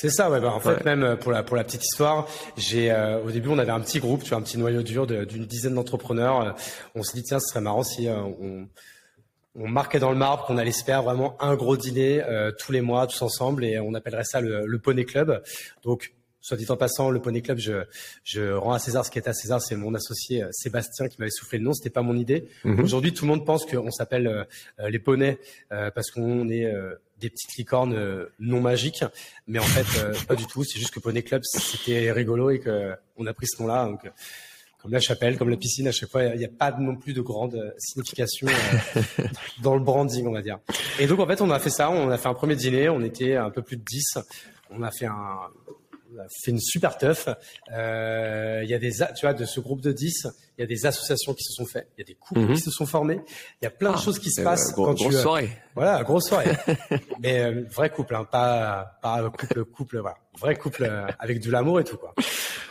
C'est 0.00 0.10
ça, 0.10 0.30
ouais. 0.30 0.40
Bah, 0.40 0.52
en 0.52 0.60
fait, 0.60 0.84
même 0.84 1.02
euh, 1.02 1.16
pour 1.16 1.32
la 1.32 1.42
pour 1.42 1.56
la 1.56 1.64
petite 1.64 1.82
histoire, 1.82 2.28
j'ai 2.56 2.92
euh, 2.92 3.20
au 3.20 3.32
début 3.32 3.48
on 3.48 3.58
avait 3.58 3.72
un 3.72 3.80
petit 3.80 3.98
groupe, 3.98 4.22
tu 4.22 4.28
vois, 4.28 4.38
un 4.38 4.42
petit 4.42 4.56
noyau 4.56 4.82
dur 4.82 5.08
d'une 5.08 5.44
dizaine 5.44 5.74
d'entrepreneurs. 5.74 6.40
Euh, 6.40 6.50
on 6.94 7.02
s'est 7.02 7.14
dit 7.14 7.24
tiens, 7.24 7.40
ce 7.40 7.48
serait 7.48 7.60
marrant 7.60 7.82
si 7.82 8.08
on, 8.08 8.68
on 9.56 9.68
marquait 9.68 9.98
dans 9.98 10.12
le 10.12 10.16
marbre 10.16 10.46
qu'on 10.46 10.56
allait 10.56 10.70
se 10.70 10.84
faire 10.84 11.02
vraiment 11.02 11.36
un 11.42 11.56
gros 11.56 11.76
dîner 11.76 12.22
tous 12.60 12.70
les 12.70 12.80
mois, 12.80 13.08
tous 13.08 13.22
ensemble, 13.22 13.64
et 13.64 13.80
on 13.80 13.92
appellerait 13.94 14.22
ça 14.22 14.40
le, 14.40 14.66
le 14.66 14.78
Poney 14.78 15.04
Club. 15.04 15.42
Donc 15.82 16.12
Soit 16.40 16.56
dit 16.56 16.66
en 16.70 16.76
passant, 16.76 17.10
le 17.10 17.20
Poney 17.20 17.42
Club, 17.42 17.58
je, 17.58 17.84
je 18.22 18.52
rends 18.52 18.72
à 18.72 18.78
César 18.78 19.04
ce 19.04 19.10
qui 19.10 19.18
est 19.18 19.28
à 19.28 19.32
César. 19.32 19.60
C'est 19.60 19.74
mon 19.74 19.94
associé 19.94 20.44
euh, 20.44 20.48
Sébastien 20.52 21.08
qui 21.08 21.16
m'avait 21.18 21.32
soufflé 21.32 21.58
le 21.58 21.64
nom. 21.64 21.72
C'était 21.72 21.90
pas 21.90 22.02
mon 22.02 22.16
idée. 22.16 22.48
Mhm. 22.64 22.80
Aujourd'hui, 22.80 23.12
tout 23.12 23.24
le 23.24 23.30
monde 23.30 23.44
pense 23.44 23.66
qu'on 23.66 23.90
s'appelle 23.90 24.28
euh, 24.28 24.44
euh, 24.78 24.88
les 24.88 25.00
poneys 25.00 25.38
parce 25.68 26.10
qu'on 26.10 26.48
est 26.48 26.72
des 27.20 27.30
petites 27.30 27.56
licornes 27.56 28.26
non 28.38 28.60
magiques, 28.60 29.04
mais 29.46 29.58
en 29.58 29.62
fait 29.62 30.26
pas 30.26 30.34
du 30.34 30.46
tout. 30.46 30.64
C'est 30.64 30.78
juste 30.78 30.92
que 30.92 31.00
Poney 31.00 31.22
Club 31.22 31.42
c'était 31.44 32.12
rigolo 32.12 32.50
et 32.50 32.60
que 32.60 32.94
on 33.16 33.26
a 33.26 33.34
pris 33.34 33.46
ce 33.46 33.60
nom-là. 33.62 33.86
Donc 33.86 34.10
comme 34.80 34.92
la 34.92 35.00
chapelle, 35.00 35.36
comme 35.36 35.50
la 35.50 35.56
piscine, 35.56 35.88
à 35.88 35.92
chaque 35.92 36.10
fois 36.10 36.24
il 36.24 36.38
n'y 36.38 36.44
a, 36.44 36.48
pas 36.48 36.72
non 36.72 36.96
plus 36.96 37.12
de 37.12 37.20
grande 37.20 37.74
signification 37.78 38.46
dans 39.62 39.74
le 39.74 39.82
branding, 39.82 40.26
on 40.26 40.32
va 40.32 40.42
dire. 40.42 40.58
Et 40.98 41.06
donc 41.06 41.20
en 41.20 41.26
fait 41.26 41.40
on 41.40 41.50
a 41.50 41.58
fait 41.58 41.70
ça. 41.70 41.90
On 41.90 42.10
a 42.10 42.18
fait 42.18 42.28
un 42.28 42.34
premier 42.34 42.56
dîner. 42.56 42.88
On 42.88 43.02
était 43.02 43.36
un 43.36 43.50
peu 43.50 43.62
plus 43.62 43.76
de 43.76 43.84
10. 43.84 44.18
On 44.70 44.82
a 44.82 44.90
fait 44.90 45.06
un 45.06 45.38
fait 46.42 46.50
une 46.50 46.60
super 46.60 46.98
teuf. 46.98 47.28
Euh, 47.72 48.60
il 48.62 48.70
y 48.70 48.74
a 48.74 48.78
des, 48.78 48.92
tu 48.92 49.20
vois, 49.22 49.34
de 49.34 49.44
ce 49.44 49.60
groupe 49.60 49.80
de 49.80 49.92
10, 49.92 50.26
il 50.58 50.62
y 50.62 50.64
a 50.64 50.66
des 50.66 50.86
associations 50.86 51.34
qui 51.34 51.44
se 51.44 51.52
sont 51.52 51.66
faites, 51.66 51.88
il 51.96 52.00
y 52.00 52.02
a 52.02 52.06
des 52.06 52.14
couples 52.14 52.40
mhm. 52.40 52.54
qui 52.54 52.60
se 52.60 52.70
sont 52.70 52.86
formés, 52.86 53.20
il 53.62 53.64
y 53.64 53.68
a 53.68 53.70
plein 53.70 53.92
de 53.92 53.96
ah, 53.96 54.02
choses 54.02 54.18
qui 54.18 54.30
se 54.30 54.42
passent 54.42 54.72
quand 54.72 54.94
tu. 54.94 55.04
Grosse 55.04 55.16
euh, 55.16 55.22
soirée. 55.22 55.50
Voilà, 55.76 56.02
grosse 56.02 56.28
soirée. 56.28 56.50
Mais 57.20 57.40
euh, 57.40 57.64
vrai 57.70 57.90
couple, 57.90 58.16
hein, 58.16 58.24
pas 58.24 58.98
pas 59.00 59.30
couple 59.30 59.64
couple, 59.64 59.98
voilà, 59.98 60.16
vrai 60.38 60.56
couple 60.56 60.84
euh, 60.84 61.06
avec 61.20 61.40
de 61.40 61.50
l'amour 61.50 61.78
et 61.78 61.84
tout 61.84 61.96
quoi. 61.96 62.14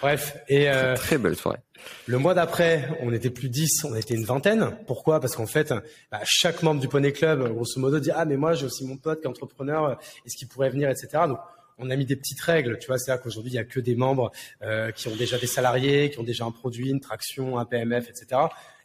Bref, 0.02 0.38
et 0.50 0.70
euh, 0.70 0.96
très 0.96 1.18
belle 1.18 1.36
soirée. 1.36 1.60
Le 2.06 2.18
mois 2.18 2.34
d'après, 2.34 2.90
on 3.02 3.14
était 3.14 3.30
plus 3.30 3.50
10, 3.50 3.86
on 3.86 3.96
était 3.96 4.14
une 4.14 4.26
vingtaine. 4.26 4.78
Pourquoi? 4.86 5.20
Parce 5.20 5.36
qu'en 5.36 5.48
fait, 5.48 5.74
bah, 6.12 6.20
chaque 6.24 6.62
membre 6.64 6.82
du 6.82 6.88
Poney 6.88 7.14
Club, 7.14 7.52
grosso 7.54 7.80
modo, 7.80 8.00
dit 8.00 8.12
ah 8.14 8.26
mais 8.26 8.36
moi 8.36 8.54
j'ai 8.54 8.66
aussi 8.66 8.86
mon 8.86 8.98
pote 8.98 9.22
qui 9.22 9.28
est 9.28 9.30
entrepreneur, 9.30 9.98
est-ce 10.26 10.36
qu'il 10.36 10.50
pourrait 10.50 10.70
venir, 10.70 10.90
etc. 10.90 11.24
Donc 11.28 11.40
on 11.78 11.90
a 11.90 11.96
mis 11.96 12.06
des 12.06 12.16
petites 12.16 12.42
règles. 12.42 12.78
Tu 12.80 12.88
vois, 12.88 12.98
c'est 12.98 13.12
là 13.12 13.18
qu'aujourd'hui, 13.18 13.52
il 13.52 13.56
y 13.56 13.60
a 13.60 13.64
que 13.64 13.80
des 13.80 13.96
membres 13.96 14.32
euh, 14.62 14.92
qui 14.92 15.08
ont 15.08 15.16
déjà 15.16 15.38
des 15.38 15.48
salariés, 15.48 16.10
qui 16.10 16.20
ont 16.20 16.24
déjà 16.24 16.46
un 16.46 16.52
produit, 16.52 16.90
une 16.90 17.00
traction, 17.00 17.58
un 17.58 17.66
PMF, 17.66 18.10
etc. 18.10 18.42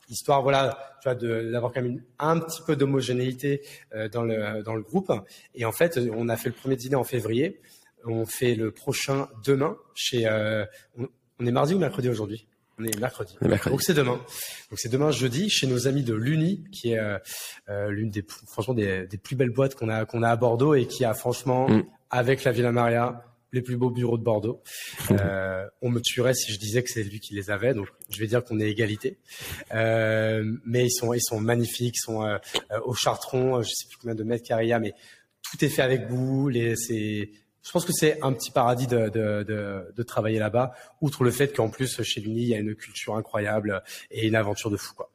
Histoire, 0.09 0.43
voilà, 0.43 0.97
tu 1.03 1.09
vois, 1.09 1.15
d'avoir 1.15 1.73
quand 1.73 1.83
même 1.83 2.03
un 2.19 2.39
petit 2.39 2.61
peu 2.67 2.77
d'homogénéité 2.77 3.63
euh, 3.95 4.09
dans 4.09 4.23
le 4.23 4.63
dans 4.63 4.75
le 4.75 4.83
groupe. 4.83 5.13
Et 5.55 5.65
en 5.65 5.73
fait, 5.73 5.99
on 6.15 6.29
a 6.29 6.37
fait 6.37 6.49
le 6.49 6.55
premier 6.55 6.77
dîner 6.77 6.97
en 6.97 7.05
février. 7.05 7.61
On 8.05 8.27
fait 8.27 8.55
le 8.55 8.73
prochain 8.73 9.29
demain 9.45 9.77
chez. 9.95 10.27
Euh, 10.27 10.67
on, 10.99 11.47
est 11.47 11.53
mardi 11.53 11.75
ou 11.75 11.79
mercredi 11.79 12.09
aujourd'hui? 12.09 12.47
On 12.79 12.85
est 12.85 12.99
mercredi. 12.99 13.37
Donc 13.67 13.83
c'est 13.83 13.95
demain. 13.95 14.21
Donc 14.71 14.79
c'est 14.79 14.89
demain 14.89 15.13
jeudi 15.13 15.49
chez 15.49 15.67
nos 15.67 15.87
amis 15.87 16.03
de 16.03 16.15
l'Uni, 16.15 16.65
qui 16.73 16.93
est 16.93 17.01
l'une 17.69 18.11
des 18.11 18.25
franchement 18.49 18.75
des, 18.75 19.07
plus 19.23 19.37
belles 19.37 19.51
boîtes 19.51 19.77
qu'on 19.77 19.89
a 19.89 20.05
qu'on 20.05 20.23
a 20.23 20.31
à 20.31 20.37
Bordeaux 20.37 20.75
et 20.75 20.87
qui 20.87 21.05
a 21.05 21.15
franchement 21.15 21.69
mm 21.69 21.85
avec 22.13 22.45
la 22.45 22.53
Villa 22.53 22.71
Maria, 22.71 23.25
les 23.53 23.63
plus 23.63 23.77
beaux 23.77 23.91
bureaux 23.91 24.19
de 24.19 24.23
Bordeaux. 24.23 24.63
Euh, 25.11 25.67
on 25.81 25.91
me 25.91 26.01
tuerait 26.01 26.35
si 26.35 26.53
je 26.53 26.59
disais 26.59 26.83
que 26.83 26.91
c'est 26.91 27.03
lui 27.03 27.21
qui 27.21 27.35
les 27.35 27.51
avait, 27.51 27.75
donc 27.75 27.89
je 28.09 28.19
vais 28.19 28.27
dire 28.27 28.45
qu'on 28.45 28.61
est 28.61 28.71
égalité. 28.71 29.19
Euh, 29.75 30.45
mais 30.65 30.87
ils 30.87 30.91
sont, 30.91 31.13
ils 31.13 31.23
sont 31.23 31.41
magnifiques, 31.41 31.97
ils 31.97 32.05
sont 32.05 32.23
euh, 32.23 32.39
au 32.85 32.95
Chartron, 32.95 33.63
je 33.63 33.71
sais 33.71 33.87
plus 33.89 33.99
combien 33.99 34.15
de 34.15 34.25
mètres 34.25 34.47
carrés 34.47 34.67
il 34.67 34.69
y 34.69 34.73
a, 34.73 34.79
mais 34.79 34.95
tout 35.43 35.63
est 35.65 35.69
fait 35.69 35.83
avec 35.83 36.09
goût. 36.09 36.49
Les, 36.49 36.77
c'est, 36.77 37.31
je 37.63 37.71
pense 37.71 37.85
que 37.85 37.93
c'est 37.93 38.23
un 38.23 38.33
petit 38.33 38.51
paradis 38.51 38.87
de, 38.87 39.09
de, 39.09 39.43
de, 39.43 39.93
de 39.95 40.03
travailler 40.03 40.39
là-bas, 40.39 40.75
outre 41.01 41.25
le 41.25 41.31
fait 41.31 41.55
qu'en 41.55 41.69
plus 41.69 42.03
chez 42.03 42.21
l'Uni 42.21 42.43
il 42.43 42.49
y 42.49 42.55
a 42.55 42.59
une 42.59 42.75
culture 42.75 43.17
incroyable 43.17 43.83
et 44.11 44.27
une 44.27 44.35
aventure 44.35 44.71
de 44.71 44.77
fou 44.77 44.95
quoi. 44.95 45.11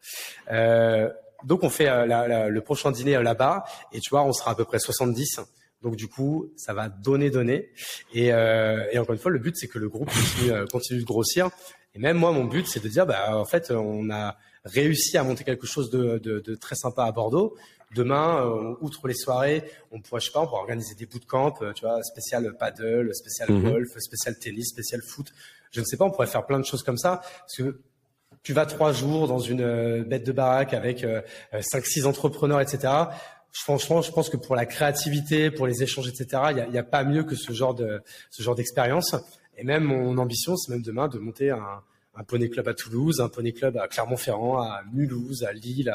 Euh, 0.51 1.11
donc 1.43 1.63
on 1.63 1.69
fait 1.69 1.85
la, 1.85 2.05
la, 2.27 2.49
le 2.49 2.61
prochain 2.61 2.91
dîner 2.91 3.21
là-bas 3.21 3.65
et 3.93 3.99
tu 3.99 4.09
vois 4.09 4.23
on 4.23 4.33
sera 4.33 4.51
à 4.51 4.55
peu 4.55 4.65
près 4.65 4.79
70 4.79 5.39
donc 5.81 5.95
du 5.95 6.07
coup, 6.07 6.51
ça 6.55 6.73
va 6.73 6.89
donner, 6.89 7.29
donner. 7.29 7.69
Et, 8.13 8.33
euh, 8.33 8.85
et 8.91 8.97
encore 8.97 9.13
une 9.13 9.21
fois, 9.21 9.31
le 9.31 9.39
but, 9.39 9.55
c'est 9.55 9.67
que 9.67 9.79
le 9.79 9.89
groupe 9.89 10.09
continue, 10.09 10.51
euh, 10.51 10.65
continue, 10.65 10.99
de 10.99 11.05
grossir. 11.05 11.49
Et 11.93 11.99
même 11.99 12.17
moi, 12.17 12.31
mon 12.31 12.45
but, 12.45 12.67
c'est 12.67 12.83
de 12.83 12.89
dire, 12.89 13.05
bah, 13.05 13.37
en 13.37 13.45
fait, 13.45 13.71
on 13.71 14.09
a 14.09 14.37
réussi 14.65 15.17
à 15.17 15.23
monter 15.23 15.43
quelque 15.43 15.67
chose 15.67 15.89
de, 15.89 16.17
de, 16.17 16.39
de 16.39 16.55
très 16.55 16.75
sympa 16.75 17.05
à 17.05 17.11
Bordeaux. 17.11 17.55
Demain, 17.95 18.45
euh, 18.45 18.75
outre 18.81 19.07
les 19.07 19.13
soirées, 19.13 19.63
on 19.91 20.01
pourrait, 20.01 20.19
je 20.19 20.25
sais 20.25 20.31
pas, 20.31 20.41
on 20.41 20.47
pourrait 20.47 20.61
organiser 20.61 20.93
des 20.95 21.05
bootcamps, 21.05 21.53
euh, 21.61 21.71
tu 21.73 21.85
vois, 21.85 22.03
spécial 22.03 22.53
paddle, 22.57 23.13
spécial 23.15 23.51
mhm. 23.51 23.71
golf, 23.71 23.87
spécial 23.99 24.37
tennis, 24.37 24.69
spécial 24.69 25.01
foot. 25.01 25.27
Je 25.71 25.79
ne 25.79 25.85
sais 25.85 25.95
pas, 25.95 26.05
on 26.05 26.11
pourrait 26.11 26.27
faire 26.27 26.45
plein 26.45 26.59
de 26.59 26.65
choses 26.65 26.83
comme 26.83 26.97
ça. 26.97 27.21
Parce 27.39 27.55
que 27.57 27.81
tu 28.43 28.53
vas 28.53 28.65
trois 28.65 28.93
jours 28.93 29.27
dans 29.27 29.39
une 29.39 30.03
bête 30.03 30.25
de 30.25 30.31
baraque 30.31 30.73
avec 30.73 31.05
cinq, 31.61 31.85
six 31.85 32.05
entrepreneurs, 32.05 32.61
etc 32.61 33.07
franchement, 33.63 34.01
je 34.01 34.11
pense 34.11 34.29
que 34.29 34.37
pour 34.37 34.55
la 34.55 34.65
créativité, 34.65 35.51
pour 35.51 35.67
les 35.67 35.83
échanges, 35.83 36.07
etc., 36.07 36.43
il 36.51 36.71
n'y 36.71 36.77
a, 36.77 36.83
pas 36.83 37.03
mieux 37.03 37.23
que 37.23 37.35
ce 37.35 37.51
genre 37.51 37.73
de 37.73 38.01
ce 38.29 38.43
genre 38.43 38.55
d'expérience. 38.55 39.15
Et 39.57 39.63
même 39.63 39.83
mon 39.83 40.17
ambition, 40.17 40.55
c'est 40.55 40.71
même 40.71 40.81
demain 40.81 41.07
de 41.07 41.17
monter 41.17 41.49
un, 41.49 41.81
un 42.15 42.23
poney 42.23 42.49
club 42.49 42.67
à 42.67 42.73
Toulouse, 42.73 43.19
un 43.19 43.29
poney 43.29 43.51
club 43.51 43.77
à 43.77 43.87
Clermont-Ferrand, 43.87 44.61
à 44.61 44.81
Mulhouse, 44.93 45.43
à 45.43 45.53
Lille, 45.53 45.93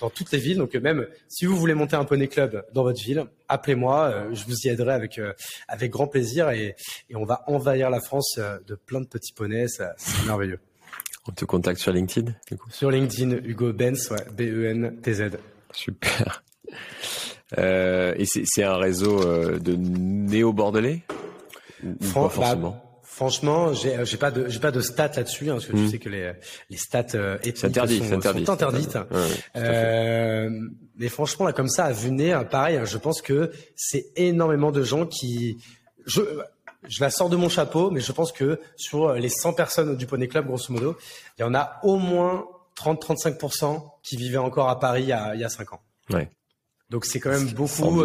dans 0.00 0.10
toutes 0.10 0.30
les 0.32 0.38
villes. 0.38 0.58
Donc 0.58 0.74
même 0.74 1.06
si 1.28 1.46
vous 1.46 1.56
voulez 1.56 1.74
monter 1.74 1.96
un 1.96 2.04
poney 2.04 2.28
club 2.28 2.64
dans 2.72 2.82
votre 2.82 3.00
ville, 3.02 3.24
appelez-moi, 3.48 4.28
je 4.32 4.44
vous 4.44 4.56
y 4.64 4.68
aiderai 4.68 4.92
avec 4.92 5.20
avec 5.68 5.90
grand 5.90 6.06
plaisir 6.06 6.50
et, 6.50 6.76
et 7.10 7.16
on 7.16 7.24
va 7.24 7.44
envahir 7.46 7.90
la 7.90 8.00
France 8.00 8.38
de 8.38 8.74
plein 8.74 9.00
de 9.00 9.06
petits 9.06 9.32
poneys, 9.32 9.68
c'est 9.68 10.26
merveilleux. 10.26 10.60
On 11.28 11.32
te 11.32 11.44
contacte 11.44 11.78
sur 11.78 11.92
LinkedIn 11.92 12.32
Sur 12.70 12.90
LinkedIn, 12.90 13.44
Hugo 13.44 13.74
Benz, 13.74 14.10
ouais, 14.10 14.24
B-E-N-T-Z. 14.34 15.38
Super. 15.72 16.42
Euh, 17.56 18.14
et 18.16 18.24
c'est 18.26 18.62
un 18.62 18.76
réseau 18.76 19.20
euh, 19.22 19.58
de 19.58 19.74
néo-bordelais? 19.76 21.02
Bah, 21.82 22.28
forcément? 22.28 22.84
Franchement, 23.02 23.72
j'ai 23.72 24.04
j'ai 24.04 24.16
pas 24.16 24.30
de 24.30 24.48
j'ai 24.48 24.60
pas 24.60 24.70
de 24.70 24.80
stats 24.80 25.10
là-dessus 25.16 25.50
hein, 25.50 25.54
parce 25.54 25.66
que 25.66 25.72
tu 25.72 25.78
hmm. 25.78 25.90
sais 25.90 25.98
que 25.98 26.08
les 26.08 26.32
les 26.70 26.76
stats 26.76 27.16
euh, 27.16 27.36
ethniques 27.38 27.64
interdit, 27.64 27.98
sont, 27.98 28.12
interdit, 28.12 28.44
sont, 28.44 28.52
interdites. 28.52 28.98
euh, 29.56 30.50
mais 30.96 31.08
franchement 31.08 31.46
là 31.46 31.52
comme 31.52 31.68
ça 31.68 31.86
à 31.86 31.92
vue 31.92 32.12
nez, 32.12 32.38
pareil, 32.48 32.80
je 32.84 32.96
pense 32.96 33.20
que 33.20 33.50
c'est 33.74 34.12
énormément 34.14 34.70
de 34.70 34.84
gens 34.84 35.04
qui 35.04 35.58
je 36.06 36.20
je 36.86 37.00
la 37.00 37.10
sors 37.10 37.28
de 37.28 37.34
mon 37.34 37.48
chapeau, 37.48 37.90
mais 37.90 38.00
je 38.00 38.12
pense 38.12 38.30
que 38.30 38.60
sur 38.76 39.12
les 39.14 39.30
100 39.30 39.52
personnes 39.54 39.96
du 39.96 40.06
Poney 40.06 40.28
Club, 40.28 40.46
grosso 40.46 40.72
modo, 40.72 40.96
il 41.38 41.42
y 41.42 41.44
en 41.44 41.54
a 41.54 41.80
au 41.82 41.96
moins 41.96 42.46
30-35% 42.76 43.82
qui 44.04 44.16
vivaient 44.16 44.36
encore 44.36 44.68
à 44.68 44.78
Paris 44.78 45.02
il 45.02 45.08
y 45.08 45.12
a, 45.12 45.34
il 45.34 45.40
y 45.40 45.44
a 45.44 45.48
5 45.48 45.72
ans. 45.72 45.80
Ouais. 46.10 46.30
Donc 46.90 47.04
c'est 47.04 47.20
quand 47.20 47.28
même 47.30 47.50
beaucoup 47.50 48.02
de, 48.02 48.04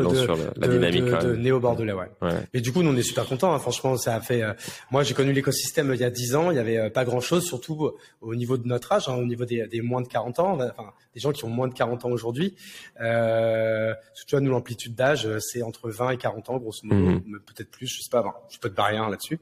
la, 0.60 0.68
de, 0.68 1.28
de, 1.28 1.36
néo-bordelais, 1.38 1.94
ouais. 1.94 2.12
ouais. 2.22 2.34
Et 2.54 2.60
du 2.60 2.74
coup, 2.74 2.84
nous, 2.84 2.92
on 2.92 2.96
est 2.98 3.04
super 3.04 3.26
contents. 3.26 3.54
Hein. 3.54 3.60
Franchement, 3.60 3.96
ça 3.96 4.14
a 4.14 4.20
fait. 4.20 4.44
Euh, 4.44 4.54
moi, 4.92 5.04
j'ai 5.04 5.14
connu 5.14 5.32
l'écosystème 5.32 5.94
il 5.94 6.02
y 6.02 6.04
a 6.04 6.10
10 6.10 6.36
ans. 6.36 6.52
Il 6.52 6.58
y 6.58 6.60
avait 6.60 6.78
euh, 6.78 6.90
pas 6.90 7.06
grand-chose, 7.06 7.46
surtout 7.46 7.92
au 8.20 8.36
niveau 8.36 8.58
de 8.58 8.68
notre 8.68 8.92
âge, 8.92 9.08
hein, 9.08 9.16
au 9.16 9.26
niveau 9.26 9.46
des, 9.46 9.68
des, 9.68 9.82
moins 9.82 10.02
de 10.02 10.10
40 10.10 10.40
ans, 10.40 10.54
enfin 10.60 10.92
des 11.16 11.22
gens 11.22 11.32
qui 11.32 11.46
ont 11.46 11.50
moins 11.50 11.70
de 11.70 11.74
40 11.74 12.04
ans 12.04 12.10
aujourd'hui. 12.10 12.56
Euh, 13.00 13.94
tu 14.28 14.36
vois, 14.36 14.42
nous, 14.42 14.52
l'amplitude 14.52 14.96
d'âge, 14.96 15.26
euh, 15.28 15.40
c'est 15.40 15.62
entre 15.62 15.90
20 15.90 16.10
et 16.10 16.18
40 16.18 16.50
ans, 16.50 16.58
grosso 16.58 16.82
modo, 16.84 17.22
mhm. 17.26 17.40
peut-être 17.46 17.72
plus. 17.72 17.88
Je 17.88 18.02
sais 18.02 18.10
pas. 18.12 18.46
je 18.50 18.60
peux 18.60 18.70
te 18.70 18.76
barrer 18.76 18.98
là-dessus. 18.98 19.40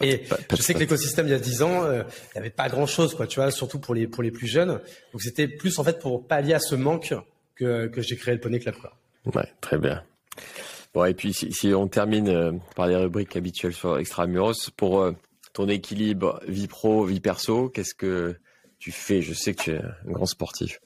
Et 0.00 0.24
je 0.50 0.62
sais 0.62 0.74
que 0.74 0.80
l'écosystème 0.80 1.26
il 1.26 1.30
y 1.30 1.34
a 1.34 1.38
10 1.40 1.62
ans, 1.62 1.84
il 1.90 2.36
y 2.36 2.38
avait 2.38 2.50
pas 2.50 2.68
grand 2.68 2.86
chose, 2.86 3.16
quoi, 3.16 3.26
tu 3.26 3.40
vois, 3.40 3.50
surtout 3.50 3.80
pour 3.80 3.94
les 3.94 4.06
pour 4.06 4.22
les 4.22 4.30
plus 4.30 4.48
jeunes. 4.48 4.80
Donc 5.12 5.22
c'était 5.22 5.48
plus 5.48 5.78
en 5.78 5.84
fait 5.84 6.00
pour 6.00 6.26
pallier 6.26 6.54
à 6.54 6.60
ce 6.60 6.74
manque 6.76 7.14
que, 7.54 7.86
que 7.88 8.00
j'ai 8.00 8.16
créé 8.16 8.34
le 8.34 8.40
Poney 8.40 8.58
Club. 8.58 8.76
Quoi. 8.76 8.96
Ouais, 9.34 9.48
très 9.60 9.78
bien. 9.78 10.02
Bon, 10.94 11.04
et 11.06 11.14
puis 11.14 11.32
si, 11.32 11.72
on 11.74 11.88
termine 11.88 12.28
euh, 12.28 12.52
par 12.76 12.86
les 12.86 12.96
rubriques 12.96 13.34
habituelles 13.36 13.72
sur 13.72 13.98
Extramuros, 13.98 14.70
pour 14.76 15.00
euh, 15.00 15.12
ton 15.54 15.68
équilibre 15.68 16.40
vie 16.46 16.66
pro, 16.66 17.04
vie 17.04 17.20
perso, 17.20 17.70
qu'est-ce 17.70 17.94
que 17.94 18.36
tu 18.78 18.92
fais? 18.92 19.22
Je 19.22 19.32
sais 19.32 19.54
que 19.54 19.62
tu 19.62 19.70
es 19.70 19.78
un 19.78 20.12
grand 20.12 20.26
sportif. 20.26 20.80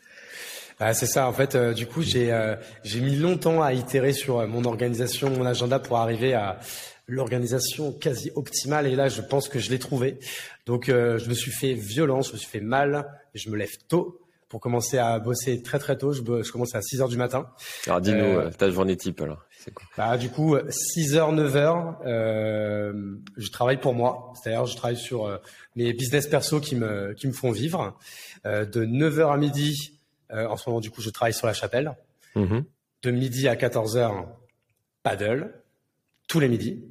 Ah, 0.78 0.94
c'est 0.94 1.06
ça. 1.06 1.26
En 1.26 1.32
fait, 1.32 1.54
euh, 1.54 1.72
du 1.72 1.86
coup, 1.86 2.02
j'ai 2.02 2.54
j'ai 2.84 3.00
mis 3.00 3.16
longtemps 3.16 3.62
à 3.62 3.72
itérer 3.72 4.12
sur 4.12 4.46
mon 4.46 4.64
organisation, 4.64 5.30
mon 5.30 5.46
agenda 5.46 5.78
pour 5.78 5.96
arriver 5.96 6.34
à 6.34 6.60
l'organisation 7.08 7.92
quasi 7.92 8.30
optimale. 8.34 8.86
Et 8.86 8.94
là, 8.94 9.08
je 9.08 9.22
pense 9.22 9.48
que 9.48 9.58
je 9.58 9.70
l'ai 9.70 9.78
trouvé. 9.78 10.18
Donc, 10.66 10.86
je 10.88 11.28
me 11.28 11.34
suis 11.34 11.50
fait 11.50 11.72
violence, 11.72 12.28
je 12.28 12.32
me 12.34 12.38
suis 12.38 12.48
fait 12.48 12.60
mal. 12.60 13.08
Je 13.34 13.48
me 13.48 13.56
lève 13.56 13.76
tôt 13.88 14.25
pour 14.48 14.60
commencer 14.60 14.98
à 14.98 15.18
bosser 15.18 15.62
très 15.62 15.78
très 15.78 15.98
tôt. 15.98 16.12
Je, 16.12 16.20
je 16.20 16.52
commence 16.52 16.74
à 16.74 16.82
6 16.82 17.00
heures 17.00 17.08
du 17.08 17.16
matin. 17.16 17.48
Alors 17.86 18.00
dis-nous 18.00 18.18
euh, 18.18 18.50
ta 18.50 18.70
journée 18.70 18.96
type 18.96 19.20
alors. 19.20 19.46
Bah, 19.96 20.16
du 20.16 20.30
coup, 20.30 20.56
6 20.68 21.16
heures, 21.16 21.32
9 21.32 21.56
heures, 21.56 21.98
euh, 22.06 23.16
je 23.36 23.50
travaille 23.50 23.78
pour 23.78 23.94
moi. 23.94 24.32
C'est-à-dire, 24.34 24.66
je 24.66 24.76
travaille 24.76 24.96
sur 24.96 25.26
euh, 25.26 25.38
mes 25.74 25.92
business 25.92 26.26
perso 26.26 26.60
qui 26.60 26.76
me, 26.76 27.14
qui 27.14 27.26
me 27.26 27.32
font 27.32 27.50
vivre. 27.50 27.96
Euh, 28.44 28.64
de 28.64 28.84
9 28.84 29.18
heures 29.18 29.32
à 29.32 29.36
midi, 29.36 30.00
euh, 30.32 30.46
en 30.46 30.56
ce 30.56 30.68
moment, 30.68 30.80
du 30.80 30.90
coup, 30.90 31.02
je 31.02 31.10
travaille 31.10 31.34
sur 31.34 31.46
la 31.46 31.52
chapelle. 31.52 31.96
Mm-hmm. 32.36 32.64
De 33.02 33.10
midi 33.10 33.48
à 33.48 33.56
14 33.56 33.96
heures, 33.96 34.26
paddle, 35.02 35.52
tous 36.28 36.40
les 36.40 36.48
midis. 36.48 36.84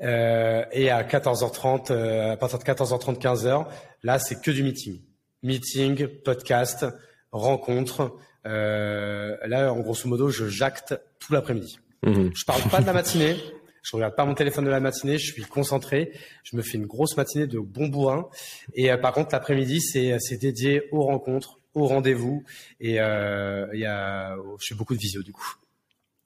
et 0.00 0.90
à 0.90 1.02
14h30, 1.02 1.92
à 2.32 2.36
partir 2.36 2.58
de 2.58 2.64
14h30, 2.64 3.18
15h, 3.18 3.66
là, 4.02 4.18
c'est 4.18 4.40
que 4.40 4.50
du 4.50 4.62
meeting 4.62 5.00
meeting, 5.44 6.08
podcast, 6.24 6.84
rencontre. 7.30 8.16
Euh, 8.46 9.36
là, 9.46 9.72
en 9.72 9.80
grosso 9.80 10.08
modo, 10.08 10.30
je 10.30 10.48
jacte 10.48 10.98
tout 11.20 11.32
l'après-midi. 11.32 11.78
Mmh. 12.02 12.30
Je 12.34 12.44
parle 12.44 12.62
pas 12.62 12.80
de 12.80 12.86
la 12.86 12.92
matinée. 12.92 13.36
Je 13.82 13.96
regarde 13.96 14.16
pas 14.16 14.24
mon 14.24 14.34
téléphone 14.34 14.64
de 14.64 14.70
la 14.70 14.80
matinée. 14.80 15.18
Je 15.18 15.32
suis 15.32 15.42
concentré. 15.42 16.12
Je 16.42 16.56
me 16.56 16.62
fais 16.62 16.78
une 16.78 16.86
grosse 16.86 17.16
matinée 17.16 17.46
de 17.46 17.58
bon 17.58 17.88
bourrin. 17.88 18.28
Et 18.74 18.90
euh, 18.90 18.96
par 18.96 19.12
contre, 19.12 19.30
l'après-midi, 19.32 19.80
c'est 19.80 20.16
c'est 20.18 20.38
dédié 20.38 20.88
aux 20.90 21.02
rencontres, 21.02 21.60
aux 21.74 21.86
rendez-vous. 21.86 22.44
Et 22.80 23.00
euh, 23.00 23.66
il 23.74 23.80
y 23.80 23.86
a, 23.86 24.36
je 24.58 24.66
fais 24.66 24.74
beaucoup 24.74 24.94
de 24.94 25.00
visio 25.00 25.22
du 25.22 25.32
coup. 25.32 25.54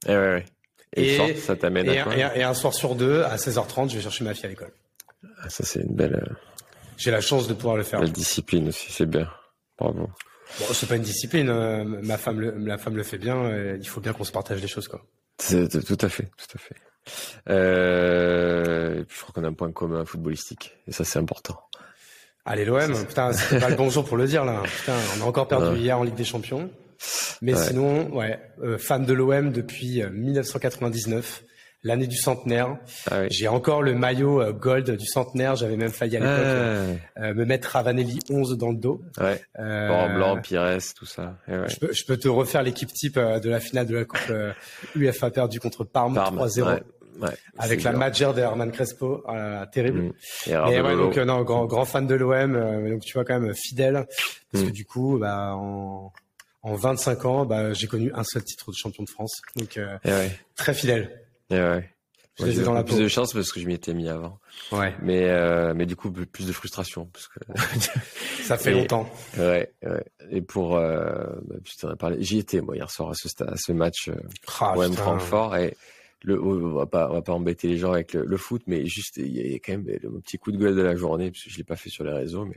Et, 0.06 0.12
eh 0.12 0.16
ouais, 0.16 0.28
ouais. 0.28 0.44
et, 0.94 1.16
et 1.16 1.34
ça 1.34 1.56
t'amène 1.56 1.88
à 1.88 2.04
quoi 2.04 2.14
et, 2.14 2.42
un 2.44 2.54
soir 2.54 2.72
sur 2.72 2.94
deux, 2.94 3.22
à 3.22 3.34
16h30, 3.34 3.90
je 3.90 3.96
vais 3.96 4.02
chercher 4.02 4.22
ma 4.22 4.34
fille 4.34 4.46
à 4.46 4.48
l'école. 4.48 4.72
Ah, 5.42 5.50
ça 5.50 5.64
c'est 5.64 5.80
une 5.80 5.94
belle. 5.94 6.36
Euh, 6.98 7.02
j'ai 7.02 7.10
la 7.10 7.20
chance 7.20 7.48
de 7.48 7.54
pouvoir 7.54 7.76
le 7.76 7.84
faire. 7.84 8.00
La 8.00 8.08
discipline 8.08 8.68
aussi, 8.68 8.90
c'est 8.90 9.06
bien. 9.06 9.28
Bravo. 9.78 10.10
Bon, 10.58 10.66
c'est 10.72 10.88
pas 10.88 10.96
une 10.96 11.02
discipline. 11.02 11.48
Euh, 11.48 11.84
ma 11.84 12.18
femme, 12.18 12.40
le, 12.40 12.56
la 12.58 12.78
femme 12.78 12.96
le 12.96 13.02
fait 13.02 13.18
bien. 13.18 13.36
Euh, 13.36 13.78
il 13.80 13.86
faut 13.86 14.00
bien 14.00 14.12
qu'on 14.12 14.24
se 14.24 14.32
partage 14.32 14.60
des 14.60 14.68
choses, 14.68 14.88
quoi. 14.88 15.04
C'est, 15.40 15.68
tout 15.68 15.98
à 16.00 16.08
fait, 16.08 16.30
tout 16.36 16.56
à 16.56 16.58
fait. 16.58 16.74
Euh, 17.48 19.04
je 19.08 19.20
crois 19.22 19.32
qu'on 19.32 19.44
a 19.44 19.48
un 19.48 19.52
point 19.52 19.70
commun 19.70 20.04
footballistique, 20.04 20.76
et 20.86 20.92
ça, 20.92 21.04
c'est 21.04 21.18
important. 21.18 21.60
Allez, 22.44 22.64
l'OM, 22.64 23.06
putain, 23.06 23.32
c'est 23.32 23.60
pas 23.60 23.68
le 23.68 23.76
bon 23.76 23.88
jour 23.88 24.04
pour 24.04 24.16
le 24.16 24.26
dire 24.26 24.44
là. 24.44 24.62
Putain, 24.78 24.96
on 25.16 25.22
a 25.22 25.24
encore 25.26 25.48
perdu 25.48 25.78
hier 25.78 25.98
en 25.98 26.02
Ligue 26.02 26.14
des 26.14 26.24
Champions. 26.24 26.70
Mais 27.40 27.54
sinon, 27.54 28.12
ouais, 28.16 28.40
euh, 28.62 28.78
fan 28.78 29.04
de 29.04 29.12
l'OM 29.12 29.52
depuis 29.52 30.02
1999 30.02 31.44
l'année 31.82 32.06
du 32.06 32.16
centenaire. 32.16 32.76
Ah 33.10 33.28
J'ai 33.30 33.48
encore 33.48 33.82
le 33.82 33.94
maillot 33.94 34.40
euh, 34.40 34.52
gold 34.52 34.90
du 34.90 35.06
centenaire. 35.06 35.56
J'avais 35.56 35.76
même 35.76 35.90
failli 35.90 36.16
à 36.16 36.20
l'époque 36.20 36.34
euh, 36.36 36.94
euh, 37.18 37.34
me 37.34 37.44
mettre 37.44 37.70
Ravanelli 37.70 38.18
11 38.30 38.56
dans 38.58 38.70
le 38.70 38.76
dos. 38.76 39.02
Ouais. 39.20 39.40
Euh, 39.58 40.14
blanc, 40.14 40.40
Pires, 40.40 40.78
tout 40.96 41.06
ça. 41.06 41.36
Ouais. 41.46 41.68
Je, 41.68 41.76
peux, 41.76 41.92
je, 41.92 42.04
peux, 42.04 42.16
te 42.16 42.28
refaire 42.28 42.62
l'équipe 42.62 42.92
type 42.92 43.18
de 43.18 43.48
la 43.48 43.60
finale 43.60 43.86
de 43.86 43.94
la 43.94 44.04
Coupe 44.04 44.32
UEFA 44.96 45.30
perdue 45.30 45.60
contre 45.60 45.84
Parme, 45.84 46.16
3-0. 46.16 46.80
Ouais, 47.20 47.30
avec 47.58 47.82
la 47.82 47.90
majeure 47.90 48.32
de 48.32 48.40
Herman 48.40 48.70
Crespo, 48.70 49.24
terrible. 49.72 50.02
Mm. 50.02 50.12
Et, 50.46 50.80
ouais, 50.80 50.96
donc 50.96 51.16
non, 51.16 51.42
grand, 51.42 51.66
grand 51.66 51.84
fan 51.84 52.06
de 52.06 52.14
l'OM, 52.14 52.88
donc 52.90 53.00
tu 53.00 53.14
vois 53.14 53.24
quand 53.24 53.40
même 53.40 53.54
fidèle, 53.56 54.06
parce 54.52 54.64
que 54.64 54.68
mm. 54.68 54.72
du 54.72 54.84
coup, 54.84 55.18
bah, 55.18 55.54
en, 55.56 56.12
en 56.62 56.74
25 56.76 57.24
ans, 57.24 57.44
bah, 57.44 57.72
j'ai 57.72 57.88
connu 57.88 58.12
un 58.14 58.22
seul 58.22 58.44
titre 58.44 58.70
de 58.70 58.76
champion 58.76 59.02
de 59.02 59.10
France, 59.10 59.40
donc 59.56 59.80
très 60.54 60.74
fidèle. 60.74 61.27
Et 61.50 61.58
ouais. 61.58 61.88
j'ai 62.38 62.62
dans 62.62 62.72
la 62.72 62.84
plus 62.84 62.98
de 62.98 63.08
chance 63.08 63.32
parce 63.32 63.52
que 63.52 63.60
je 63.60 63.66
m'y 63.66 63.74
étais 63.74 63.94
mis 63.94 64.08
avant. 64.08 64.38
Ouais. 64.70 64.94
Mais 65.02 65.24
euh, 65.24 65.72
mais 65.74 65.86
du 65.86 65.96
coup 65.96 66.10
plus 66.10 66.46
de 66.46 66.52
frustration 66.52 67.06
parce 67.06 67.28
que 67.28 67.40
ça 68.42 68.58
fait 68.58 68.72
longtemps. 68.72 69.08
Ouais, 69.36 69.72
ouais. 69.82 70.04
Et 70.30 70.42
pour 70.42 70.76
euh, 70.76 71.24
bah, 71.82 71.96
parlé, 71.98 72.16
j'y 72.20 72.38
étais 72.38 72.60
moi 72.60 72.76
hier 72.76 72.90
soir 72.90 73.10
à 73.10 73.14
ce 73.14 73.28
à 73.44 73.56
ce 73.56 73.72
match 73.72 74.08
euh, 74.08 74.16
ah, 74.60 74.76
OM 74.76 74.92
Francfort 74.92 75.56
et 75.56 75.76
le 76.22 76.42
on 76.42 76.74
va 76.74 76.86
pas 76.86 77.08
on 77.10 77.14
va 77.14 77.22
pas 77.22 77.32
embêter 77.32 77.68
les 77.68 77.78
gens 77.78 77.92
avec 77.92 78.12
le, 78.12 78.36
foot 78.36 78.62
mais 78.66 78.84
juste 78.84 79.16
il 79.16 79.34
y 79.34 79.54
a 79.54 79.58
quand 79.58 79.72
même 79.72 79.86
le, 79.86 80.20
petit 80.20 80.36
coup 80.36 80.52
de 80.52 80.58
gueule 80.58 80.74
de 80.74 80.82
la 80.82 80.96
journée 80.96 81.30
parce 81.30 81.44
que 81.44 81.50
je 81.50 81.56
l'ai 81.56 81.64
pas 81.64 81.76
fait 81.76 81.90
sur 81.90 82.04
les 82.04 82.12
réseaux 82.12 82.44
mais 82.44 82.56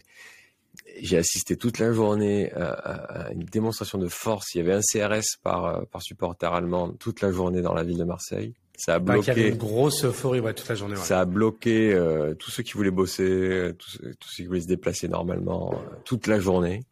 j'ai 1.00 1.18
assisté 1.18 1.58
toute 1.58 1.80
la 1.80 1.92
journée 1.92 2.52
à, 2.54 2.72
à, 2.72 3.32
une 3.32 3.44
démonstration 3.44 3.98
de 3.98 4.08
force. 4.08 4.56
Il 4.56 4.60
y 4.60 4.62
avait 4.62 4.74
un 4.74 4.80
CRS 4.80 5.38
par, 5.44 5.86
par 5.88 6.02
supporter 6.02 6.52
allemand 6.54 6.92
toute 6.94 7.22
la 7.22 7.32
journée 7.32 7.62
dans 7.62 7.74
la 7.74 7.84
ville 7.84 7.98
de 7.98 8.04
Marseille. 8.04 8.54
Ça 8.82 8.96
a 8.96 9.00
bah, 9.00 9.14
bloqué. 9.14 9.32
il 9.32 9.38
y 9.38 9.42
avait 9.42 9.50
une 9.52 9.58
grosse 9.58 10.06
euphorie 10.06 10.40
ouais, 10.40 10.56
toute 10.56 10.68
la 10.68 10.74
journée. 10.74 10.96
Ouais. 10.96 11.04
Ça 11.04 11.20
a 11.20 11.26
bloqué 11.26 11.94
euh, 11.94 12.34
tous 12.34 12.50
ceux 12.50 12.64
qui 12.64 12.74
voulaient 12.74 12.90
bosser, 12.90 13.74
tous, 13.78 14.00
tous, 14.20 14.30
ceux 14.32 14.44
qui 14.44 14.48
voulaient 14.48 14.62
se 14.62 14.68
déplacer 14.68 15.08
normalement, 15.08 15.72
euh, 15.76 15.96
toute 16.04 16.26
la 16.26 16.40
journée. 16.40 16.84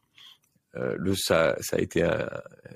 Euh, 0.75 0.93
le 0.99 1.15
ça, 1.15 1.55
ça 1.61 1.77
a 1.77 1.79
été 1.79 2.03
un, 2.03 2.29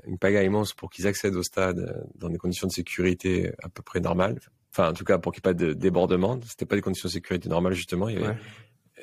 une 0.08 0.18
pagaille 0.18 0.48
immense 0.48 0.74
pour 0.74 0.90
qu'ils 0.90 1.06
accèdent 1.06 1.36
au 1.36 1.44
stade 1.44 1.78
euh, 1.78 2.02
dans 2.16 2.30
des 2.30 2.40
conditions 2.40 2.66
de 2.66 2.72
sécurité 2.72 3.52
à 3.62 3.70
peu 3.70 3.84
près 3.84 4.00
normales. 4.00 4.40
Enfin, 4.72 4.90
en 4.90 4.94
tout 4.94 5.04
cas, 5.04 5.20
pour 5.20 5.32
qu'il 5.32 5.42
n'y 5.46 5.52
ait 5.52 5.54
pas 5.54 5.64
de 5.64 5.74
débordement. 5.74 6.40
C'était 6.48 6.66
pas 6.66 6.76
des 6.76 6.82
conditions 6.82 7.08
de 7.08 7.14
sécurité 7.14 7.50
normales 7.50 7.74
justement. 7.74 8.10
Il 8.10 8.20
y 8.20 8.24
avait 8.24 8.36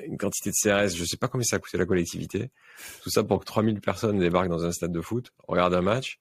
une 0.06 0.18
quantité 0.18 0.50
de 0.50 0.56
CRS. 0.56 0.96
Je 0.96 1.04
sais 1.04 1.18
pas 1.18 1.28
combien 1.28 1.44
ça 1.44 1.54
a 1.54 1.58
coûté 1.60 1.78
la 1.78 1.86
collectivité. 1.86 2.50
Tout 3.04 3.10
ça 3.10 3.22
pour 3.22 3.38
que 3.38 3.44
3000 3.44 3.80
personnes 3.80 4.18
débarquent 4.18 4.48
dans 4.48 4.64
un 4.64 4.72
stade 4.72 4.90
de 4.90 5.00
foot, 5.00 5.30
regardent 5.46 5.74
un 5.74 5.82
match 5.82 6.18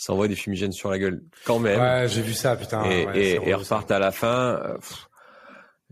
s'envoie 0.00 0.28
des 0.28 0.36
fumigènes 0.36 0.72
sur 0.72 0.90
la 0.90 0.98
gueule 0.98 1.22
quand 1.44 1.58
même. 1.58 1.80
Ouais, 1.80 2.08
j'ai 2.08 2.22
vu 2.22 2.32
ça, 2.32 2.56
putain. 2.56 2.84
Et, 2.90 3.38
et, 3.44 3.54
repartent 3.54 3.90
à 3.90 3.98
la 3.98 4.10
fin. 4.10 4.58
Euh, 4.64 4.78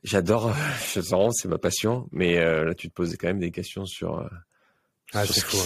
j'adore, 0.02 0.54
je 0.94 1.00
sens, 1.00 1.40
c'est 1.42 1.48
ma 1.48 1.59
passion. 1.59 2.09
Mais 2.12 2.38
euh, 2.38 2.64
là, 2.64 2.74
tu 2.74 2.88
te 2.88 2.94
posais 2.94 3.16
quand 3.16 3.28
même 3.28 3.40
des 3.40 3.50
questions 3.50 3.84
sur, 3.84 4.20
euh, 4.20 4.28
ah, 5.12 5.26
sur, 5.26 5.44
fou, 5.44 5.59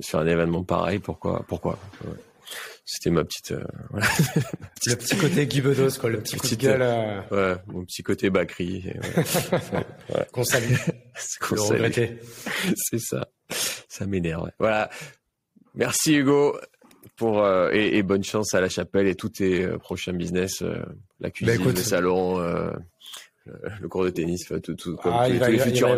sur, 0.00 0.18
un 0.18 0.26
événement 0.26 0.64
pareil. 0.64 0.98
Pourquoi, 0.98 1.44
pourquoi 1.46 1.78
C'était 2.84 3.10
ma 3.10 3.24
petite. 3.24 3.54
Voilà. 3.90 4.08
le 4.86 4.96
petit 4.96 5.16
côté 5.16 5.46
Guy 5.46 5.60
Bedos, 5.60 5.98
quoi, 6.00 6.10
le 6.10 6.20
petit 6.20 6.36
coup 6.36 6.48
de 6.48 6.54
gueule. 6.56 7.24
Ouais, 7.30 7.56
mon 7.68 7.84
petit 7.84 8.02
côté 8.02 8.30
Bakri. 8.30 8.84
Qu'on 10.32 10.44
salue. 10.44 10.74
le 11.52 11.60
regretter. 11.60 12.18
C'est 12.74 13.00
ça. 13.00 13.28
Ça 13.88 14.06
m'énerve. 14.06 14.50
Voilà. 14.58 14.90
Merci 15.76 16.16
Hugo 16.16 16.58
pour 17.16 17.42
euh, 17.42 17.70
et, 17.72 18.02
bonne 18.02 18.24
chance 18.24 18.54
à 18.54 18.60
la 18.60 18.68
chapelle 18.68 19.06
et 19.06 19.14
tous 19.14 19.30
tes 19.30 19.64
euh, 19.64 19.78
prochains 19.78 20.12
business, 20.12 20.62
euh, 20.62 20.76
la 21.20 21.28
bah, 21.28 21.30
cuisine, 21.30 21.64
le 21.64 21.76
salon, 21.76 22.38
le 23.80 23.88
cours 23.88 24.04
de 24.04 24.10
tennis, 24.10 24.46
tout, 24.62 24.74
tout, 24.74 24.96
ah, 25.04 25.26
tous 25.26 25.32
les 25.32 25.58
futurs 25.58 25.88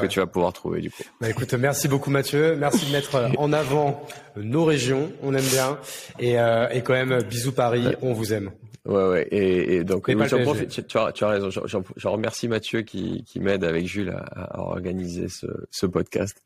que, 0.00 0.06
tu 0.06 0.20
vas 0.20 0.26
pouvoir 0.26 0.52
trouver 0.52 0.80
du 0.80 0.90
coup. 0.90 1.02
Bah 1.20 1.28
écoute, 1.28 1.52
merci 1.54 1.86
beaucoup 1.88 2.10
Mathieu, 2.10 2.56
merci 2.56 2.86
de 2.86 2.92
mettre 2.92 3.30
en 3.36 3.52
avant 3.52 4.06
nos 4.36 4.64
régions, 4.64 5.12
on 5.22 5.34
aime 5.34 5.44
bien 5.44 5.78
et, 6.18 6.32
et 6.34 6.82
quand 6.82 6.94
même 6.94 7.22
bisous 7.22 7.52
Paris, 7.52 7.94
on 8.00 8.12
vous 8.12 8.32
aime. 8.32 8.50
Ouais 8.86 9.08
ouais 9.08 9.28
et, 9.30 9.76
et 9.76 9.84
donc 9.84 10.06
tu, 10.06 10.98
as, 10.98 11.12
tu 11.12 11.24
as 11.24 11.28
raison, 11.28 11.50
je 11.50 12.08
remercie 12.08 12.48
Mathieu 12.48 12.82
qui, 12.82 13.24
qui 13.24 13.40
m'aide 13.40 13.64
avec 13.64 13.86
Jules 13.86 14.10
à, 14.10 14.58
à 14.58 14.60
organiser 14.60 15.28
ce, 15.28 15.46
ce 15.70 15.86
podcast. 15.86 16.42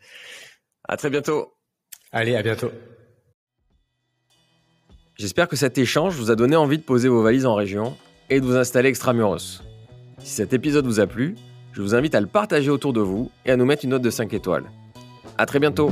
À 0.89 0.97
très 0.97 1.11
bientôt. 1.11 1.53
Allez, 2.13 2.35
à 2.35 2.43
bientôt. 2.43 2.71
J'espère 5.21 5.49
que 5.49 5.57
cet 5.57 5.79
échange 5.79 6.15
vous 6.15 6.31
a 6.31 6.37
donné 6.37 6.55
envie 6.55 6.79
de 6.79 6.83
poser 6.85 7.09
vos 7.09 7.23
valises 7.23 7.45
en 7.45 7.57
région 7.57 7.97
et 8.31 8.41
de 8.41 8.47
vous 8.47 8.55
installer 8.55 8.89
extramuros. 8.89 9.65
Si 10.19 10.31
cet 10.31 10.53
épisode 10.53 10.87
vous 10.87 11.01
a 11.01 11.09
plu, 11.09 11.35
je 11.73 11.83
vous 11.83 11.97
invite 11.97 12.15
à 12.15 12.21
le 12.21 12.29
partager 12.29 12.71
autour 12.71 12.93
de 12.93 13.01
vous 13.01 13.29
et 13.45 13.51
à 13.51 13.57
nous 13.57 13.65
mettre 13.65 13.85
une 13.85 13.91
note 13.91 14.03
de 14.03 14.11
5 14.11 14.33
étoiles. 14.33 14.71
À 15.37 15.45
très 15.45 15.59
bientôt 15.59 15.91